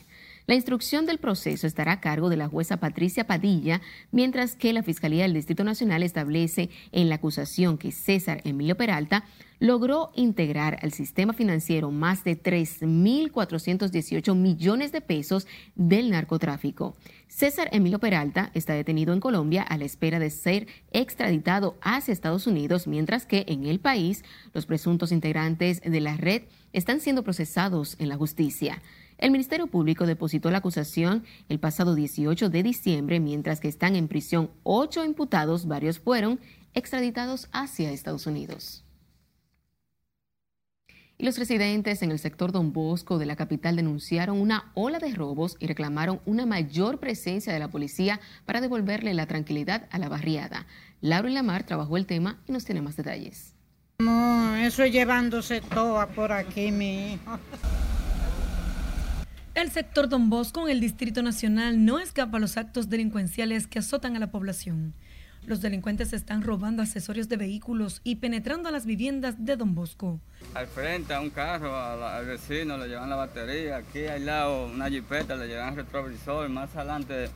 La 0.48 0.56
instrucción 0.56 1.06
del 1.06 1.20
proceso 1.20 1.68
estará 1.68 1.94
a 1.94 2.02
cargo 2.02 2.30
de 2.30 2.38
la 2.38 2.48
jueza 2.48 2.78
Patricia 2.78 3.28
Padilla, 3.28 3.82
mientras 4.12 4.56
que 4.56 4.74
la 4.74 4.84
Fiscalía 4.84 5.24
del 5.24 5.34
Distrito 5.34 5.64
Nacional 5.64 6.04
establece 6.04 6.70
en 6.92 7.10
la 7.10 7.16
acusación 7.16 7.78
que 7.78 7.92
César 7.92 8.42
Emilio 8.44 8.76
Peralta 8.76 9.26
logró 9.60 10.12
integrar 10.16 10.80
al 10.82 10.94
sistema 10.94 11.34
financiero 11.34 11.92
más 11.92 12.24
de 12.24 12.42
3.418 12.42 14.36
millones 14.36 14.92
de 14.92 15.02
pesos 15.02 15.48
del 15.76 16.10
narcotráfico. 16.10 16.96
César 17.28 17.70
Emilio 17.72 18.00
Peralta 18.00 18.50
está 18.54 18.74
detenido 18.74 19.14
en 19.14 19.20
Colombia 19.20 19.62
a 19.62 19.78
la 19.78 19.86
espera 19.86 20.18
de 20.18 20.30
ser 20.30 20.68
extraditado 20.92 21.78
hacia 21.82 22.14
Estados 22.14 22.48
Unidos, 22.48 22.88
mientras 22.88 23.26
que 23.26 23.46
en 23.48 23.66
el 23.66 23.80
país 23.80 24.24
los 24.54 24.66
presuntos 24.66 25.12
integrantes 25.12 25.82
de 25.82 26.00
la 26.00 26.18
red 26.18 26.44
están 26.74 27.02
siendo 27.02 27.24
procesados 27.24 27.96
en 28.00 28.10
la 28.10 28.16
justicia. 28.16 28.82
El 29.20 29.32
Ministerio 29.32 29.67
Público 29.67 30.05
depositó 30.05 30.49
la 30.49 30.59
acusación 30.59 31.26
el 31.49 31.59
pasado 31.59 31.93
18 31.93 32.49
de 32.49 32.63
diciembre, 32.63 33.20
mientras 33.20 33.59
que 33.59 33.67
están 33.67 33.97
en 33.97 34.07
prisión 34.07 34.49
ocho 34.63 35.03
imputados, 35.03 35.67
varios 35.67 35.99
fueron 35.99 36.39
extraditados 36.74 37.49
hacia 37.51 37.91
Estados 37.91 38.28
Unidos. 38.28 38.86
Y 41.17 41.26
los 41.26 41.38
residentes 41.38 42.01
en 42.01 42.11
el 42.11 42.20
sector 42.20 42.53
Don 42.53 42.72
Bosco 42.72 43.17
de 43.17 43.26
la 43.26 43.36
capital 43.36 43.76
denunciaron 43.76 44.39
una 44.39 44.72
ola 44.74 44.99
de 44.99 45.13
robos 45.13 45.57
y 45.59 45.67
reclamaron 45.67 46.22
una 46.26 46.45
mayor 46.45 47.01
presencia 47.01 47.51
de 47.51 47.59
la 47.59 47.67
policía 47.67 48.22
para 48.45 48.61
devolverle 48.61 49.13
la 49.13 49.26
tranquilidad 49.26 49.89
a 49.91 49.99
la 49.99 50.07
barriada. 50.07 50.65
Laura 51.01 51.30
Lamar 51.30 51.65
trabajó 51.65 51.97
el 51.97 52.05
tema 52.05 52.39
y 52.47 52.53
nos 52.53 52.63
tiene 52.63 52.82
más 52.82 52.95
detalles. 52.95 53.53
No, 53.99 54.55
eso 54.55 54.82
es 54.84 54.93
llevándose 54.93 55.59
todo 55.59 56.07
por 56.07 56.32
aquí, 56.32 56.72
mi 56.72 57.15
hijo. 57.15 57.38
El 59.56 59.72
sector 59.72 60.08
Don 60.08 60.30
Bosco 60.30 60.68
en 60.68 60.72
el 60.72 60.80
Distrito 60.80 61.24
Nacional 61.24 61.84
no 61.84 62.00
escapa 62.00 62.38
a 62.38 62.39
los 62.39 62.56
actos 62.56 62.88
delincuenciales 62.88 63.66
que 63.66 63.80
azotan 63.80 64.16
a 64.16 64.20
la 64.20 64.32
población. 64.32 64.93
Los 65.45 65.62
delincuentes 65.62 66.14
están 66.14 66.43
robando 66.43 66.84
accesorios 66.84 67.28
de 67.30 67.38
vehículos 67.38 68.02
y 68.04 68.18
penetrando 68.18 68.70
a 68.70 68.72
las 68.72 68.86
viviendas 68.86 69.43
de 69.43 69.58
Don 69.58 69.74
Bosco. 69.74 70.20
Al 70.54 70.68
frente 70.68 71.14
a 71.14 71.20
un 71.20 71.32
carro, 71.32 71.76
al 71.76 72.26
vecino 72.26 72.78
le 72.78 72.88
llevan 72.88 73.10
la 73.10 73.16
batería, 73.16 73.78
aquí 73.78 74.06
al 74.06 74.26
lado 74.26 74.68
una 74.68 74.88
jipeta 74.88 75.36
le 75.36 75.47
llevan 75.47 75.76
retrovisor, 75.76 76.47
más 76.50 76.76
adelante 76.76 77.30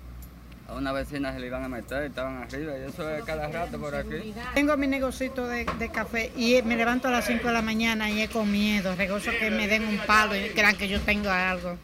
a 0.68 0.76
una 0.76 0.92
vecina 0.92 1.34
se 1.34 1.40
le 1.40 1.48
iban 1.48 1.64
a 1.64 1.68
meter, 1.68 2.04
estaban 2.04 2.44
arriba 2.44 2.74
y 2.78 2.90
eso 2.90 3.10
es 3.10 3.24
cada 3.24 3.48
rato 3.48 3.80
por 3.80 3.96
aquí. 3.96 4.34
Tengo 4.54 4.78
mi 4.78 4.88
negocito 4.88 5.48
de, 5.48 5.66
de, 5.80 5.90
café 5.90 6.32
y 6.38 6.62
me 6.62 6.76
levanto 6.76 7.08
a 7.08 7.12
las 7.12 7.26
5 7.26 7.48
de 7.48 7.54
la 7.54 7.62
mañana 7.62 8.12
y 8.12 8.22
es 8.22 8.30
con 8.30 8.52
miedo, 8.52 8.96
regozo 8.96 9.32
que 9.40 9.50
me 9.50 9.68
den 9.68 9.86
un 9.86 9.98
palo 10.06 10.36
y 10.36 10.50
crean 10.50 10.76
que 10.76 10.88
yo 10.88 11.02
tengo 11.02 11.30
algo. 11.30 11.78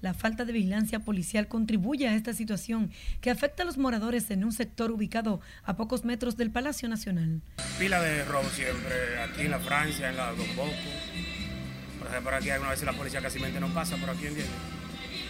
La 0.00 0.14
falta 0.14 0.46
de 0.46 0.52
vigilancia 0.52 1.00
policial 1.00 1.46
contribuye 1.46 2.08
a 2.08 2.14
esta 2.14 2.32
situación 2.32 2.90
que 3.20 3.30
afecta 3.30 3.62
a 3.62 3.66
los 3.66 3.76
moradores 3.76 4.30
en 4.30 4.44
un 4.44 4.52
sector 4.52 4.90
ubicado 4.90 5.40
a 5.62 5.76
pocos 5.76 6.04
metros 6.04 6.38
del 6.38 6.50
Palacio 6.50 6.88
Nacional. 6.88 7.42
Pila 7.78 8.00
de 8.00 8.24
robo 8.24 8.48
siempre, 8.48 9.20
aquí 9.22 9.42
en 9.42 9.50
la 9.50 9.58
Francia, 9.58 10.08
en 10.08 10.16
la 10.16 10.28
Don 10.32 10.56
Bosco. 10.56 10.72
Por 11.98 12.08
ejemplo, 12.08 12.34
aquí 12.34 12.48
alguna 12.48 12.70
vez 12.70 12.82
la 12.82 12.94
policía 12.94 13.20
casi 13.20 13.38
no 13.38 13.68
pasa 13.74 13.96
por 13.98 14.08
aquí, 14.08 14.26
¿entiendes? 14.26 14.46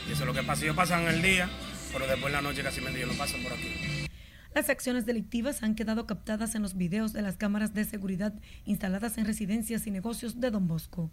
Y 0.09 0.13
eso 0.13 0.23
es 0.23 0.27
lo 0.27 0.35
que 0.35 0.45
pasa. 0.45 0.63
Ellos 0.63 0.77
pasan 0.77 1.05
el 1.09 1.21
día, 1.21 1.49
pero 1.93 2.07
después 2.07 2.27
en 2.27 2.33
la 2.33 2.43
noche 2.43 2.63
casi 2.63 2.81
ellos 2.81 3.09
no 3.09 3.19
pasan 3.19 3.43
por 3.43 3.53
aquí. 3.53 4.07
Las 4.55 4.69
acciones 4.69 5.05
delictivas 5.07 5.63
han 5.63 5.75
quedado 5.75 6.07
captadas 6.07 6.55
en 6.55 6.63
los 6.63 6.77
videos 6.77 7.13
de 7.13 7.23
las 7.23 7.37
cámaras 7.37 7.75
de 7.75 7.85
seguridad 7.85 8.35
instaladas 8.65 9.19
en 9.19 9.25
residencias 9.25 9.87
y 9.87 9.91
negocios 9.91 10.41
de 10.41 10.51
Don 10.51 10.69
Bosco. 10.69 11.11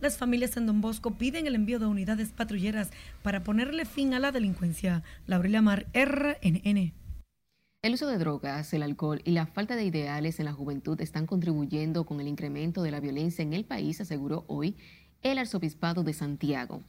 Las 0.00 0.18
familias 0.18 0.56
en 0.58 0.66
Don 0.66 0.82
Bosco 0.82 1.12
piden 1.12 1.46
el 1.46 1.54
envío 1.54 1.78
de 1.78 1.86
unidades 1.86 2.28
patrulleras 2.30 2.90
para 3.22 3.42
ponerle 3.42 3.86
fin 3.86 4.12
a 4.12 4.18
la 4.18 4.30
delincuencia. 4.30 5.02
Laurela 5.26 5.62
Mar, 5.62 5.86
RNN. 5.94 6.92
El 7.82 7.94
uso 7.94 8.06
de 8.06 8.18
drogas, 8.18 8.74
el 8.74 8.82
alcohol 8.82 9.22
y 9.24 9.30
la 9.30 9.46
falta 9.46 9.74
de 9.74 9.84
ideales 9.84 10.38
en 10.38 10.44
la 10.44 10.52
juventud 10.52 11.00
están 11.00 11.26
contribuyendo 11.26 12.04
con 12.04 12.20
el 12.20 12.28
incremento 12.28 12.82
de 12.82 12.90
la 12.90 13.00
violencia 13.00 13.42
en 13.42 13.54
el 13.54 13.64
país, 13.64 14.00
aseguró 14.00 14.44
hoy 14.48 14.76
el 15.22 15.38
arzobispado 15.38 16.02
de 16.02 16.12
Santiago. 16.12 16.82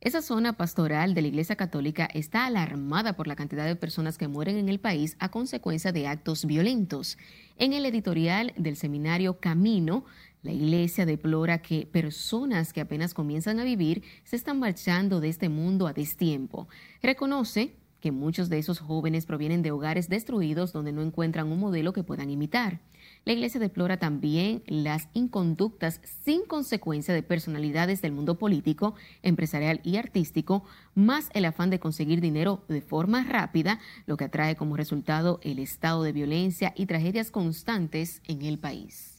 Esa 0.00 0.20
zona 0.20 0.52
pastoral 0.52 1.14
de 1.14 1.22
la 1.22 1.28
Iglesia 1.28 1.56
Católica 1.56 2.06
está 2.12 2.44
alarmada 2.44 3.16
por 3.16 3.26
la 3.26 3.36
cantidad 3.36 3.64
de 3.64 3.74
personas 3.74 4.18
que 4.18 4.28
mueren 4.28 4.58
en 4.58 4.68
el 4.68 4.78
país 4.78 5.16
a 5.18 5.30
consecuencia 5.30 5.92
de 5.92 6.08
actos 6.08 6.44
violentos. 6.44 7.16
En 7.56 7.72
el 7.72 7.86
editorial 7.86 8.52
del 8.58 8.76
seminario 8.76 9.40
Camino, 9.40 10.04
la 10.44 10.52
Iglesia 10.52 11.06
deplora 11.06 11.62
que 11.62 11.86
personas 11.86 12.72
que 12.74 12.82
apenas 12.82 13.14
comienzan 13.14 13.58
a 13.58 13.64
vivir 13.64 14.02
se 14.24 14.36
están 14.36 14.60
marchando 14.60 15.20
de 15.20 15.30
este 15.30 15.48
mundo 15.48 15.86
a 15.86 15.94
destiempo. 15.94 16.68
Reconoce 17.02 17.74
que 18.00 18.12
muchos 18.12 18.50
de 18.50 18.58
esos 18.58 18.80
jóvenes 18.80 19.24
provienen 19.24 19.62
de 19.62 19.70
hogares 19.70 20.10
destruidos 20.10 20.74
donde 20.74 20.92
no 20.92 21.00
encuentran 21.00 21.50
un 21.50 21.58
modelo 21.58 21.94
que 21.94 22.02
puedan 22.02 22.28
imitar. 22.28 22.82
La 23.24 23.32
Iglesia 23.32 23.58
deplora 23.58 23.96
también 23.96 24.62
las 24.66 25.08
inconductas 25.14 26.02
sin 26.22 26.44
consecuencia 26.44 27.14
de 27.14 27.22
personalidades 27.22 28.02
del 28.02 28.12
mundo 28.12 28.36
político, 28.36 28.94
empresarial 29.22 29.80
y 29.82 29.96
artístico, 29.96 30.64
más 30.94 31.30
el 31.32 31.46
afán 31.46 31.70
de 31.70 31.80
conseguir 31.80 32.20
dinero 32.20 32.62
de 32.68 32.82
forma 32.82 33.24
rápida, 33.24 33.80
lo 34.04 34.18
que 34.18 34.24
atrae 34.24 34.56
como 34.56 34.76
resultado 34.76 35.40
el 35.42 35.58
estado 35.58 36.02
de 36.02 36.12
violencia 36.12 36.74
y 36.76 36.84
tragedias 36.84 37.30
constantes 37.30 38.20
en 38.26 38.42
el 38.42 38.58
país. 38.58 39.13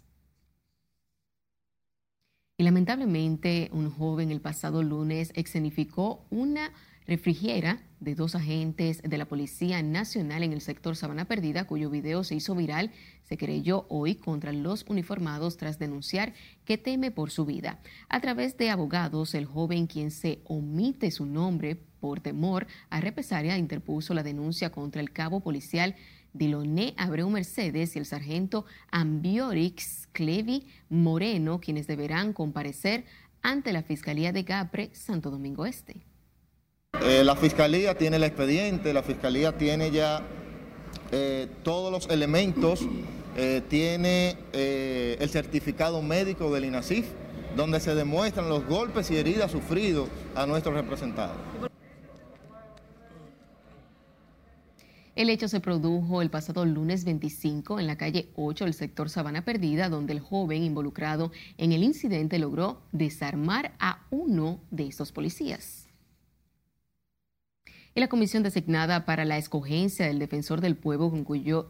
Y 2.57 2.63
lamentablemente 2.63 3.69
un 3.73 3.89
joven 3.89 4.31
el 4.31 4.39
pasado 4.39 4.81
lunes 4.81 5.33
escenificó 5.35 6.25
una 6.29 6.71
refrigiera 7.05 7.81
de 7.99 8.15
dos 8.15 8.33
agentes 8.33 9.01
de 9.03 9.17
la 9.17 9.25
Policía 9.25 9.83
Nacional 9.83 10.41
en 10.41 10.53
el 10.53 10.61
sector 10.61 10.95
Sabana 10.95 11.25
Perdida, 11.25 11.67
cuyo 11.67 11.89
video 11.89 12.23
se 12.23 12.35
hizo 12.35 12.55
viral, 12.55 12.91
se 13.23 13.37
creyó 13.37 13.85
hoy 13.89 14.15
contra 14.15 14.53
los 14.53 14.85
uniformados 14.87 15.57
tras 15.57 15.79
denunciar 15.79 16.33
que 16.63 16.77
teme 16.77 17.11
por 17.11 17.29
su 17.29 17.45
vida. 17.45 17.81
A 18.07 18.21
través 18.21 18.55
de 18.55 18.69
abogados, 18.69 19.35
el 19.35 19.45
joven 19.45 19.85
quien 19.85 20.09
se 20.09 20.39
omite 20.45 21.11
su 21.11 21.25
nombre 21.25 21.75
por 21.99 22.21
temor 22.21 22.67
a 22.89 23.01
represalia 23.01 23.57
interpuso 23.57 24.13
la 24.13 24.23
denuncia 24.23 24.71
contra 24.71 25.01
el 25.01 25.11
cabo 25.11 25.41
policial 25.41 25.95
Diloné 26.35 26.93
Abreu 26.97 27.29
Mercedes 27.29 27.95
y 27.95 27.99
el 27.99 28.05
sargento 28.05 28.65
Ambiorix 28.91 30.07
Clevi 30.11 30.67
Moreno, 30.89 31.61
quienes 31.61 31.87
deberán 31.87 32.33
comparecer 32.33 33.05
ante 33.41 33.71
la 33.71 33.83
Fiscalía 33.83 34.33
de 34.33 34.43
Gapre, 34.43 34.89
Santo 34.93 35.31
Domingo 35.31 35.65
Este. 35.65 36.01
Eh, 37.03 37.23
la 37.23 37.35
Fiscalía 37.35 37.97
tiene 37.97 38.17
el 38.17 38.23
expediente, 38.23 38.93
la 38.93 39.03
Fiscalía 39.03 39.57
tiene 39.57 39.91
ya 39.91 40.23
eh, 41.11 41.47
todos 41.63 41.91
los 41.91 42.09
elementos, 42.09 42.81
eh, 43.37 43.61
tiene 43.69 44.37
el 44.53 45.29
certificado 45.29 46.01
médico 46.01 46.53
del 46.53 46.65
INASIF, 46.65 47.05
donde 47.55 47.79
se 47.79 47.95
demuestran 47.95 48.49
los 48.49 48.65
golpes 48.65 49.09
y 49.11 49.17
heridas 49.17 49.51
sufridos 49.51 50.09
a 50.35 50.45
nuestros 50.45 50.75
representados. 50.75 51.37
El 55.15 55.29
hecho 55.29 55.47
se 55.47 55.61
produjo 55.61 56.21
el 56.21 56.29
pasado 56.29 56.65
lunes 56.65 57.05
25 57.05 57.79
en 57.79 57.87
la 57.87 57.97
calle 57.97 58.27
8 58.35 58.65
del 58.65 58.73
sector 58.73 59.09
Sabana 59.09 59.45
Perdida, 59.45 59.87
donde 59.87 60.11
el 60.11 60.19
joven 60.19 60.61
involucrado 60.61 61.31
en 61.57 61.71
el 61.71 61.83
incidente 61.83 62.37
logró 62.37 62.81
desarmar 62.91 63.73
a 63.79 64.05
uno 64.09 64.59
de 64.71 64.87
estos 64.87 65.13
policías. 65.13 65.84
Y 67.97 68.01
la 68.01 68.09
comisión 68.09 68.43
designada 68.43 69.05
para 69.05 69.23
la 69.23 69.37
escogencia 69.37 70.05
del 70.05 70.19
defensor 70.19 70.59
del 70.59 70.75
pueblo 70.75 71.09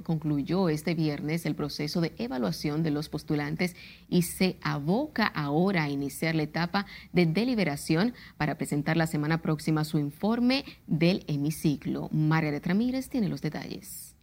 concluyó, 0.04 0.70
este 0.70 0.96
viernes 0.96 1.46
el 1.46 1.54
proceso 1.54 2.02
de 2.02 2.14
evaluación 2.18 2.82
de 2.82 2.90
los 2.90 3.10
postulantes 3.10 3.76
y 4.10 4.24
se 4.24 4.58
aboca 4.64 5.28
ahora 5.28 5.84
a 5.84 5.90
iniciar 5.90 6.34
la 6.34 6.42
etapa 6.42 6.88
de 7.14 7.28
deliberación 7.28 8.16
para 8.38 8.58
presentar 8.58 8.98
la 8.98 9.06
semana 9.06 9.44
próxima 9.44 9.84
su 9.84 10.00
informe 10.00 10.66
del 10.88 11.24
hemiciclo. 11.28 12.10
Margaret 12.12 12.66
Ramírez 12.66 13.08
tiene 13.08 13.30
los 13.30 13.44
detalles. 13.44 14.16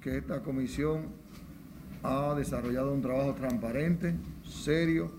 Que 0.00 0.16
esta 0.16 0.40
comisión 0.40 1.08
ha 2.02 2.34
desarrollado 2.34 2.94
un 2.94 3.02
trabajo 3.02 3.34
transparente, 3.34 4.14
serio, 4.42 5.12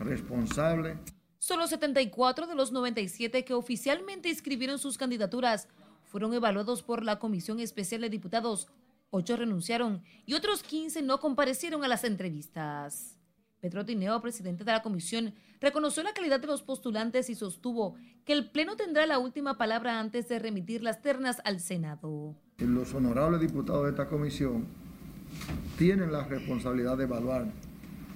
responsable 0.00 0.96
Solo 1.42 1.66
74 1.66 2.46
de 2.46 2.54
los 2.54 2.70
97 2.70 3.46
que 3.46 3.54
oficialmente 3.54 4.28
inscribieron 4.28 4.78
sus 4.78 4.98
candidaturas 4.98 5.68
fueron 6.04 6.34
evaluados 6.34 6.82
por 6.82 7.02
la 7.02 7.18
Comisión 7.18 7.60
Especial 7.60 8.02
de 8.02 8.10
Diputados. 8.10 8.68
Ocho 9.08 9.36
renunciaron 9.38 10.02
y 10.26 10.34
otros 10.34 10.62
15 10.62 11.00
no 11.00 11.18
comparecieron 11.18 11.82
a 11.82 11.88
las 11.88 12.04
entrevistas. 12.04 13.16
Pedro 13.58 13.86
Tineo, 13.86 14.20
presidente 14.20 14.64
de 14.64 14.72
la 14.72 14.82
comisión, 14.82 15.32
reconoció 15.62 16.02
la 16.02 16.12
calidad 16.12 16.40
de 16.40 16.46
los 16.46 16.62
postulantes 16.62 17.30
y 17.30 17.34
sostuvo 17.34 17.94
que 18.26 18.34
el 18.34 18.50
Pleno 18.50 18.76
tendrá 18.76 19.06
la 19.06 19.18
última 19.18 19.56
palabra 19.56 19.98
antes 19.98 20.28
de 20.28 20.38
remitir 20.40 20.82
las 20.82 21.00
ternas 21.00 21.40
al 21.46 21.60
Senado. 21.60 22.36
Los 22.58 22.92
honorables 22.92 23.40
diputados 23.40 23.84
de 23.84 23.90
esta 23.92 24.10
comisión 24.10 24.66
tienen 25.78 26.12
la 26.12 26.22
responsabilidad 26.24 26.98
de 26.98 27.04
evaluar 27.04 27.46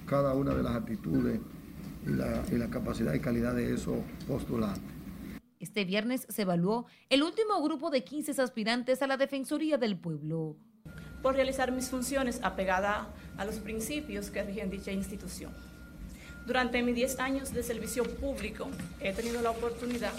cada 0.05 0.35
una 0.35 0.53
de 0.53 0.61
las 0.61 0.75
actitudes 0.75 1.39
la, 2.05 2.43
y 2.51 2.55
la 2.55 2.69
capacidad 2.69 3.13
y 3.13 3.19
calidad 3.19 3.55
de 3.55 3.73
esos 3.73 3.97
postulantes. 4.27 4.83
Este 5.59 5.85
viernes 5.85 6.27
se 6.29 6.43
evaluó 6.43 6.85
el 7.09 7.23
último 7.23 7.61
grupo 7.63 7.89
de 7.89 8.03
15 8.03 8.39
aspirantes 8.41 9.01
a 9.01 9.07
la 9.07 9.17
Defensoría 9.17 9.77
del 9.77 9.97
Pueblo. 9.97 10.55
Por 11.21 11.35
realizar 11.35 11.71
mis 11.71 11.89
funciones 11.89 12.39
apegada 12.43 13.07
a 13.37 13.45
los 13.45 13.55
principios 13.55 14.29
que 14.29 14.43
rigen 14.43 14.69
dicha 14.69 14.91
institución. 14.91 15.53
Durante 16.45 16.83
mis 16.83 16.93
10 16.93 17.19
años 17.19 17.53
de 17.53 17.63
servicio 17.63 18.03
público 18.03 18.69
he 18.99 19.13
tenido 19.13 19.41
la 19.41 19.49
oportunidad 19.49 20.13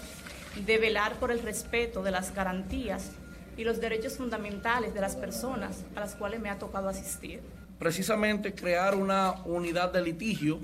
de 0.64 0.78
velar 0.78 1.14
por 1.20 1.30
el 1.30 1.40
respeto 1.40 2.02
de 2.02 2.10
las 2.10 2.34
garantías 2.34 3.12
y 3.56 3.64
los 3.64 3.80
derechos 3.80 4.16
fundamentales 4.16 4.94
de 4.94 5.00
las 5.00 5.16
personas 5.16 5.84
a 5.94 6.00
las 6.00 6.16
cuales 6.16 6.40
me 6.40 6.50
ha 6.50 6.58
tocado 6.58 6.88
asistir. 6.88 7.40
Precisamente 7.78 8.54
crear 8.54 8.94
una 8.94 9.32
unidad 9.44 9.92
de 9.92 10.02
litigio 10.02 10.58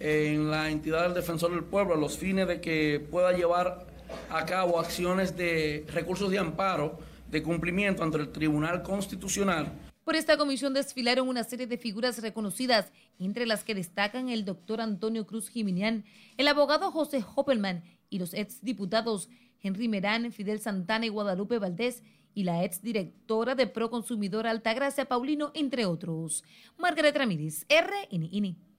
en 0.00 0.50
la 0.50 0.70
entidad 0.70 1.04
del 1.04 1.14
defensor 1.14 1.52
del 1.52 1.62
pueblo 1.62 1.94
a 1.94 1.98
los 1.98 2.16
fines 2.16 2.48
de 2.48 2.60
que 2.60 3.06
pueda 3.10 3.32
llevar 3.32 3.86
a 4.30 4.44
cabo 4.46 4.80
acciones 4.80 5.36
de 5.36 5.86
recursos 5.92 6.30
de 6.30 6.38
amparo 6.38 6.98
de 7.30 7.42
cumplimiento 7.42 8.02
ante 8.02 8.18
el 8.18 8.32
Tribunal 8.32 8.82
Constitucional. 8.82 9.72
Por 10.02 10.16
esta 10.16 10.38
comisión 10.38 10.72
desfilaron 10.72 11.28
una 11.28 11.44
serie 11.44 11.66
de 11.66 11.76
figuras 11.76 12.20
reconocidas, 12.20 12.90
entre 13.18 13.46
las 13.46 13.62
que 13.62 13.74
destacan 13.74 14.30
el 14.30 14.44
doctor 14.44 14.80
Antonio 14.80 15.26
Cruz 15.26 15.48
Jiminián, 15.48 16.04
el 16.38 16.48
abogado 16.48 16.90
José 16.90 17.22
Hoppelman 17.36 17.84
y 18.08 18.18
los 18.18 18.34
exdiputados 18.34 19.28
Henry 19.62 19.88
Merán, 19.88 20.32
Fidel 20.32 20.60
Santana 20.60 21.06
y 21.06 21.10
Guadalupe 21.10 21.58
Valdés, 21.58 22.02
y 22.32 22.44
la 22.44 22.64
exdirectora 22.64 23.54
de 23.54 23.66
Proconsumidor 23.66 24.46
Altagracia 24.46 25.04
Paulino, 25.04 25.50
entre 25.54 25.84
otros. 25.84 26.42
Margaret 26.78 27.16
Ramírez, 27.16 27.66
RNN. 27.68 28.69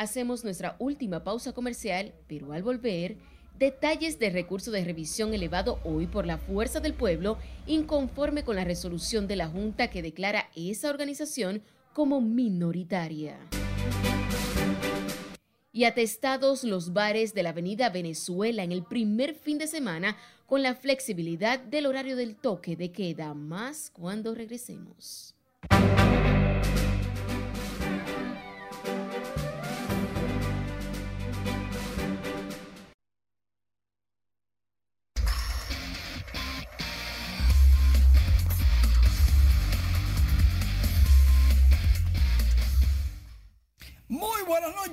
Hacemos 0.00 0.44
nuestra 0.44 0.76
última 0.78 1.24
pausa 1.24 1.52
comercial, 1.52 2.14
pero 2.26 2.54
al 2.54 2.62
volver, 2.62 3.18
detalles 3.58 4.18
de 4.18 4.30
recurso 4.30 4.70
de 4.70 4.82
revisión 4.82 5.34
elevado 5.34 5.78
hoy 5.84 6.06
por 6.06 6.24
la 6.24 6.38
Fuerza 6.38 6.80
del 6.80 6.94
Pueblo, 6.94 7.36
inconforme 7.66 8.42
con 8.42 8.56
la 8.56 8.64
resolución 8.64 9.28
de 9.28 9.36
la 9.36 9.48
Junta 9.48 9.90
que 9.90 10.00
declara 10.00 10.48
esa 10.56 10.88
organización 10.88 11.62
como 11.92 12.22
minoritaria. 12.22 13.36
Y 15.70 15.84
atestados 15.84 16.64
los 16.64 16.94
bares 16.94 17.34
de 17.34 17.42
la 17.42 17.50
Avenida 17.50 17.90
Venezuela 17.90 18.64
en 18.64 18.72
el 18.72 18.84
primer 18.84 19.34
fin 19.34 19.58
de 19.58 19.66
semana 19.66 20.16
con 20.46 20.62
la 20.62 20.76
flexibilidad 20.76 21.60
del 21.60 21.84
horario 21.84 22.16
del 22.16 22.36
toque 22.36 22.74
de 22.74 22.90
queda, 22.90 23.34
más 23.34 23.90
cuando 23.90 24.34
regresemos. 24.34 25.34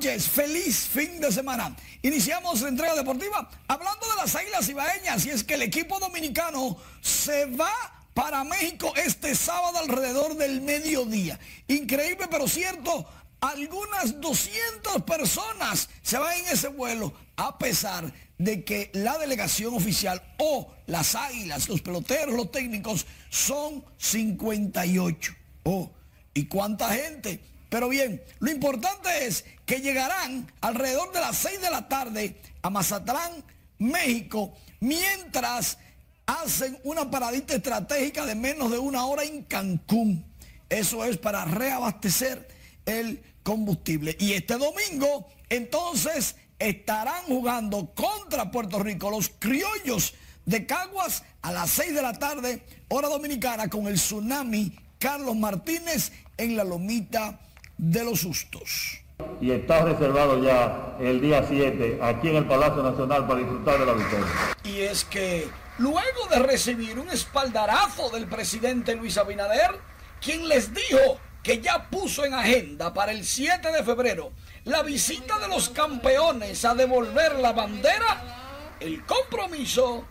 Feliz 0.02 0.88
fin 0.88 1.20
de 1.20 1.32
semana. 1.32 1.76
Iniciamos 2.04 2.62
la 2.62 2.70
entrega 2.70 2.96
deportiva 2.96 3.50
hablando 3.68 4.08
de 4.08 4.16
las 4.18 4.36
Águilas 4.36 4.70
Ibaeñas 4.70 5.26
y 5.26 5.32
es 5.32 5.44
que 5.44 5.56
el 5.56 5.64
equipo 5.64 6.00
dominicano 6.00 6.78
se 7.02 7.46
va 7.46 7.74
para 8.14 8.44
México 8.44 8.94
este 8.96 9.34
sábado 9.34 9.80
alrededor 9.80 10.36
del 10.36 10.62
mediodía. 10.62 11.40
Increíble 11.68 12.28
pero 12.30 12.48
cierto, 12.48 13.08
algunas 13.42 14.22
200 14.22 15.02
personas 15.02 15.90
se 16.04 16.20
van 16.20 16.38
en 16.38 16.48
ese 16.48 16.68
vuelo 16.68 17.14
a 17.36 17.58
pesar 17.58 18.14
de 18.38 18.64
que 18.64 18.92
la 18.94 19.18
delegación 19.18 19.74
oficial 19.74 20.22
o 20.38 20.72
las 20.86 21.16
Águilas, 21.16 21.70
los 21.70 21.82
peloteros, 21.82 22.36
los 22.36 22.52
técnicos 22.52 23.08
son 23.30 23.84
58. 23.98 25.34
Oh, 25.64 25.92
¿y 26.36 26.46
cuánta 26.46 26.90
gente? 26.94 27.42
Pero 27.70 27.90
bien, 27.90 28.24
lo 28.40 28.52
importante 28.52 29.26
es 29.26 29.46
que 29.66 29.82
llegarán 29.82 30.52
alrededor 30.62 31.12
de 31.12 31.20
las 31.20 31.38
6 31.38 31.62
de 31.62 31.70
la 31.70 31.88
tarde 31.88 32.40
a 32.62 32.70
Mazatlán, 32.70 33.44
México, 33.78 34.54
mientras 34.80 35.78
hacen 36.26 36.80
una 36.84 37.10
paradita 37.10 37.56
estratégica 37.56 38.26
de 38.26 38.36
menos 38.36 38.72
de 38.72 38.78
una 38.78 39.06
hora 39.06 39.24
en 39.24 39.44
Cancún. 39.44 40.26
Eso 40.70 41.04
es 41.06 41.18
para 41.18 41.46
reabastecer 41.46 42.48
el 42.86 43.22
combustible. 43.44 44.16
Y 44.20 44.34
este 44.34 44.58
domingo, 44.58 45.28
entonces, 45.50 46.36
estarán 46.60 47.26
jugando 47.26 47.94
contra 47.94 48.52
Puerto 48.52 48.80
Rico 48.80 49.10
los 49.10 49.32
criollos 49.40 50.14
de 50.46 50.66
Caguas 50.66 51.24
a 51.42 51.52
las 51.52 51.70
6 51.72 51.94
de 51.94 52.02
la 52.02 52.14
tarde, 52.14 52.64
hora 52.88 53.10
dominicana, 53.10 53.70
con 53.70 53.88
el 53.88 53.96
tsunami 53.96 54.78
Carlos 55.00 55.36
Martínez 55.36 56.12
en 56.38 56.56
la 56.56 56.64
lomita 56.64 57.40
de 57.78 58.04
los 58.04 58.22
sustos. 58.22 59.02
Y 59.42 59.52
está 59.52 59.84
reservado 59.84 60.42
ya 60.44 60.96
el 61.00 61.22
día 61.22 61.46
7 61.48 62.00
aquí 62.02 62.30
en 62.30 62.38
el 62.38 62.46
Palacio 62.46 62.84
Nacional 62.84 63.28
para 63.28 63.40
disfrutar 63.40 63.80
de 63.80 63.86
la 63.86 63.94
victoria. 63.94 64.26
Y 64.64 64.82
es 64.82 65.04
que 65.06 65.48
luego 65.78 66.28
de 66.30 66.40
recibir 66.40 67.00
un 67.00 67.10
espaldarazo 67.10 68.10
del 68.10 68.28
presidente 68.28 68.96
Luis 68.96 69.18
Abinader, 69.18 69.80
quien 70.22 70.48
les 70.48 70.74
dijo 70.74 71.20
que 71.44 71.62
ya 71.62 71.90
puso 71.90 72.26
en 72.26 72.34
agenda 72.34 72.94
para 72.94 73.12
el 73.12 73.24
7 73.24 73.72
de 73.72 73.84
febrero 73.84 74.32
la 74.66 74.84
visita 74.84 75.40
de 75.40 75.48
los 75.48 75.70
campeones 75.70 76.66
a 76.66 76.76
devolver 76.76 77.36
la 77.36 77.54
bandera, 77.54 78.76
el 78.80 79.04
compromiso 79.06 80.06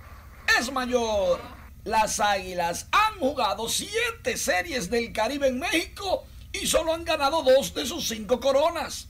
es 0.58 0.72
mayor. 0.72 1.40
Las 1.84 2.18
Águilas 2.18 2.88
han 2.90 3.20
jugado 3.20 3.68
siete 3.68 4.36
series 4.36 4.90
del 4.90 5.12
Caribe 5.12 5.48
en 5.48 5.60
México 5.60 6.24
y 6.62 6.66
solo 6.66 6.94
han 6.94 7.04
ganado 7.04 7.42
dos 7.42 7.74
de 7.74 7.86
sus 7.86 8.08
cinco 8.08 8.40
coronas. 8.40 9.08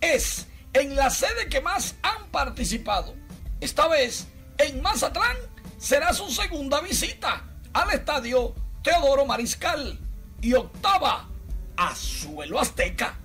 Es 0.00 0.46
en 0.72 0.96
la 0.96 1.10
sede 1.10 1.48
que 1.48 1.60
más 1.60 1.94
han 2.02 2.28
participado. 2.30 3.14
Esta 3.60 3.88
vez 3.88 4.26
en 4.58 4.80
Mazatlán 4.82 5.36
será 5.78 6.12
su 6.12 6.30
segunda 6.30 6.80
visita 6.80 7.44
al 7.72 7.90
estadio 7.90 8.54
Teodoro 8.82 9.26
Mariscal 9.26 9.98
y 10.40 10.54
octava 10.54 11.28
a 11.76 11.94
suelo 11.94 12.58
azteca. 12.58 13.18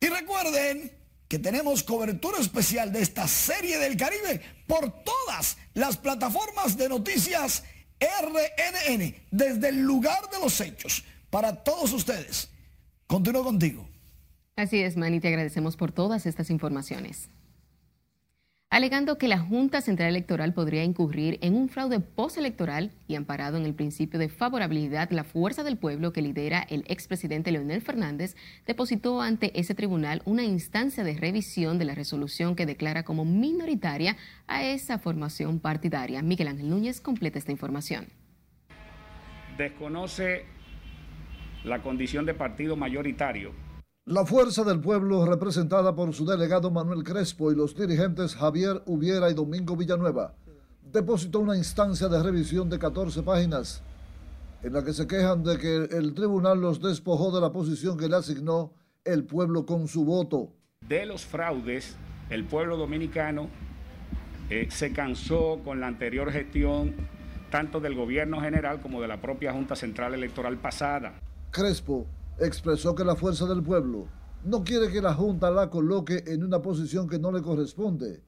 Y 0.00 0.08
recuerden 0.08 0.96
que 1.28 1.38
tenemos 1.38 1.82
cobertura 1.82 2.38
especial 2.38 2.92
de 2.92 3.02
esta 3.02 3.26
serie 3.26 3.78
del 3.78 3.96
Caribe 3.96 4.40
por 4.66 5.02
todas 5.02 5.56
las 5.74 5.96
plataformas 5.96 6.76
de 6.76 6.88
noticias 6.88 7.64
RNN, 8.00 9.14
desde 9.30 9.68
el 9.68 9.80
lugar 9.82 10.28
de 10.30 10.38
los 10.40 10.60
hechos, 10.60 11.04
para 11.30 11.64
todos 11.64 11.92
ustedes. 11.92 12.50
Continúo 13.06 13.44
contigo. 13.44 13.88
Así 14.56 14.80
es, 14.80 14.96
Manny, 14.96 15.20
te 15.20 15.28
agradecemos 15.28 15.76
por 15.76 15.92
todas 15.92 16.26
estas 16.26 16.50
informaciones. 16.50 17.28
Alegando 18.68 19.16
que 19.16 19.28
la 19.28 19.38
Junta 19.38 19.80
Central 19.80 20.08
Electoral 20.08 20.52
podría 20.52 20.82
incurrir 20.82 21.38
en 21.40 21.54
un 21.54 21.68
fraude 21.68 22.00
postelectoral 22.00 22.90
y 23.06 23.14
amparado 23.14 23.56
en 23.56 23.64
el 23.64 23.74
principio 23.74 24.18
de 24.18 24.28
favorabilidad, 24.28 25.12
la 25.12 25.22
fuerza 25.22 25.62
del 25.62 25.78
pueblo 25.78 26.12
que 26.12 26.20
lidera 26.20 26.66
el 26.68 26.84
expresidente 26.88 27.52
Leonel 27.52 27.80
Fernández 27.80 28.34
depositó 28.66 29.22
ante 29.22 29.58
ese 29.58 29.76
tribunal 29.76 30.20
una 30.24 30.42
instancia 30.42 31.04
de 31.04 31.14
revisión 31.14 31.78
de 31.78 31.84
la 31.84 31.94
resolución 31.94 32.56
que 32.56 32.66
declara 32.66 33.04
como 33.04 33.24
minoritaria 33.24 34.16
a 34.48 34.64
esa 34.64 34.98
formación 34.98 35.60
partidaria. 35.60 36.20
Miguel 36.20 36.48
Ángel 36.48 36.68
Núñez 36.68 37.00
completa 37.00 37.38
esta 37.38 37.52
información. 37.52 38.08
Desconoce 39.56 40.44
la 41.62 41.82
condición 41.82 42.26
de 42.26 42.34
partido 42.34 42.74
mayoritario 42.74 43.52
la 44.06 44.24
Fuerza 44.24 44.62
del 44.62 44.78
Pueblo, 44.78 45.26
representada 45.26 45.96
por 45.96 46.14
su 46.14 46.24
delegado 46.24 46.70
Manuel 46.70 47.02
Crespo 47.02 47.50
y 47.50 47.56
los 47.56 47.74
dirigentes 47.74 48.36
Javier 48.36 48.80
Ubiera 48.86 49.28
y 49.30 49.34
Domingo 49.34 49.76
Villanueva, 49.76 50.32
depositó 50.92 51.40
una 51.40 51.56
instancia 51.56 52.06
de 52.06 52.22
revisión 52.22 52.70
de 52.70 52.78
14 52.78 53.24
páginas 53.24 53.82
en 54.62 54.74
la 54.74 54.84
que 54.84 54.92
se 54.92 55.08
quejan 55.08 55.42
de 55.42 55.58
que 55.58 55.96
el 55.96 56.14
tribunal 56.14 56.60
los 56.60 56.80
despojó 56.80 57.34
de 57.34 57.40
la 57.40 57.50
posición 57.50 57.98
que 57.98 58.08
le 58.08 58.14
asignó 58.14 58.72
el 59.04 59.24
pueblo 59.24 59.66
con 59.66 59.88
su 59.88 60.04
voto. 60.04 60.52
De 60.86 61.04
los 61.04 61.24
fraudes, 61.24 61.96
el 62.30 62.44
pueblo 62.44 62.76
dominicano 62.76 63.48
eh, 64.50 64.68
se 64.70 64.92
cansó 64.92 65.60
con 65.64 65.80
la 65.80 65.88
anterior 65.88 66.30
gestión 66.30 66.94
tanto 67.50 67.80
del 67.80 67.96
gobierno 67.96 68.40
general 68.40 68.80
como 68.80 69.02
de 69.02 69.08
la 69.08 69.20
propia 69.20 69.52
Junta 69.52 69.74
Central 69.74 70.14
Electoral 70.14 70.58
pasada. 70.58 71.20
Crespo 71.50 72.06
expresó 72.38 72.94
que 72.94 73.04
la 73.04 73.16
fuerza 73.16 73.46
del 73.46 73.62
pueblo 73.62 74.08
no 74.44 74.62
quiere 74.62 74.92
que 74.92 75.00
la 75.00 75.14
Junta 75.14 75.50
la 75.50 75.70
coloque 75.70 76.22
en 76.26 76.44
una 76.44 76.60
posición 76.60 77.08
que 77.08 77.18
no 77.18 77.32
le 77.32 77.42
corresponde, 77.42 78.22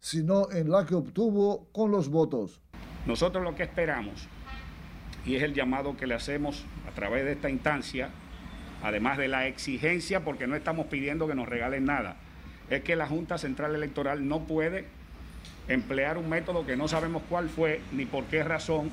sino 0.00 0.50
en 0.50 0.70
la 0.70 0.84
que 0.84 0.94
obtuvo 0.94 1.68
con 1.72 1.90
los 1.90 2.08
votos. 2.08 2.60
Nosotros 3.06 3.42
lo 3.42 3.54
que 3.54 3.62
esperamos, 3.62 4.28
y 5.24 5.36
es 5.36 5.42
el 5.42 5.54
llamado 5.54 5.96
que 5.96 6.06
le 6.06 6.14
hacemos 6.14 6.64
a 6.88 6.94
través 6.94 7.24
de 7.24 7.32
esta 7.32 7.48
instancia, 7.48 8.10
además 8.82 9.16
de 9.16 9.28
la 9.28 9.46
exigencia, 9.46 10.24
porque 10.24 10.46
no 10.46 10.56
estamos 10.56 10.86
pidiendo 10.86 11.26
que 11.26 11.34
nos 11.34 11.48
regalen 11.48 11.84
nada, 11.84 12.16
es 12.68 12.82
que 12.82 12.96
la 12.96 13.06
Junta 13.06 13.38
Central 13.38 13.74
Electoral 13.74 14.26
no 14.28 14.40
puede 14.40 14.86
emplear 15.68 16.18
un 16.18 16.28
método 16.28 16.66
que 16.66 16.76
no 16.76 16.88
sabemos 16.88 17.22
cuál 17.28 17.48
fue 17.48 17.80
ni 17.92 18.04
por 18.04 18.24
qué 18.24 18.42
razón 18.42 18.90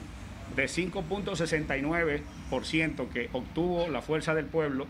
de 0.59 0.65
5.69% 0.65 3.09
que 3.09 3.29
obtuvo 3.31 3.87
la 3.87 4.01
fuerza 4.01 4.35
del 4.35 4.45
pueblo 4.45 4.87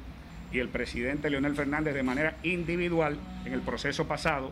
y 0.51 0.57
el 0.57 0.69
presidente 0.69 1.29
Leonel 1.29 1.55
Fernández 1.55 1.93
de 1.93 2.01
manera 2.01 2.37
individual 2.41 3.19
en 3.45 3.53
el 3.53 3.61
proceso 3.61 4.07
pasado, 4.07 4.51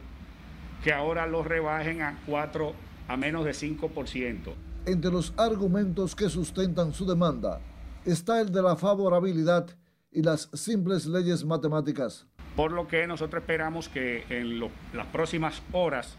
que 0.84 0.94
ahora 0.94 1.26
lo 1.26 1.44
rebajen 1.44 2.04
a 2.04 2.20
4 2.28 2.72
a 3.08 3.18
menos 3.18 3.46
de 3.46 3.52
5%. 3.52 4.54
Entre 4.86 5.12
los 5.12 5.34
argumentos 5.38 6.16
que 6.16 6.30
sustentan 6.30 6.94
su 6.94 7.08
demanda 7.08 7.62
está 8.06 8.40
el 8.40 8.52
de 8.52 8.62
la 8.62 8.76
favorabilidad 8.76 9.76
y 10.12 10.22
las 10.22 10.52
simples 10.54 11.08
leyes 11.08 11.44
matemáticas. 11.44 12.28
Por 12.56 12.72
lo 12.72 12.88
que 12.88 13.08
nosotros 13.08 13.42
esperamos 13.42 13.90
que 13.90 14.24
en 14.30 14.60
las 14.60 15.08
próximas 15.12 15.64
horas 15.72 16.16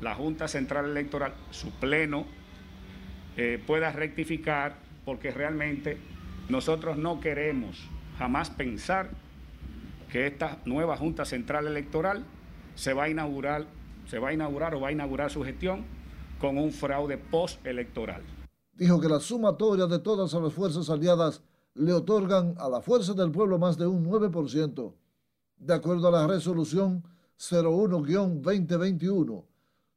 la 0.00 0.14
Junta 0.14 0.46
Central 0.46 0.84
Electoral, 0.86 1.34
su 1.50 1.72
pleno, 1.72 2.24
eh, 3.38 3.62
pueda 3.64 3.92
rectificar, 3.92 4.74
porque 5.04 5.30
realmente 5.30 5.96
nosotros 6.48 6.98
no 6.98 7.20
queremos 7.20 7.88
jamás 8.18 8.50
pensar 8.50 9.10
que 10.10 10.26
esta 10.26 10.58
nueva 10.64 10.96
Junta 10.96 11.24
Central 11.24 11.68
Electoral 11.68 12.24
se 12.74 12.94
va 12.94 13.04
a 13.04 13.08
inaugurar, 13.08 13.68
se 14.08 14.18
va 14.18 14.30
a 14.30 14.32
inaugurar 14.32 14.74
o 14.74 14.80
va 14.80 14.88
a 14.88 14.92
inaugurar 14.92 15.30
su 15.30 15.44
gestión 15.44 15.84
con 16.40 16.58
un 16.58 16.72
fraude 16.72 17.16
postelectoral. 17.16 18.24
Dijo 18.72 19.00
que 19.00 19.08
la 19.08 19.20
sumatoria 19.20 19.86
de 19.86 20.00
todas 20.00 20.32
las 20.32 20.52
fuerzas 20.52 20.90
aliadas 20.90 21.40
le 21.74 21.92
otorgan 21.92 22.56
a 22.58 22.68
la 22.68 22.80
Fuerza 22.80 23.14
del 23.14 23.30
Pueblo 23.30 23.56
más 23.56 23.78
de 23.78 23.86
un 23.86 24.04
9%. 24.04 24.94
De 25.58 25.74
acuerdo 25.74 26.08
a 26.08 26.10
la 26.10 26.26
resolución 26.26 27.04
01-2021, 27.38 29.44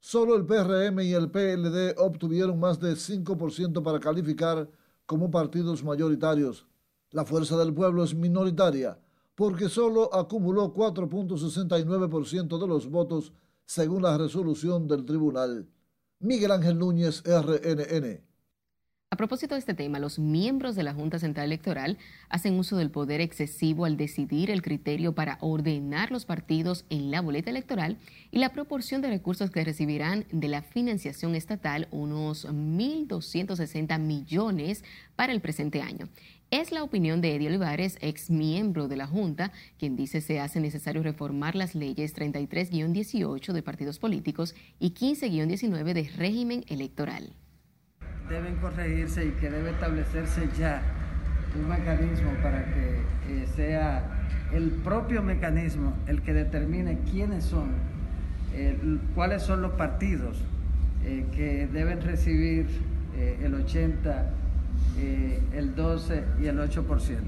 solo 0.02 0.36
el 0.36 0.46
PRM 0.46 1.00
y 1.00 1.14
el 1.14 1.32
PLD 1.32 1.96
obtuvieron 1.98 2.60
más 2.60 2.82
de 2.82 2.94
5% 2.94 3.82
para 3.82 4.02
calificar 4.02 4.70
como 5.06 5.32
partidos 5.32 5.84
mayoritarios. 5.84 6.68
La 7.12 7.24
Fuerza 7.24 7.56
del 7.58 7.74
Pueblo 7.74 8.04
es 8.04 8.14
minoritaria 8.14 9.00
porque 9.36 9.70
solo 9.70 10.14
acumuló 10.14 10.74
4.69% 10.74 12.60
de 12.60 12.68
los 12.68 12.90
votos 12.90 13.32
según 13.66 14.04
la 14.04 14.18
resolución 14.18 14.88
del 14.88 15.06
tribunal. 15.06 15.68
Miguel 16.20 16.52
Ángel 16.52 16.78
Núñez, 16.78 17.24
RNN. 17.26 18.31
A 19.14 19.18
propósito 19.18 19.56
de 19.56 19.60
este 19.60 19.74
tema, 19.74 20.00
los 20.00 20.20
miembros 20.20 20.74
de 20.74 20.84
la 20.84 20.94
Junta 20.94 21.20
Central 21.20 21.48
Electoral 21.48 21.98
hacen 22.30 22.58
uso 22.58 22.78
del 22.78 22.92
poder 22.92 23.20
excesivo 23.20 23.84
al 23.84 23.98
decidir 23.98 24.50
el 24.50 24.62
criterio 24.62 25.14
para 25.14 25.38
ordenar 25.42 26.12
los 26.12 26.24
partidos 26.24 26.86
en 26.90 27.12
la 27.12 27.20
boleta 27.20 27.50
electoral 27.50 27.98
y 28.32 28.40
la 28.40 28.54
proporción 28.54 29.02
de 29.02 29.10
recursos 29.10 29.52
que 29.52 29.66
recibirán 29.66 30.24
de 30.32 30.48
la 30.48 30.62
financiación 30.62 31.36
estatal, 31.36 31.90
unos 31.92 32.48
1.260 32.48 34.00
millones 34.00 34.86
para 35.18 35.34
el 35.34 35.42
presente 35.42 35.82
año. 35.82 36.08
Es 36.50 36.72
la 36.72 36.82
opinión 36.82 37.20
de 37.20 37.36
Eddie 37.36 37.50
Olivares, 37.50 37.98
ex 38.00 38.30
miembro 38.30 38.88
de 38.88 38.96
la 38.96 39.08
Junta, 39.08 39.52
quien 39.78 39.98
dice 39.98 40.22
se 40.22 40.40
hace 40.40 40.62
necesario 40.62 41.04
reformar 41.04 41.56
las 41.56 41.76
leyes 41.76 42.16
33-18 42.16 43.52
de 43.52 43.62
partidos 43.62 44.00
políticos 44.00 44.56
y 44.80 44.92
15-19 44.92 45.92
de 45.92 46.10
régimen 46.16 46.64
electoral 46.70 47.34
deben 48.32 48.56
corregirse 48.56 49.26
y 49.26 49.32
que 49.32 49.50
debe 49.50 49.72
establecerse 49.72 50.50
ya 50.58 50.82
un 51.56 51.68
mecanismo 51.68 52.32
para 52.42 52.64
que 52.66 52.96
eh, 53.30 53.48
sea 53.56 54.28
el 54.54 54.70
propio 54.70 55.22
mecanismo 55.22 55.94
el 56.08 56.22
que 56.22 56.34
determine 56.34 57.00
quiénes 57.12 57.44
son, 57.44 57.72
eh, 58.54 58.78
cuáles 59.14 59.44
son 59.44 59.62
los 59.62 59.74
partidos 59.74 60.38
eh, 61.04 61.26
que 61.34 61.68
deben 61.68 62.02
recibir 62.02 62.68
el 63.42 63.54
80, 63.54 64.32
el 65.54 65.76
12 65.76 66.24
y 66.42 66.48
el 66.48 66.58
8%. 66.58 67.20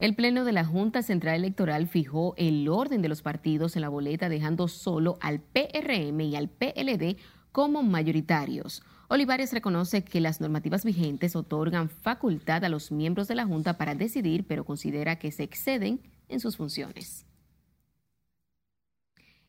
El 0.00 0.14
Pleno 0.14 0.44
de 0.44 0.52
la 0.52 0.64
Junta 0.64 1.02
Central 1.02 1.36
Electoral 1.36 1.86
fijó 1.86 2.34
el 2.38 2.66
orden 2.68 3.02
de 3.02 3.08
los 3.08 3.22
partidos 3.22 3.76
en 3.76 3.82
la 3.82 3.88
boleta, 3.88 4.28
dejando 4.28 4.66
solo 4.66 5.18
al 5.20 5.40
PRM 5.40 6.20
y 6.22 6.34
al 6.34 6.48
PLD 6.48 7.18
como 7.52 7.82
mayoritarios. 7.82 8.82
Olivares 9.10 9.54
reconoce 9.54 10.04
que 10.04 10.20
las 10.20 10.42
normativas 10.42 10.84
vigentes 10.84 11.34
otorgan 11.34 11.88
facultad 11.88 12.62
a 12.64 12.68
los 12.68 12.92
miembros 12.92 13.26
de 13.26 13.36
la 13.36 13.46
Junta 13.46 13.78
para 13.78 13.94
decidir, 13.94 14.46
pero 14.46 14.64
considera 14.64 15.16
que 15.16 15.32
se 15.32 15.44
exceden 15.44 16.00
en 16.28 16.40
sus 16.40 16.58
funciones. 16.58 17.24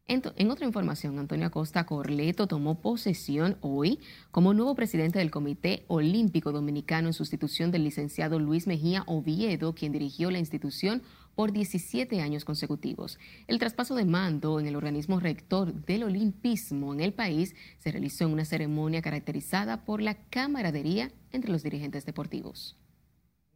En, 0.07 0.49
otra 0.49 0.66
información, 0.66 1.20
Antonio 1.20 1.45
Acosta 1.45 1.86
Corleto 1.86 2.47
tomó 2.47 2.82
posesión 2.82 3.57
hoy 3.62 3.99
como 4.32 4.55
nuevo 4.55 4.74
presidente 4.74 5.20
del 5.20 5.30
Comité 5.30 5.84
Olímpico 5.88 6.51
Dominicano 6.51 7.10
en 7.10 7.14
sustitución 7.14 7.70
del 7.70 7.84
licenciado 7.84 8.39
Luis 8.39 8.66
Mejía 8.66 9.03
Oviedo, 9.05 9.76
quien 9.76 9.91
dirigió 9.91 10.32
la 10.32 10.39
institución 10.39 11.03
por 11.40 11.54
17 11.54 12.20
años 12.20 12.44
consecutivos. 12.44 13.18
El 13.48 13.60
traspaso 13.60 13.96
de 13.96 14.04
mando 14.04 14.60
en 14.60 14.68
el 14.68 14.76
organismo 14.76 15.22
rector 15.22 15.74
del 15.86 16.04
olimpismo 16.04 16.94
en 16.94 17.00
el 17.00 17.14
país 17.14 17.56
se 17.78 17.94
realizó 17.94 18.26
en 18.26 18.34
una 18.34 18.44
ceremonia 18.44 19.02
caracterizada 19.02 19.86
por 19.86 20.02
la 20.02 20.16
camaradería 20.16 21.14
entre 21.32 21.50
los 21.50 21.64
dirigentes 21.64 22.06
deportivos. 22.06 22.76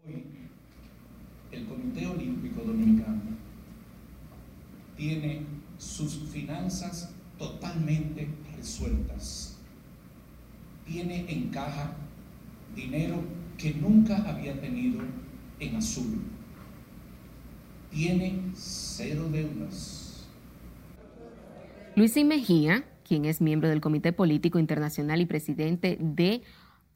Hoy, 0.08 0.24
el 1.52 1.66
Comité 1.66 2.08
Olímpico 2.08 2.62
Dominicano 2.62 3.22
tiene 4.96 5.42
sus 5.78 6.20
finanzas 6.30 7.14
totalmente 7.38 8.30
resueltas. 8.56 9.58
Tiene 10.88 11.30
en 11.30 11.50
caja 11.50 11.98
dinero 12.78 13.22
que 13.58 13.74
nunca 13.74 14.24
había 14.26 14.58
tenido 14.62 15.02
en 15.60 15.76
azul 15.76 16.33
tiene 17.94 18.52
cero 18.56 19.30
deudas. 19.32 20.26
Luis 21.96 22.16
Mejía, 22.26 22.86
quien 23.08 23.26
es 23.26 23.40
miembro 23.40 23.70
del 23.70 23.82
Comité 23.82 24.14
Político 24.14 24.58
Internacional 24.58 25.22
y 25.22 25.28
presidente 25.28 25.98
de 26.00 26.42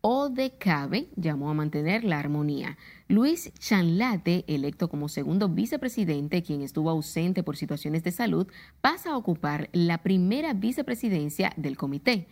ODECABE, 0.02 1.10
llamó 1.16 1.52
a 1.52 1.54
mantener 1.54 2.04
la 2.04 2.18
armonía. 2.18 2.78
Luis 3.08 3.52
Chanlate, 3.60 4.43
electo 4.48 4.89
como 4.89 5.08
segundo 5.08 5.50
vicepresidente, 5.50 6.41
quien 6.41 6.62
estuvo 6.62 6.89
ausente 6.89 7.43
por 7.43 7.58
situaciones 7.58 8.04
de 8.04 8.12
salud, 8.12 8.48
pasa 8.82 9.12
a 9.12 9.18
ocupar 9.18 9.70
la 9.74 10.00
primera 10.00 10.54
vicepresidencia 10.54 11.54
del 11.58 11.78
comité. 11.78 12.28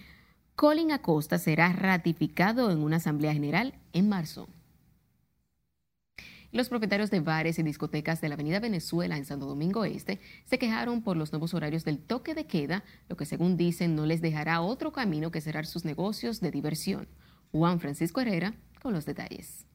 Colin 0.56 0.92
Acosta 0.92 1.38
será 1.38 1.72
ratificado 1.74 2.72
en 2.72 2.80
una 2.80 2.96
asamblea 2.96 3.34
general 3.34 3.76
en 3.94 4.10
marzo. 4.10 4.48
Los 6.56 6.70
propietarios 6.70 7.12
de 7.12 7.20
bares 7.20 7.60
y 7.60 7.64
discotecas 7.64 8.22
de 8.22 8.30
la 8.30 8.36
Avenida 8.36 8.62
Venezuela 8.62 9.18
en 9.18 9.26
Santo 9.26 9.46
Domingo 9.46 9.84
Este 9.84 10.22
se 10.46 10.58
quejaron 10.58 11.04
por 11.04 11.18
los 11.18 11.34
nuevos 11.34 11.54
horarios 11.54 11.84
del 11.84 12.00
toque 12.00 12.34
de 12.34 12.48
queda, 12.48 12.86
lo 13.10 13.18
que 13.18 13.26
según 13.26 13.58
dicen 13.58 13.94
no 13.94 14.06
les 14.06 14.22
dejará 14.22 14.62
otro 14.62 14.94
camino 14.94 15.32
que 15.32 15.42
cerrar 15.42 15.66
sus 15.66 15.84
negocios 15.84 16.40
de 16.40 16.52
diversión. 16.52 17.10
Juan 17.52 17.82
Francisco 17.82 18.22
Herrera 18.22 18.54
con 18.82 18.94
los 18.94 19.06
detalles. 19.06 19.66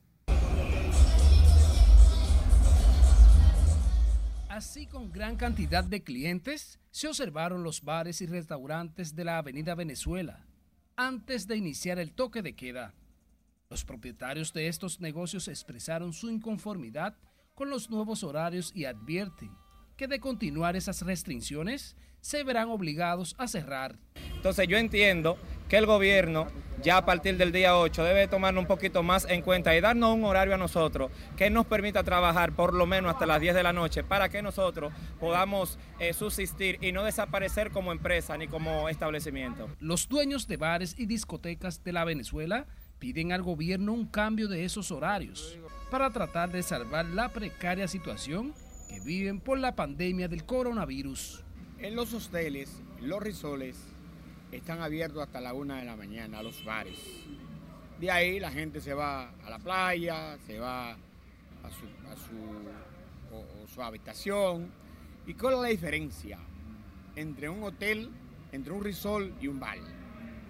Así 4.49 4.87
con 4.87 5.13
gran 5.13 5.37
cantidad 5.37 5.85
de 5.85 6.03
clientes, 6.03 6.79
se 6.91 7.09
observaron 7.09 7.63
los 7.63 7.85
bares 7.85 8.23
y 8.23 8.27
restaurantes 8.27 9.15
de 9.15 9.25
la 9.25 9.37
Avenida 9.37 9.75
Venezuela 9.75 10.47
antes 10.97 11.47
de 11.47 11.59
iniciar 11.59 11.99
el 11.99 12.13
toque 12.13 12.41
de 12.41 12.55
queda. 12.55 12.95
Los 13.71 13.85
propietarios 13.85 14.53
de 14.53 14.67
estos 14.67 15.01
negocios 15.01 15.47
expresaron 15.47 16.13
su 16.13 16.29
inconformidad 16.29 17.15
con 17.55 17.71
los 17.71 17.89
nuevos 17.89 18.25
horarios 18.25 18.73
y 18.75 18.85
advierten 18.85 19.53
que 19.97 20.09
de 20.09 20.19
continuar 20.19 20.75
esas 20.75 21.03
restricciones 21.03 21.97
se 22.21 22.43
verán 22.43 22.69
obligados 22.69 23.37
a 23.39 23.47
cerrar. 23.47 23.97
Entonces 24.35 24.67
yo 24.67 24.77
entiendo 24.77 25.39
que 25.69 25.77
el 25.77 25.87
gobierno 25.87 26.49
ya 26.83 26.97
a 26.97 27.05
partir 27.05 27.37
del 27.37 27.53
día 27.53 27.77
8 27.77 28.03
debe 28.03 28.27
tomarnos 28.27 28.63
un 28.63 28.67
poquito 28.67 29.05
más 29.05 29.25
en 29.31 29.41
cuenta 29.41 29.77
y 29.77 29.81
darnos 29.81 30.17
un 30.17 30.25
horario 30.25 30.55
a 30.55 30.59
nosotros 30.59 31.13
que 31.37 31.49
nos 31.49 31.67
permita 31.67 32.03
trabajar 32.03 32.57
por 32.57 32.75
lo 32.75 32.87
menos 32.87 33.13
hasta 33.13 33.25
las 33.25 33.41
10 33.41 33.55
de 33.55 33.63
la 33.63 33.73
noche 33.73 34.03
para 34.03 34.29
que 34.29 34.43
nosotros 34.43 34.93
podamos 35.21 35.79
eh, 36.01 36.13
subsistir 36.13 36.79
y 36.81 36.91
no 36.91 37.05
desaparecer 37.05 37.71
como 37.71 37.93
empresa 37.93 38.37
ni 38.37 38.49
como 38.49 38.89
establecimiento. 38.89 39.69
Los 39.79 40.09
dueños 40.09 40.49
de 40.49 40.57
bares 40.57 40.99
y 40.99 41.07
discotecas 41.07 41.85
de 41.85 41.93
la 41.93 42.05
Venezuela 42.05 42.67
piden 43.01 43.33
al 43.33 43.43
gobierno 43.43 43.93
un 43.93 44.07
cambio 44.07 44.47
de 44.47 44.65
esos 44.65 44.93
horarios 44.93 45.59
para 45.91 46.11
tratar 46.11 46.53
de 46.53 46.63
salvar 46.63 47.07
la 47.07 47.31
precaria 47.31 47.89
situación 47.89 48.55
que 48.89 49.01
viven 49.01 49.41
por 49.41 49.59
la 49.59 49.75
pandemia 49.75 50.29
del 50.29 50.45
coronavirus. 50.45 51.43
En 51.79 51.97
los 51.97 52.13
hosteles, 52.13 52.83
los 53.01 53.23
risoles 53.23 53.77
están 54.53 54.83
abiertos 54.83 55.23
hasta 55.23 55.41
la 55.41 55.55
una 55.55 55.79
de 55.79 55.87
la 55.87 55.97
mañana, 55.97 56.43
los 56.43 56.63
bares. 56.65 56.99
De 57.99 58.11
ahí 58.11 58.39
la 58.39 58.51
gente 58.51 58.81
se 58.81 58.93
va 58.95 59.31
a 59.31 59.51
la 59.51 59.59
playa, 59.59 60.39
se 60.47 60.59
va 60.59 60.93
a 60.93 60.97
su, 61.71 61.87
a 62.07 63.75
su 63.75 63.83
habitación. 63.83 64.71
¿Y 65.27 65.35
cuál 65.35 65.55
es 65.55 65.61
la 65.61 65.69
diferencia 65.69 66.39
entre 67.17 67.49
un 67.49 67.63
hotel, 67.63 68.11
entre 68.53 68.73
un 68.73 68.85
risol 68.85 69.35
y 69.41 69.49
un 69.49 69.59
bar? 69.59 69.79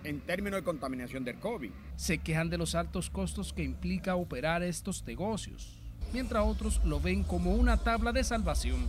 en 0.05 0.21
términos 0.21 0.61
de 0.61 0.65
contaminación 0.65 1.25
del 1.25 1.39
COVID. 1.39 1.71
Se 2.01 2.17
quejan 2.17 2.49
de 2.49 2.57
los 2.57 2.75
altos 2.75 3.11
costos 3.11 3.53
que 3.53 3.63
implica 3.63 4.17
operar 4.17 4.63
estos 4.63 5.05
negocios, 5.05 5.77
mientras 6.15 6.47
otros 6.47 6.81
lo 6.83 6.99
ven 6.99 7.23
como 7.23 7.53
una 7.53 7.77
tabla 7.77 8.11
de 8.11 8.25
salvación. 8.25 8.89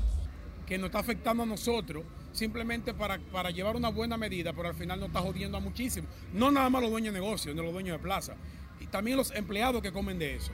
Que 0.65 0.77
nos 0.77 0.85
está 0.85 0.99
afectando 0.99 1.43
a 1.43 1.45
nosotros 1.45 2.05
simplemente 2.31 2.93
para, 2.93 3.19
para 3.19 3.51
llevar 3.51 3.75
una 3.75 3.89
buena 3.89 4.15
medida, 4.15 4.53
pero 4.53 4.69
al 4.69 4.75
final 4.75 5.01
nos 5.01 5.09
está 5.09 5.19
jodiendo 5.19 5.57
a 5.57 5.59
muchísimo. 5.59 6.07
No 6.31 6.51
nada 6.51 6.69
más 6.69 6.83
los 6.83 6.89
dueños 6.89 7.13
de 7.13 7.19
negocios, 7.19 7.53
ni 7.53 7.61
los 7.61 7.73
dueños 7.73 7.97
de 7.97 8.01
plaza, 8.01 8.35
y 8.79 8.87
también 8.87 9.17
los 9.17 9.31
empleados 9.31 9.81
que 9.81 9.91
comen 9.91 10.17
de 10.17 10.37
eso 10.37 10.53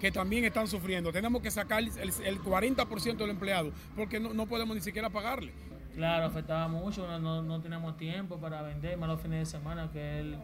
que 0.00 0.10
también 0.10 0.44
están 0.44 0.66
sufriendo. 0.66 1.12
Tenemos 1.12 1.42
que 1.42 1.50
sacar 1.50 1.82
el, 1.82 2.40
40% 2.40 3.16
del 3.16 3.30
empleado 3.30 3.72
porque 3.96 4.18
no, 4.18 4.32
no 4.32 4.46
podemos 4.46 4.74
ni 4.74 4.80
siquiera 4.80 5.10
pagarle. 5.10 5.52
Claro, 5.94 6.26
afectaba 6.26 6.68
mucho, 6.68 7.06
no, 7.06 7.18
no, 7.18 7.42
no 7.42 7.60
teníamos 7.60 7.96
tiempo 7.98 8.38
para 8.38 8.62
vender, 8.62 8.96
más 8.96 9.08
los 9.08 9.20
fines 9.20 9.40
de 9.40 9.58
semana, 9.58 9.90
que 9.92 10.20
es 10.20 10.36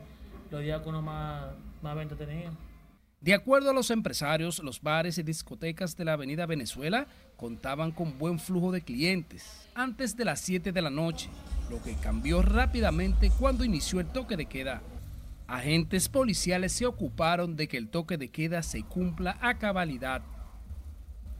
De 3.21 3.33
acuerdo 3.33 3.71
a 3.71 3.73
los 3.73 3.91
empresarios, 3.91 4.59
los 4.59 4.83
bares 4.83 5.17
y 5.17 5.23
discotecas 5.23 5.97
de 5.97 6.05
la 6.05 6.13
Avenida 6.13 6.45
Venezuela 6.45 7.07
contaban 7.37 7.91
con 7.91 8.19
buen 8.19 8.39
flujo 8.39 8.71
de 8.71 8.83
clientes 8.83 9.67
antes 9.75 10.15
de 10.15 10.27
las 10.27 10.41
7 10.41 10.73
de 10.73 10.83
la 10.83 10.91
noche, 10.91 11.31
lo 11.71 11.83
que 11.83 11.95
cambió 11.95 12.43
rápidamente 12.43 13.31
cuando 13.39 13.65
inició 13.65 14.01
el 14.01 14.09
toque 14.09 14.37
de 14.37 14.45
queda. 14.45 14.83
Agentes 15.47 16.11
policiales 16.11 16.73
se 16.73 16.85
ocuparon 16.85 17.57
de 17.57 17.67
que 17.67 17.79
el 17.79 17.89
toque 17.89 18.19
de 18.19 18.29
queda 18.29 18.63
se 18.63 18.83
cumpla 18.83 19.39
a 19.41 19.59
cabalidad. 19.59 20.23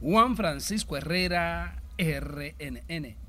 Juan 0.01 0.35
Francisco 0.35 0.97
Herrera, 0.97 1.83
RNN. 1.99 3.24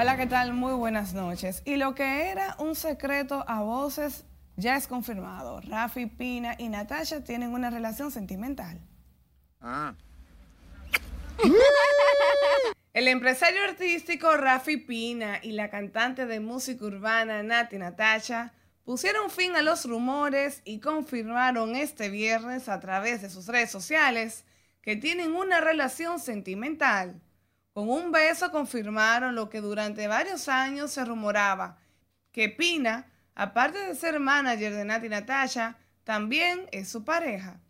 Hola, 0.00 0.16
¿qué 0.16 0.28
tal? 0.28 0.52
Muy 0.52 0.74
buenas 0.74 1.12
noches. 1.12 1.60
Y 1.64 1.74
lo 1.74 1.92
que 1.96 2.30
era 2.30 2.54
un 2.60 2.76
secreto 2.76 3.44
a 3.48 3.62
voces 3.62 4.24
ya 4.54 4.76
es 4.76 4.86
confirmado. 4.86 5.60
Rafi, 5.62 6.06
Pina 6.06 6.54
y 6.56 6.68
Natasha 6.68 7.24
tienen 7.24 7.52
una 7.52 7.68
relación 7.68 8.12
sentimental. 8.12 8.80
Ah. 9.60 9.96
El 12.92 13.08
empresario 13.08 13.60
artístico 13.64 14.36
Rafi 14.36 14.76
Pina 14.76 15.40
y 15.42 15.50
la 15.50 15.68
cantante 15.68 16.26
de 16.26 16.38
música 16.38 16.84
urbana 16.84 17.42
Nati 17.42 17.76
Natasha 17.76 18.54
pusieron 18.84 19.30
fin 19.30 19.56
a 19.56 19.62
los 19.62 19.84
rumores 19.84 20.62
y 20.64 20.78
confirmaron 20.78 21.74
este 21.74 22.08
viernes 22.08 22.68
a 22.68 22.78
través 22.78 23.20
de 23.20 23.30
sus 23.30 23.48
redes 23.48 23.72
sociales 23.72 24.44
que 24.80 24.94
tienen 24.94 25.34
una 25.34 25.60
relación 25.60 26.20
sentimental. 26.20 27.20
Con 27.78 27.90
un 27.90 28.10
beso 28.10 28.50
confirmaron 28.50 29.36
lo 29.36 29.48
que 29.48 29.60
durante 29.60 30.08
varios 30.08 30.48
años 30.48 30.90
se 30.90 31.04
rumoraba, 31.04 31.78
que 32.32 32.48
Pina, 32.48 33.06
aparte 33.36 33.78
de 33.78 33.94
ser 33.94 34.18
manager 34.18 34.74
de 34.74 34.84
Nati 34.84 35.08
Natasha, 35.08 35.78
también 36.02 36.66
es 36.72 36.88
su 36.88 37.04
pareja. 37.04 37.60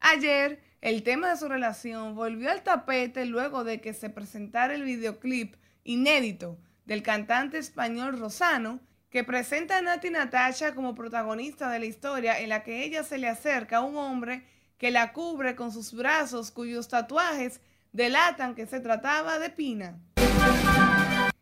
Ayer, 0.00 0.60
el 0.82 1.02
tema 1.02 1.30
de 1.30 1.38
su 1.38 1.48
relación 1.48 2.14
volvió 2.14 2.50
al 2.50 2.62
tapete 2.62 3.24
luego 3.24 3.64
de 3.64 3.80
que 3.80 3.94
se 3.94 4.10
presentara 4.10 4.74
el 4.74 4.82
videoclip 4.82 5.54
inédito 5.82 6.58
del 6.84 7.02
cantante 7.02 7.56
español 7.56 8.18
Rosano, 8.18 8.80
que 9.08 9.24
presenta 9.24 9.78
a 9.78 9.80
Nati 9.80 10.10
Natasha 10.10 10.74
como 10.74 10.94
protagonista 10.94 11.70
de 11.70 11.78
la 11.78 11.86
historia 11.86 12.38
en 12.38 12.50
la 12.50 12.64
que 12.64 12.84
ella 12.84 13.02
se 13.02 13.16
le 13.16 13.28
acerca 13.28 13.78
a 13.78 13.80
un 13.80 13.96
hombre 13.96 14.44
que 14.76 14.90
la 14.90 15.14
cubre 15.14 15.56
con 15.56 15.72
sus 15.72 15.94
brazos 15.94 16.50
cuyos 16.50 16.88
tatuajes 16.88 17.62
delatan 17.92 18.54
que 18.54 18.66
se 18.66 18.80
trataba 18.80 19.38
de 19.38 19.50
Pina. 19.50 19.98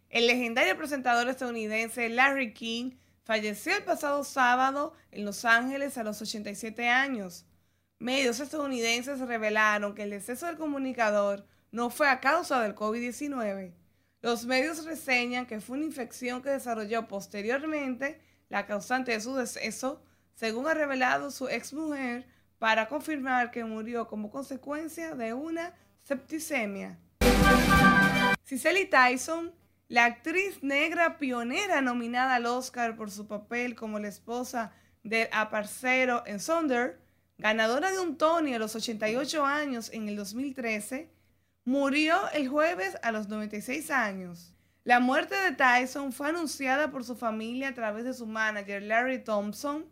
El 0.08 0.26
legendario 0.26 0.76
presentador 0.76 1.28
estadounidense 1.28 2.08
Larry 2.08 2.54
King 2.54 2.92
falleció 3.24 3.76
el 3.76 3.82
pasado 3.82 4.24
sábado 4.24 4.94
en 5.10 5.24
Los 5.24 5.44
Ángeles 5.44 5.98
a 5.98 6.04
los 6.04 6.22
87 6.22 6.88
años. 6.88 7.44
Medios 7.98 8.40
estadounidenses 8.40 9.20
revelaron 9.20 9.94
que 9.94 10.04
el 10.04 10.10
deceso 10.10 10.46
del 10.46 10.56
comunicador 10.56 11.46
no 11.72 11.90
fue 11.90 12.08
a 12.08 12.20
causa 12.20 12.62
del 12.62 12.74
COVID-19. 12.74 13.74
Los 14.22 14.46
medios 14.46 14.84
reseñan 14.84 15.46
que 15.46 15.60
fue 15.60 15.76
una 15.76 15.86
infección 15.86 16.40
que 16.40 16.50
desarrolló 16.50 17.08
posteriormente 17.08 18.20
la 18.48 18.66
causante 18.66 19.12
de 19.12 19.20
su 19.20 19.34
deceso, 19.34 20.02
según 20.34 20.66
ha 20.66 20.74
revelado 20.74 21.30
su 21.30 21.48
exmujer, 21.48 22.26
para 22.58 22.88
confirmar 22.88 23.50
que 23.50 23.64
murió 23.64 24.06
como 24.06 24.30
consecuencia 24.30 25.14
de 25.14 25.34
una 25.34 25.74
septicemia. 26.06 26.96
Cicely 28.44 28.86
Tyson, 28.86 29.52
la 29.88 30.04
actriz 30.04 30.62
negra 30.62 31.18
pionera 31.18 31.80
nominada 31.80 32.36
al 32.36 32.46
Oscar 32.46 32.96
por 32.96 33.10
su 33.10 33.26
papel 33.26 33.74
como 33.74 33.98
la 33.98 34.06
esposa 34.06 34.72
del 35.02 35.28
aparcero 35.32 36.22
en 36.26 36.38
Sonder, 36.38 37.00
ganadora 37.38 37.90
de 37.90 37.98
un 37.98 38.16
Tony 38.16 38.54
a 38.54 38.60
los 38.60 38.76
88 38.76 39.44
años 39.44 39.90
en 39.92 40.08
el 40.08 40.14
2013, 40.14 41.10
murió 41.64 42.16
el 42.32 42.48
jueves 42.48 42.96
a 43.02 43.10
los 43.10 43.26
96 43.28 43.90
años. 43.90 44.54
La 44.84 45.00
muerte 45.00 45.34
de 45.34 45.56
Tyson 45.56 46.12
fue 46.12 46.28
anunciada 46.28 46.92
por 46.92 47.02
su 47.02 47.16
familia 47.16 47.70
a 47.70 47.74
través 47.74 48.04
de 48.04 48.14
su 48.14 48.26
manager 48.26 48.80
Larry 48.82 49.24
Thompson, 49.24 49.84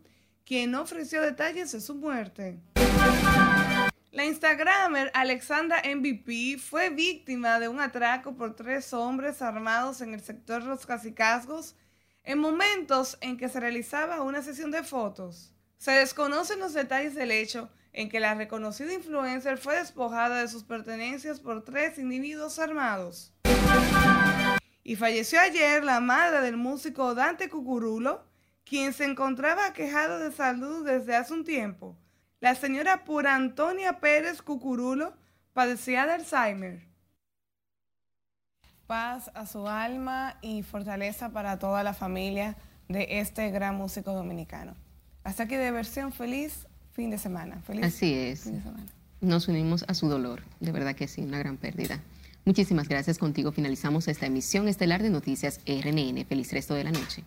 quien 0.45 0.75
ofreció 0.75 1.21
detalles 1.21 1.73
de 1.73 1.81
su 1.81 1.93
muerte. 1.95 2.61
La 4.15 4.23
Instagramer 4.23 5.11
Alexandra 5.13 5.81
MVP 5.83 6.57
fue 6.57 6.89
víctima 6.89 7.59
de 7.59 7.67
un 7.67 7.81
atraco 7.81 8.33
por 8.37 8.55
tres 8.55 8.93
hombres 8.93 9.41
armados 9.41 9.99
en 9.99 10.13
el 10.13 10.21
sector 10.21 10.63
Los 10.63 10.85
Casicazgos 10.85 11.75
en 12.23 12.39
momentos 12.39 13.17
en 13.19 13.35
que 13.35 13.49
se 13.49 13.59
realizaba 13.59 14.21
una 14.21 14.41
sesión 14.41 14.71
de 14.71 14.83
fotos. 14.83 15.53
Se 15.77 15.91
desconocen 15.91 16.59
los 16.59 16.73
detalles 16.73 17.13
del 17.13 17.29
hecho 17.29 17.69
en 17.91 18.07
que 18.07 18.21
la 18.21 18.35
reconocida 18.35 18.93
influencer 18.93 19.57
fue 19.57 19.75
despojada 19.75 20.39
de 20.39 20.47
sus 20.47 20.63
pertenencias 20.63 21.41
por 21.41 21.65
tres 21.65 21.99
individuos 21.99 22.57
armados. 22.57 23.33
Y 24.81 24.95
falleció 24.95 25.41
ayer 25.41 25.83
la 25.83 25.99
madre 25.99 26.39
del 26.39 26.55
músico 26.55 27.15
Dante 27.15 27.49
Cucurulo, 27.49 28.23
quien 28.63 28.93
se 28.93 29.03
encontraba 29.03 29.73
quejado 29.73 30.19
de 30.19 30.31
salud 30.31 30.85
desde 30.85 31.17
hace 31.17 31.33
un 31.33 31.43
tiempo. 31.43 31.97
La 32.45 32.53
señora 32.53 33.05
Pura 33.05 33.33
Antonia 33.33 33.99
Pérez 33.99 34.43
Cucurulo 34.43 35.15
padecía 35.53 36.05
de 36.05 36.11
Alzheimer. 36.11 36.79
Paz 38.85 39.31
a 39.33 39.47
su 39.47 39.67
alma 39.67 40.37
y 40.43 40.61
fortaleza 40.61 41.31
para 41.31 41.57
toda 41.57 41.81
la 41.81 41.95
familia 41.95 42.55
de 42.87 43.19
este 43.19 43.49
gran 43.49 43.77
músico 43.77 44.13
dominicano. 44.13 44.75
Hasta 45.23 45.41
aquí 45.41 45.55
de 45.55 45.71
versión 45.71 46.13
feliz 46.13 46.67
fin 46.91 47.09
de 47.09 47.17
semana. 47.17 47.63
Feliz 47.65 47.83
Así 47.85 48.13
es. 48.13 48.43
fin 48.43 48.57
de 48.57 48.61
semana. 48.61 48.85
Nos 49.21 49.47
unimos 49.47 49.83
a 49.87 49.95
su 49.95 50.07
dolor, 50.07 50.43
de 50.59 50.71
verdad 50.71 50.93
que 50.93 51.07
sí, 51.07 51.21
una 51.21 51.39
gran 51.39 51.57
pérdida. 51.57 51.99
Muchísimas 52.45 52.87
gracias 52.87 53.17
contigo. 53.17 53.53
Finalizamos 53.53 54.07
esta 54.07 54.27
emisión 54.27 54.67
estelar 54.67 55.01
de 55.01 55.09
Noticias 55.09 55.61
RNN. 55.65 56.23
Feliz 56.25 56.53
resto 56.53 56.75
de 56.75 56.83
la 56.83 56.91
noche. 56.91 57.23